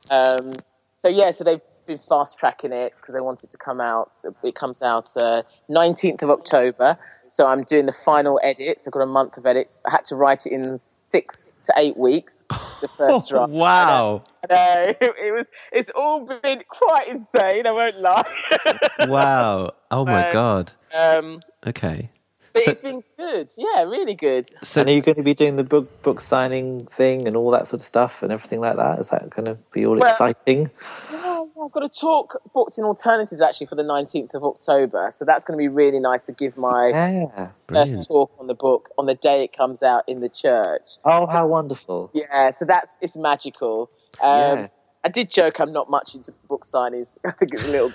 Um, 0.09 0.53
so 1.01 1.09
yeah, 1.09 1.31
so 1.31 1.43
they've 1.43 1.59
been 1.87 1.97
fast 1.97 2.37
tracking 2.37 2.71
it 2.71 2.93
because 2.95 3.13
they 3.13 3.21
want 3.21 3.43
it 3.43 3.49
to 3.51 3.57
come 3.57 3.79
out. 3.81 4.11
It 4.43 4.55
comes 4.55 4.81
out 4.81 5.15
uh, 5.17 5.43
nineteenth 5.69 6.21
of 6.21 6.29
October. 6.29 6.97
So 7.29 7.45
I'm 7.47 7.63
doing 7.63 7.85
the 7.87 7.91
final 7.91 8.39
edits. 8.41 8.87
I've 8.87 8.93
got 8.93 9.01
a 9.01 9.05
month 9.05 9.37
of 9.37 9.45
edits. 9.45 9.83
I 9.85 9.91
had 9.91 10.05
to 10.05 10.15
write 10.15 10.45
it 10.45 10.53
in 10.53 10.77
six 10.77 11.57
to 11.63 11.73
eight 11.75 11.97
weeks. 11.97 12.37
The 12.81 12.87
first 12.97 13.29
draft. 13.29 13.51
wow. 13.51 14.23
I 14.49 14.53
know. 14.53 14.93
it 15.01 15.33
was. 15.33 15.47
It's 15.71 15.91
all 15.95 16.25
been 16.25 16.63
quite 16.69 17.07
insane. 17.09 17.67
I 17.67 17.71
won't 17.71 17.99
lie. 17.99 18.23
wow. 19.07 19.71
Oh 19.91 20.05
my 20.05 20.27
Um, 20.27 20.33
god. 20.33 20.71
um, 20.95 21.39
Okay. 21.65 22.09
but 22.53 22.63
So- 22.63 22.71
it's 22.71 22.81
been 22.81 23.03
good. 23.17 23.49
Yeah, 23.57 23.83
really 23.83 24.15
good. 24.15 24.47
So 24.65 24.81
and 24.81 24.89
are 24.89 24.93
you 24.93 25.01
going 25.01 25.15
to 25.17 25.23
be 25.23 25.33
doing 25.33 25.57
the 25.57 25.63
book 25.65 26.01
book 26.03 26.21
signing 26.21 26.85
thing 26.85 27.27
and 27.27 27.35
all 27.35 27.51
that 27.51 27.67
sort 27.67 27.81
of 27.81 27.85
stuff 27.85 28.23
and 28.23 28.31
everything 28.31 28.61
like 28.61 28.77
that? 28.77 28.99
Is 28.99 29.09
that 29.09 29.29
going 29.29 29.45
to 29.45 29.55
be 29.73 29.85
all 29.85 29.97
Well- 29.97 30.09
exciting? 30.09 30.71
Yeah, 31.11 31.17
yeah, 31.25 31.26
I've 31.63 31.71
got 31.71 31.83
a 31.83 31.89
talk 31.89 32.41
booked 32.53 32.77
in 32.77 32.83
alternatives 32.83 33.41
actually 33.41 33.67
for 33.67 33.75
the 33.75 33.83
19th 33.83 34.33
of 34.33 34.43
October. 34.43 35.09
So 35.11 35.25
that's 35.25 35.43
going 35.45 35.57
to 35.57 35.61
be 35.61 35.67
really 35.67 35.99
nice 35.99 36.23
to 36.23 36.33
give 36.33 36.57
my 36.57 36.87
Yeah. 36.89 37.49
First 37.67 38.07
talk 38.07 38.31
on 38.39 38.47
the 38.47 38.53
book 38.55 38.89
on 38.97 39.05
the 39.05 39.15
day 39.15 39.43
it 39.43 39.55
comes 39.55 39.81
out 39.83 40.03
in 40.07 40.19
the 40.21 40.29
church. 40.29 40.97
Oh, 41.05 41.27
how 41.27 41.47
wonderful! 41.47 42.09
Yeah, 42.13 42.51
so 42.51 42.65
that's 42.65 42.97
it's 43.01 43.15
magical. 43.15 43.89
Um, 44.21 44.57
Yes. 44.59 44.73
I 45.03 45.09
did 45.09 45.29
joke 45.29 45.59
I'm 45.59 45.71
not 45.71 45.89
much 45.89 46.15
into 46.15 46.33
book 46.47 46.65
signings. 46.65 47.17
I 47.25 47.31
think 47.31 47.53
it's 47.53 47.63
a 47.63 47.67
little 47.67 47.91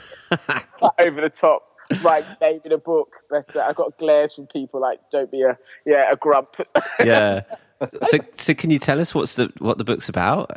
quite 0.78 0.92
over 1.06 1.20
the 1.20 1.30
top. 1.30 1.68
Right, 2.02 2.24
name 2.40 2.60
in 2.64 2.72
a 2.72 2.78
book, 2.78 3.16
but 3.28 3.54
uh, 3.54 3.60
I 3.60 3.72
got 3.74 3.98
glares 3.98 4.34
from 4.34 4.46
people 4.46 4.80
like, 4.80 5.00
"Don't 5.10 5.30
be 5.30 5.42
a 5.42 5.58
yeah 5.84 6.10
a 6.10 6.16
grump." 6.16 6.56
Yeah. 7.04 7.42
so 8.04 8.18
so 8.36 8.54
can 8.54 8.70
you 8.70 8.78
tell 8.78 9.00
us 9.00 9.14
what's 9.14 9.34
the 9.34 9.52
what 9.58 9.76
the 9.78 9.84
book's 9.84 10.08
about? 10.08 10.50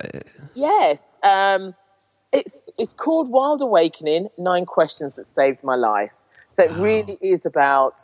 Yes. 0.54 1.18
Um, 1.24 1.74
it's 2.36 2.66
it's 2.78 2.94
called 2.94 3.30
Wild 3.30 3.62
Awakening: 3.62 4.30
Nine 4.38 4.66
Questions 4.66 5.16
That 5.16 5.26
Saved 5.26 5.64
My 5.64 5.76
Life. 5.76 6.12
So 6.50 6.64
it 6.64 6.72
really 6.72 7.18
is 7.22 7.46
about 7.46 8.00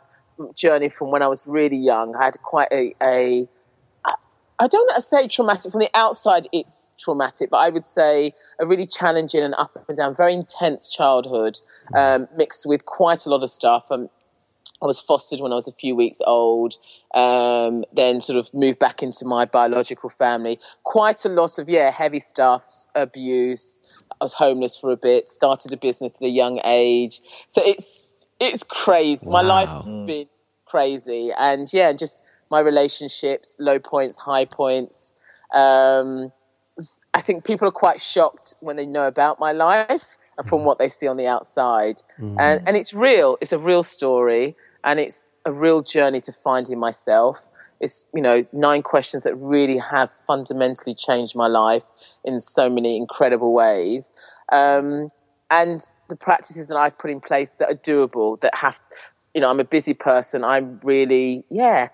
journey 0.54 0.88
from 0.88 1.10
when 1.10 1.22
I 1.22 1.28
was 1.28 1.46
really 1.46 1.76
young. 1.76 2.14
I 2.16 2.24
had 2.24 2.40
quite 2.42 2.68
a, 2.72 2.94
a 3.02 3.48
I- 4.58 4.66
don't 4.68 4.86
want 4.88 4.96
to 4.96 5.02
say 5.02 5.26
traumatic. 5.28 5.70
From 5.72 5.80
the 5.80 5.90
outside, 5.94 6.48
it's 6.52 6.92
traumatic, 6.98 7.50
but 7.50 7.58
I 7.58 7.68
would 7.68 7.86
say 7.86 8.34
a 8.58 8.66
really 8.66 8.86
challenging 8.86 9.42
and 9.42 9.54
up 9.54 9.76
and 9.88 9.96
down, 9.96 10.14
very 10.14 10.34
intense 10.34 10.88
childhood, 10.88 11.60
um, 11.96 12.28
mixed 12.36 12.66
with 12.66 12.84
quite 12.84 13.26
a 13.26 13.30
lot 13.30 13.42
of 13.42 13.50
stuff. 13.50 13.90
Um, 13.90 14.08
I 14.82 14.86
was 14.86 15.00
fostered 15.00 15.40
when 15.40 15.52
I 15.52 15.54
was 15.54 15.68
a 15.68 15.72
few 15.72 15.94
weeks 15.94 16.20
old, 16.26 16.74
um, 17.14 17.84
then 17.92 18.20
sort 18.20 18.38
of 18.38 18.52
moved 18.52 18.80
back 18.80 19.02
into 19.02 19.24
my 19.24 19.44
biological 19.44 20.10
family. 20.10 20.58
Quite 20.82 21.24
a 21.24 21.28
lot 21.28 21.58
of, 21.58 21.68
yeah, 21.68 21.90
heavy 21.92 22.18
stuff, 22.20 22.88
abuse. 22.94 23.80
I 24.22 24.24
was 24.24 24.34
homeless 24.34 24.76
for 24.76 24.92
a 24.92 24.96
bit, 24.96 25.28
started 25.28 25.72
a 25.72 25.76
business 25.76 26.14
at 26.14 26.22
a 26.22 26.28
young 26.28 26.60
age. 26.64 27.20
So 27.48 27.60
it's, 27.66 28.24
it's 28.38 28.62
crazy. 28.62 29.28
My 29.28 29.40
life 29.40 29.68
has 29.68 29.96
mm. 29.96 30.06
been 30.06 30.28
crazy. 30.64 31.32
And 31.36 31.66
yeah, 31.72 31.92
just 31.92 32.22
my 32.48 32.60
relationships, 32.60 33.56
low 33.58 33.80
points, 33.80 34.16
high 34.16 34.44
points. 34.44 35.16
Um, 35.52 36.30
I 37.12 37.20
think 37.20 37.44
people 37.44 37.66
are 37.66 37.72
quite 37.72 38.00
shocked 38.00 38.54
when 38.60 38.76
they 38.76 38.86
know 38.86 39.08
about 39.08 39.40
my 39.40 39.50
life 39.50 40.18
and 40.38 40.48
from 40.48 40.60
mm. 40.60 40.66
what 40.66 40.78
they 40.78 40.88
see 40.88 41.08
on 41.08 41.16
the 41.16 41.26
outside. 41.26 42.00
Mm. 42.20 42.36
And, 42.38 42.68
and 42.68 42.76
it's 42.76 42.94
real. 42.94 43.38
It's 43.40 43.52
a 43.52 43.58
real 43.58 43.82
story 43.82 44.54
and 44.84 45.00
it's 45.00 45.30
a 45.44 45.52
real 45.52 45.82
journey 45.82 46.20
to 46.20 46.32
finding 46.32 46.78
myself. 46.78 47.48
It's, 47.82 48.06
you 48.14 48.22
know, 48.22 48.46
nine 48.52 48.82
questions 48.82 49.24
that 49.24 49.34
really 49.34 49.78
have 49.78 50.10
fundamentally 50.26 50.94
changed 50.94 51.34
my 51.34 51.48
life 51.48 51.84
in 52.24 52.40
so 52.40 52.70
many 52.70 52.96
incredible 52.96 53.52
ways. 53.52 54.12
Um, 54.50 55.10
and 55.50 55.84
the 56.08 56.16
practices 56.16 56.68
that 56.68 56.76
I've 56.76 56.96
put 56.96 57.10
in 57.10 57.20
place 57.20 57.50
that 57.58 57.70
are 57.70 57.74
doable, 57.74 58.40
that 58.40 58.54
have, 58.54 58.80
you 59.34 59.40
know, 59.40 59.50
I'm 59.50 59.60
a 59.60 59.64
busy 59.64 59.94
person. 59.94 60.44
I'm 60.44 60.80
really, 60.82 61.44
yeah, 61.50 61.88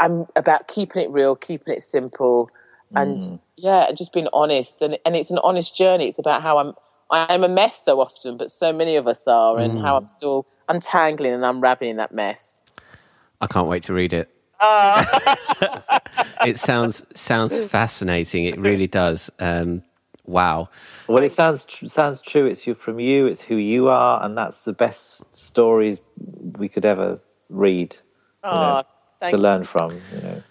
I'm 0.00 0.26
about 0.36 0.68
keeping 0.68 1.02
it 1.02 1.10
real, 1.10 1.34
keeping 1.34 1.72
it 1.74 1.82
simple, 1.82 2.50
and 2.94 3.40
yeah, 3.56 3.88
and 3.88 3.96
just 3.96 4.12
being 4.12 4.28
honest. 4.32 4.82
And 4.82 4.98
and 5.04 5.16
it's 5.16 5.30
an 5.30 5.38
honest 5.42 5.76
journey. 5.76 6.06
It's 6.08 6.18
about 6.18 6.42
how 6.42 6.58
I'm 6.58 6.74
I'm 7.10 7.44
a 7.44 7.48
mess 7.48 7.84
so 7.84 8.00
often, 8.00 8.36
but 8.36 8.50
so 8.50 8.72
many 8.72 8.96
of 8.96 9.08
us 9.08 9.26
are, 9.26 9.58
and 9.58 9.78
how 9.80 9.96
I'm 9.96 10.08
still 10.08 10.46
untangling 10.68 11.32
and 11.32 11.44
unraveling 11.44 11.96
that 11.96 12.12
mess. 12.12 12.60
I 13.40 13.46
can't 13.46 13.68
wait 13.68 13.82
to 13.84 13.94
read 13.94 14.12
it. 14.12 14.30
It 16.46 16.58
sounds 16.58 17.04
sounds 17.14 17.58
fascinating. 17.58 18.46
It 18.46 18.58
really 18.58 18.86
does. 18.88 19.30
Um, 19.38 19.82
wow. 20.24 20.68
Well, 21.06 21.22
it 21.22 21.30
sounds 21.30 21.64
tr- 21.64 21.86
sounds 21.86 22.20
true. 22.20 22.46
It's 22.46 22.66
you 22.66 22.74
from 22.74 22.98
you. 22.98 23.26
It's 23.26 23.40
who 23.40 23.56
you 23.56 23.88
are, 23.88 24.24
and 24.24 24.36
that's 24.36 24.64
the 24.64 24.72
best 24.72 25.34
stories 25.34 26.00
we 26.58 26.68
could 26.68 26.84
ever 26.84 27.20
read 27.48 27.96
you 28.44 28.50
know, 28.50 28.82
Oh, 29.22 29.28
to 29.28 29.36
learn 29.36 29.64
from. 29.64 29.92
You 30.14 30.20
know. 30.22 30.42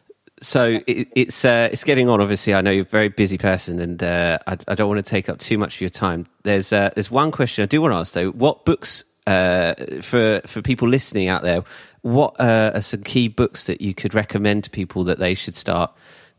So 0.42 0.80
it, 0.88 1.10
it's 1.16 1.44
uh, 1.46 1.70
it's 1.72 1.84
getting 1.84 2.10
on. 2.10 2.22
Obviously, 2.22 2.54
I 2.54 2.62
know 2.62 2.72
you're 2.72 2.84
a 2.84 2.88
very 2.88 3.10
busy 3.10 3.38
person, 3.38 3.80
and 3.80 4.02
uh, 4.02 4.40
I, 4.48 4.58
I 4.68 4.76
don't 4.76 4.88
want 4.88 5.04
to 5.04 5.10
take 5.10 5.30
up 5.30 5.40
too 5.40 5.58
much 5.58 5.76
of 5.76 5.82
your 5.82 5.90
time. 5.90 6.26
There's 6.44 6.74
uh, 6.74 6.90
there's 6.96 7.12
one 7.12 7.32
question 7.32 7.64
I 7.64 7.68
do 7.68 7.82
want 7.82 7.94
to 7.94 7.98
ask 7.98 8.14
though. 8.14 8.32
What 8.32 8.66
books 8.66 9.04
uh, 9.28 9.74
for 10.02 10.42
for 10.46 10.62
people 10.62 10.88
listening 10.88 11.28
out 11.28 11.44
there? 11.44 11.64
What 12.02 12.40
uh, 12.40 12.72
are 12.74 12.82
some 12.82 13.04
key 13.04 13.28
books 13.28 13.66
that 13.66 13.82
you 13.82 13.94
could 13.94 14.14
recommend 14.14 14.64
to 14.64 14.70
people 14.70 15.04
that 15.06 15.20
they 15.20 15.36
should 15.36 15.56
start 15.56 15.92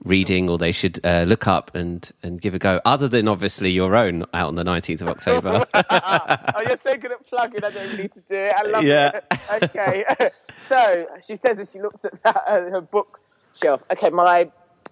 reading 0.05 0.51
or 0.51 0.59
they 0.59 0.72
should 0.72 0.98
uh, 1.05 1.22
look 1.29 1.46
up 1.46 1.72
and 1.75 2.11
and 2.22 2.40
give 2.40 2.55
a 2.55 2.59
go? 2.59 2.81
Other 2.85 3.07
than 3.09 3.29
obviously 3.29 3.70
your 3.70 3.94
own 3.94 4.25
out 4.35 4.48
on 4.48 4.57
the 4.57 4.64
19th 4.64 5.03
of 5.03 5.09
October. 5.09 5.64
oh, 5.75 6.62
you're 6.66 6.77
so 6.77 6.96
good 6.96 7.12
at 7.12 7.25
plugging. 7.27 7.62
I 7.62 7.70
don't 7.70 7.96
need 7.96 8.12
to 8.12 8.20
do 8.20 8.35
it. 8.35 8.55
I 8.57 8.62
love 8.62 8.83
Yeah. 8.85 9.20
it. 9.31 9.62
Okay. 9.62 10.05
so 10.68 11.07
she 11.25 11.37
says 11.37 11.59
as 11.61 11.70
she 11.70 11.81
looks 11.81 12.05
at 12.05 12.20
that, 12.25 12.42
uh, 12.48 12.70
her 12.70 12.81
bookshelf. 12.81 13.85
Okay, 13.92 14.11
my 14.11 14.51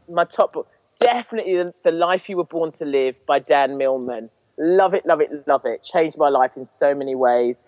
my 0.08 0.24
top 0.24 0.52
book, 0.52 0.68
definitely 1.00 1.56
the, 1.56 1.74
the 1.82 1.90
Life 1.92 2.28
You 2.28 2.36
Were 2.36 2.44
Born 2.44 2.70
to 2.72 2.84
Live 2.84 3.24
by 3.26 3.40
Dan 3.40 3.76
Millman. 3.76 4.30
Love 4.56 4.94
it, 4.94 5.04
love 5.06 5.20
it, 5.20 5.30
love 5.48 5.64
it. 5.64 5.82
Changed 5.82 6.18
my 6.18 6.28
life 6.28 6.56
in 6.56 6.68
so 6.68 6.94
many 6.94 7.14
ways. 7.14 7.62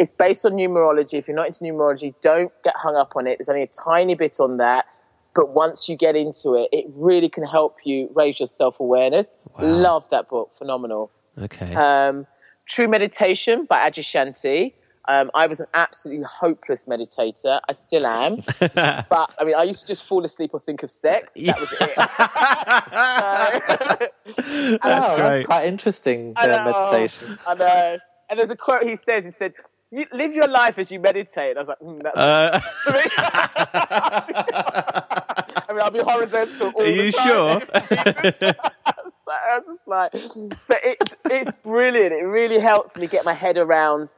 It's 0.00 0.10
based 0.12 0.46
on 0.46 0.52
numerology. 0.52 1.18
If 1.18 1.28
you're 1.28 1.36
not 1.36 1.48
into 1.48 1.62
numerology, 1.62 2.14
don't 2.22 2.50
get 2.64 2.74
hung 2.74 2.96
up 2.96 3.12
on 3.16 3.26
it. 3.26 3.36
There's 3.36 3.50
only 3.50 3.60
a 3.60 3.66
tiny 3.66 4.14
bit 4.14 4.40
on 4.40 4.56
that. 4.56 4.86
But 5.34 5.50
once 5.50 5.90
you 5.90 5.96
get 5.96 6.16
into 6.16 6.54
it, 6.54 6.70
it 6.72 6.86
really 6.94 7.28
can 7.28 7.44
help 7.44 7.76
you 7.84 8.10
raise 8.14 8.40
your 8.40 8.46
self 8.46 8.80
awareness. 8.80 9.34
Love 9.58 10.08
that 10.08 10.30
book. 10.30 10.52
Phenomenal. 10.56 11.10
okay. 11.36 11.74
Um, 11.74 12.26
True 12.66 12.88
Meditation 12.88 13.66
by 13.68 13.90
Adyashanti. 13.90 14.72
Um, 15.06 15.30
I 15.34 15.46
was 15.46 15.60
an 15.60 15.66
absolutely 15.74 16.24
hopeless 16.24 16.86
meditator. 16.86 17.60
I 17.68 17.72
still 17.72 18.06
am. 18.06 18.36
but 18.58 19.34
I 19.38 19.44
mean, 19.44 19.54
I 19.54 19.64
used 19.64 19.82
to 19.82 19.86
just 19.86 20.06
fall 20.06 20.24
asleep 20.24 20.52
or 20.54 20.60
think 20.60 20.82
of 20.82 20.90
sex. 20.90 21.34
That 21.34 21.60
was 21.60 21.70
it. 21.78 21.92
oh, 24.82 25.16
great. 25.16 25.30
that's 25.30 25.46
quite 25.46 25.66
interesting 25.66 26.32
I 26.36 26.48
uh, 26.48 26.64
know. 26.64 26.72
meditation. 26.72 27.38
I 27.46 27.54
know. 27.54 27.98
And 28.30 28.38
there's 28.38 28.50
a 28.50 28.56
quote 28.56 28.84
he 28.84 28.96
says. 28.96 29.24
He 29.24 29.32
said, 29.32 29.54
"You 29.90 30.06
live 30.12 30.32
your 30.34 30.48
life 30.48 30.78
as 30.78 30.90
you 30.90 31.00
meditate." 31.00 31.56
I 31.56 31.60
was 31.60 31.68
like, 31.68 31.78
mm, 31.80 32.02
"That's 32.02 32.18
Uh, 32.18 32.60
for 32.84 32.92
me." 32.92 33.00
I 35.68 35.72
mean, 35.72 35.80
I'll 35.82 35.90
be 35.90 36.00
horizontal. 36.00 36.68
All 36.74 36.82
are 36.82 36.84
the 36.84 36.92
you 36.92 37.12
time. 37.12 37.26
sure? 37.26 38.54
So 39.22 39.32
I 39.32 39.58
was 39.58 39.66
just 39.66 39.86
like, 39.86 40.12
but 40.66 40.78
it's 40.82 41.14
it's 41.26 41.50
brilliant. 41.62 42.12
It 42.12 42.24
really 42.24 42.58
helped 42.58 42.96
me 42.96 43.06
get 43.06 43.24
my 43.24 43.34
head 43.34 43.56
around 43.58 44.12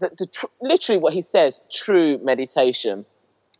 the, 0.00 0.10
the 0.18 0.26
tr- 0.26 0.46
literally 0.60 0.98
what 1.00 1.14
he 1.14 1.22
says, 1.22 1.62
true 1.72 2.18
meditation. 2.22 3.06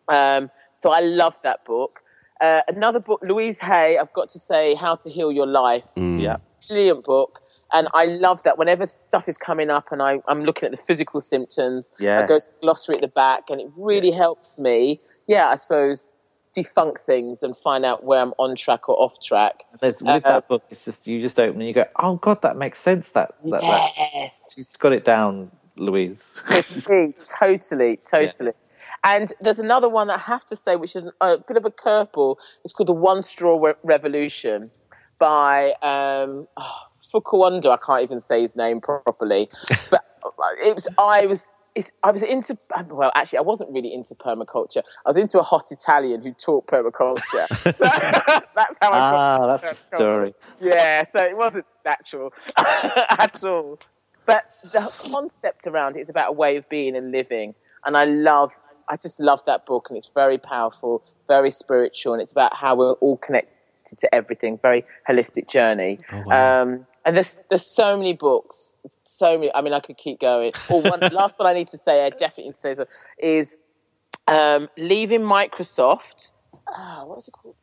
Um, 0.08 0.50
so 0.74 0.90
I 0.90 0.98
love 1.00 1.36
that 1.44 1.64
book. 1.64 2.00
Uh, 2.42 2.60
another 2.68 3.00
book, 3.00 3.20
Louise 3.22 3.58
Hay. 3.60 3.96
I've 3.96 4.12
got 4.12 4.28
to 4.30 4.38
say, 4.38 4.74
How 4.74 4.96
to 4.96 5.08
Heal 5.08 5.32
Your 5.32 5.46
Life. 5.46 5.86
Yeah. 5.96 6.38
Brilliant 6.68 7.04
book. 7.04 7.40
And 7.72 7.88
I 7.92 8.06
love 8.06 8.42
that 8.44 8.58
whenever 8.58 8.86
stuff 8.86 9.28
is 9.28 9.36
coming 9.36 9.70
up 9.70 9.92
and 9.92 10.02
I, 10.02 10.20
I'm 10.26 10.42
looking 10.42 10.66
at 10.66 10.70
the 10.70 10.78
physical 10.78 11.20
symptoms, 11.20 11.92
I 12.24 12.26
go 12.26 12.38
to 12.38 12.44
the 12.44 12.58
glossary 12.62 12.96
at 12.96 13.00
the 13.02 13.08
back 13.08 13.44
and 13.50 13.60
it 13.60 13.68
really 13.76 14.10
helps 14.10 14.58
me, 14.58 15.00
yeah, 15.26 15.48
I 15.48 15.54
suppose, 15.54 16.14
defunk 16.56 17.00
things 17.00 17.42
and 17.42 17.56
find 17.56 17.84
out 17.84 18.04
where 18.04 18.20
I'm 18.20 18.32
on 18.38 18.56
track 18.56 18.88
or 18.88 18.96
off 18.98 19.22
track. 19.22 19.64
There's, 19.80 20.02
with 20.02 20.24
that 20.24 20.48
book, 20.48 20.64
it's 20.70 20.84
just 20.84 21.06
you 21.06 21.20
just 21.20 21.38
open 21.38 21.60
and 21.60 21.68
you 21.68 21.74
go, 21.74 21.84
"Oh 21.96 22.16
God, 22.16 22.42
that 22.42 22.56
makes 22.56 22.78
sense." 22.78 23.12
That 23.12 23.32
that, 23.44 23.60
that 23.60 23.92
Yes. 24.14 24.52
She's 24.54 24.76
got 24.76 24.92
it 24.92 25.04
down, 25.04 25.50
Louise. 25.76 26.42
totally, 26.48 27.14
totally, 27.38 27.98
totally. 28.10 28.52
And 29.04 29.32
there's 29.40 29.60
another 29.60 29.88
one 29.88 30.08
that 30.08 30.18
I 30.18 30.22
have 30.22 30.44
to 30.46 30.56
say, 30.56 30.74
which 30.76 30.96
is 30.96 31.04
a 31.20 31.38
bit 31.38 31.56
of 31.56 31.64
a 31.64 31.70
curveball. 31.70 32.36
It's 32.64 32.72
called 32.72 32.88
The 32.88 32.92
One 32.92 33.22
Straw 33.22 33.58
Re- 33.58 33.74
Revolution 33.84 34.70
by 35.18 35.72
um, 35.82 36.48
oh, 36.56 36.78
Fukuondo. 37.12 37.70
I 37.70 37.78
can't 37.84 38.02
even 38.02 38.20
say 38.20 38.42
his 38.42 38.56
name 38.56 38.80
properly. 38.80 39.48
but 39.90 40.04
it 40.62 40.74
was, 40.74 40.88
I 40.98 41.26
was 41.26 41.52
I 42.02 42.10
was 42.10 42.22
into 42.22 42.58
well, 42.88 43.12
actually, 43.14 43.38
I 43.38 43.42
wasn't 43.42 43.70
really 43.70 43.92
into 43.92 44.14
permaculture. 44.14 44.82
I 45.04 45.08
was 45.08 45.16
into 45.16 45.38
a 45.38 45.42
hot 45.42 45.70
Italian 45.70 46.22
who 46.22 46.32
taught 46.32 46.66
permaculture. 46.66 47.46
so 47.76 48.42
that's 48.54 48.78
how 48.80 48.90
I. 48.90 48.98
Ah, 48.98 49.46
that's 49.46 49.62
the 49.62 49.96
story. 49.96 50.34
Yeah, 50.60 51.04
so 51.04 51.20
it 51.20 51.36
wasn't 51.36 51.66
natural 51.84 52.32
at 52.56 53.42
all. 53.44 53.78
But 54.26 54.44
the 54.72 54.92
concept 55.10 55.66
around 55.66 55.96
it 55.96 56.00
is 56.00 56.08
about 56.08 56.30
a 56.30 56.32
way 56.32 56.56
of 56.56 56.68
being 56.68 56.96
and 56.96 57.12
living, 57.12 57.54
and 57.84 57.96
I 57.96 58.04
love. 58.04 58.52
I 58.88 58.96
just 58.96 59.20
love 59.20 59.44
that 59.44 59.66
book, 59.66 59.88
and 59.90 59.96
it's 59.96 60.10
very 60.12 60.38
powerful, 60.38 61.04
very 61.28 61.50
spiritual, 61.50 62.14
and 62.14 62.22
it's 62.22 62.32
about 62.32 62.56
how 62.56 62.74
we're 62.74 62.92
all 62.94 63.18
connected 63.18 63.57
to 63.96 64.14
everything. 64.14 64.58
Very 64.58 64.84
holistic 65.08 65.48
journey. 65.50 65.98
Oh, 66.12 66.22
wow. 66.26 66.62
um, 66.62 66.86
and 67.04 67.16
there's 67.16 67.44
there's 67.48 67.66
so 67.66 67.96
many 67.96 68.12
books, 68.12 68.80
so 69.02 69.38
many. 69.38 69.54
I 69.54 69.62
mean, 69.62 69.72
I 69.72 69.80
could 69.80 69.96
keep 69.96 70.20
going. 70.20 70.52
Or 70.68 70.82
one 70.82 71.00
last 71.12 71.38
one 71.38 71.48
I 71.48 71.54
need 71.54 71.68
to 71.68 71.78
say, 71.78 72.04
I 72.04 72.10
definitely 72.10 72.44
need 72.44 72.54
to 72.54 72.60
say 72.60 72.74
so, 72.74 72.86
is 73.18 73.56
um, 74.26 74.68
leaving 74.76 75.22
Microsoft. 75.22 76.32
Ah, 76.68 77.04
what 77.04 77.18
is 77.18 77.28
it 77.28 77.32
called? 77.32 77.56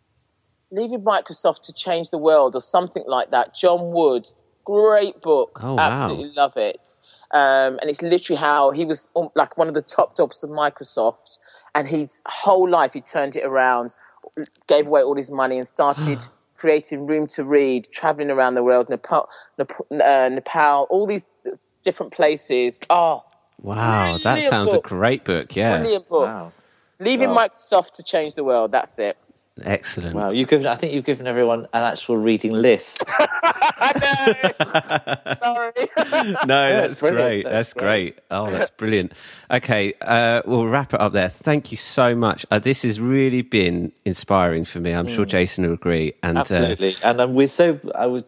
Leaving 0.72 1.02
Microsoft 1.02 1.62
to 1.64 1.74
change 1.74 2.10
the 2.10 2.18
world, 2.18 2.56
or 2.56 2.62
something 2.62 3.04
like 3.08 3.30
that. 3.30 3.56
John 3.56 3.92
Wood, 3.92 4.28
great 4.64 5.22
book. 5.22 5.60
Oh, 5.62 5.78
Absolutely 5.78 6.30
wow. 6.30 6.34
love 6.36 6.58
it. 6.58 6.98
Um, 7.32 7.80
and 7.82 7.90
it's 7.90 8.02
literally 8.02 8.40
how 8.40 8.72
he 8.72 8.86
was 8.86 9.12
um, 9.16 9.30
like 9.36 9.58
one 9.58 9.68
of 9.68 9.74
the 9.74 9.82
top 9.82 10.16
dogs 10.16 10.44
of 10.44 10.50
Microsoft, 10.50 11.38
and 11.76 11.88
his 11.88 12.22
whole 12.26 12.70
life 12.70 12.94
he 12.94 13.02
turned 13.02 13.36
it 13.36 13.46
around, 13.46 13.94
gave 14.68 14.88
away 14.88 15.02
all 15.02 15.16
his 15.16 15.32
money, 15.32 15.58
and 15.58 15.68
started 15.68 16.26
creating 16.58 17.06
room 17.06 17.28
to 17.28 17.44
read, 17.44 17.88
traveling 17.92 18.30
around 18.30 18.56
the 18.56 18.64
world, 18.64 18.90
Nepal, 18.90 19.30
Nepal, 19.58 19.86
uh, 19.92 20.30
Nepal 20.30 20.88
all 20.90 21.06
these 21.06 21.28
different 21.84 22.14
places. 22.14 22.80
Oh, 22.90 23.24
wow, 23.62 24.18
that 24.24 24.44
sounds 24.44 24.72
book. 24.72 24.86
a 24.86 24.90
great 24.90 25.24
book. 25.24 25.56
Yeah, 25.56 25.78
brilliant 25.78 26.08
book. 26.08 26.28
Wow. 26.28 26.52
Leaving 27.00 27.32
wow. 27.32 27.48
Microsoft 27.48 27.92
to 27.92 28.04
change 28.04 28.36
the 28.36 28.44
world. 28.44 28.72
That's 28.72 28.98
it. 29.00 29.18
Excellent. 29.62 30.16
Wow, 30.16 30.32
you've 30.32 30.50
given. 30.50 30.68
I 30.68 30.76
think 30.76 30.94
you've 30.94 31.06
given 31.06 31.28
everyone 31.28 31.62
an 31.72 31.84
actual 31.84 32.18
reading 32.18 32.52
list. 32.52 33.06
I 33.18 34.44
know! 35.26 35.34
Sorry. 35.36 35.90
no, 36.46 36.82
that's, 36.82 37.00
great. 37.00 37.44
That's, 37.44 37.54
that's 37.54 37.74
great. 37.74 38.16
great. 38.16 38.20
Oh, 38.30 38.52
that's 38.52 38.70
brilliant. 38.72 39.14
Okay, 39.50 39.94
uh, 40.02 40.42
we'll 40.46 40.68
wrap 40.68 40.94
it 40.94 41.00
up 41.00 41.14
there. 41.14 41.30
Thank 41.30 41.72
you 41.72 41.78
so 41.78 42.14
much. 42.14 42.46
Uh, 42.52 42.60
this 42.60 42.84
has 42.84 43.00
really 43.00 43.44
been 43.44 43.94
inspiring 44.04 44.66
for 44.66 44.82
me. 44.82 44.92
I'm 44.92 45.06
mm. 45.06 45.16
sure 45.16 45.24
Jason 45.24 45.66
will 45.66 45.76
agree. 45.76 46.16
And 46.22 46.38
uh, 46.38 46.42
absolutely. 46.42 46.96
Uh, 46.96 47.12
and 47.12 47.22
um, 47.22 47.34
we're 47.34 47.48
so. 47.48 47.80
I 47.96 48.08
would 48.08 48.26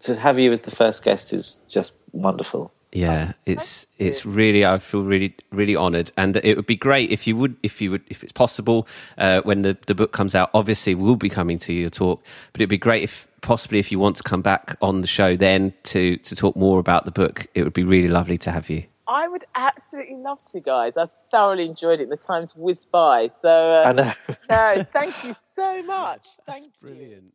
to 0.00 0.18
have 0.18 0.38
you 0.38 0.50
as 0.50 0.62
the 0.62 0.70
first 0.70 1.04
guest 1.04 1.34
is 1.34 1.58
just 1.68 1.92
wonderful. 2.12 2.72
Yeah, 2.92 3.34
it's 3.46 3.86
it's 3.98 4.26
really 4.26 4.66
I 4.66 4.78
feel 4.78 5.02
really 5.02 5.36
really 5.52 5.76
honoured, 5.76 6.10
and 6.16 6.36
it 6.36 6.56
would 6.56 6.66
be 6.66 6.76
great 6.76 7.10
if 7.12 7.24
you 7.26 7.36
would 7.36 7.56
if 7.62 7.80
you 7.80 7.92
would 7.92 8.02
if 8.08 8.24
it's 8.24 8.32
possible 8.32 8.88
uh, 9.16 9.42
when 9.42 9.62
the 9.62 9.78
the 9.86 9.94
book 9.94 10.12
comes 10.12 10.34
out. 10.34 10.50
Obviously, 10.54 10.96
we'll 10.96 11.14
be 11.14 11.28
coming 11.28 11.58
to 11.60 11.72
your 11.72 11.90
talk, 11.90 12.24
but 12.52 12.60
it'd 12.60 12.68
be 12.68 12.78
great 12.78 13.04
if 13.04 13.28
possibly 13.42 13.78
if 13.78 13.92
you 13.92 13.98
want 14.00 14.16
to 14.16 14.22
come 14.24 14.42
back 14.42 14.76
on 14.82 15.02
the 15.02 15.06
show 15.06 15.36
then 15.36 15.72
to 15.84 16.16
to 16.18 16.34
talk 16.34 16.56
more 16.56 16.80
about 16.80 17.04
the 17.04 17.12
book. 17.12 17.46
It 17.54 17.62
would 17.62 17.74
be 17.74 17.84
really 17.84 18.08
lovely 18.08 18.38
to 18.38 18.50
have 18.50 18.68
you. 18.68 18.84
I 19.06 19.28
would 19.28 19.44
absolutely 19.54 20.16
love 20.16 20.42
to, 20.52 20.60
guys. 20.60 20.96
I 20.96 21.06
thoroughly 21.30 21.66
enjoyed 21.66 22.00
it. 22.00 22.08
The 22.08 22.16
time's 22.16 22.54
whizzed 22.56 22.90
by, 22.90 23.28
so 23.28 23.50
uh, 23.50 23.82
I 23.84 23.92
know. 23.92 24.12
no, 24.50 24.84
thank 24.84 25.24
you 25.24 25.32
so 25.32 25.82
much. 25.82 26.28
Thank 26.46 26.64
That's 26.64 26.76
brilliant. 26.80 27.34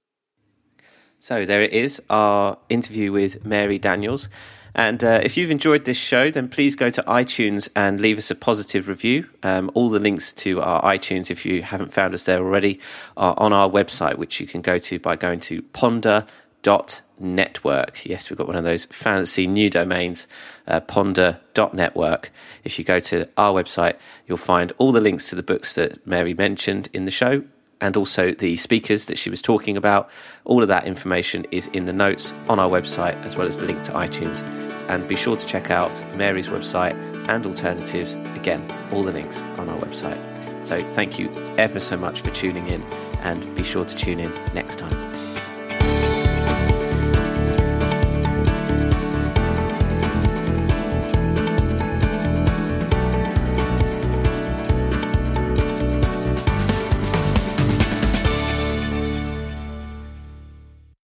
So 1.20 1.46
there 1.46 1.62
it 1.62 1.74
is, 1.74 2.02
our 2.10 2.58
interview 2.70 3.12
with 3.12 3.46
Mary 3.46 3.80
Daniels. 3.80 4.30
And 4.76 5.04
uh, 5.06 5.22
if 5.24 5.38
you've 5.38 5.52
enjoyed 5.52 5.86
this 5.86 5.98
show, 5.98 6.30
then 6.30 6.50
please 6.50 6.76
go 6.76 6.90
to 6.90 7.02
iTunes 7.04 7.70
and 7.78 8.02
leave 8.02 8.18
us 8.18 8.30
a 8.30 8.36
positive 8.36 8.90
review. 8.90 9.30
Um, 9.42 9.72
all 9.74 9.88
the 9.88 10.02
links 10.02 10.34
to 10.34 10.62
our 10.62 10.84
iTunes, 10.84 11.32
if 11.32 11.46
you 11.46 11.62
haven't 11.62 11.94
found 11.94 12.14
us 12.14 12.24
there 12.24 12.40
already, 12.40 12.82
are 13.16 13.36
on 13.38 13.54
our 13.54 13.70
website, 13.70 14.18
which 14.18 14.42
you 14.42 14.48
can 14.48 14.62
go 14.62 14.78
to 14.78 15.00
by 15.00 15.16
going 15.16 15.40
to 15.40 15.62
ponder.network. 15.62 18.06
Yes, 18.06 18.30
we've 18.30 18.38
got 18.38 18.48
one 18.48 18.58
of 18.58 18.66
those 18.66 18.84
fancy 18.88 19.48
new 19.48 19.70
domains, 19.70 20.28
uh, 20.68 20.82
ponder.network. 20.82 22.32
If 22.66 22.78
you 22.78 22.84
go 22.84 23.00
to 23.00 23.30
our 23.38 23.54
website, 23.54 23.96
you'll 24.28 24.38
find 24.38 24.74
all 24.78 24.92
the 24.92 25.00
links 25.00 25.30
to 25.30 25.36
the 25.36 25.44
books 25.44 25.72
that 25.74 26.06
Mary 26.06 26.34
mentioned 26.34 26.90
in 26.92 27.06
the 27.06 27.12
show 27.12 27.46
and 27.82 27.98
also 27.98 28.32
the 28.32 28.56
speakers 28.58 29.06
that 29.06 29.18
she 29.18 29.30
was 29.30 29.42
talking 29.42 29.78
about. 29.78 30.10
All 30.44 30.62
of 30.62 30.68
that 30.70 30.86
information 30.86 31.46
is 31.52 31.68
in 31.68 31.86
the 31.86 31.94
notes 31.94 32.34
on 32.50 32.60
our 32.60 32.70
website, 32.70 33.22
as 33.24 33.36
well 33.36 33.48
as 33.48 33.58
the 33.58 33.66
link 33.66 33.84
to 33.84 33.92
iTunes. 33.94 34.44
And 34.88 35.08
be 35.08 35.16
sure 35.16 35.36
to 35.36 35.46
check 35.46 35.72
out 35.72 36.04
Mary's 36.16 36.48
website 36.48 36.94
and 37.28 37.46
alternatives. 37.46 38.14
Again, 38.36 38.64
all 38.92 39.04
the 39.04 39.12
links 39.12 39.42
on 39.58 39.70
our 39.70 39.78
website. 39.80 40.22
So 40.64 40.88
thank 40.90 41.20
you 41.20 41.32
ever 41.58 41.80
so 41.80 41.98
much 41.98 42.22
for 42.22 42.32
tuning 42.32 42.68
in, 42.68 42.82
and 43.24 43.56
be 43.56 43.64
sure 43.64 43.86
to 43.86 43.96
tune 43.96 44.20
in 44.20 44.34
next 44.54 44.78
time. 44.80 45.15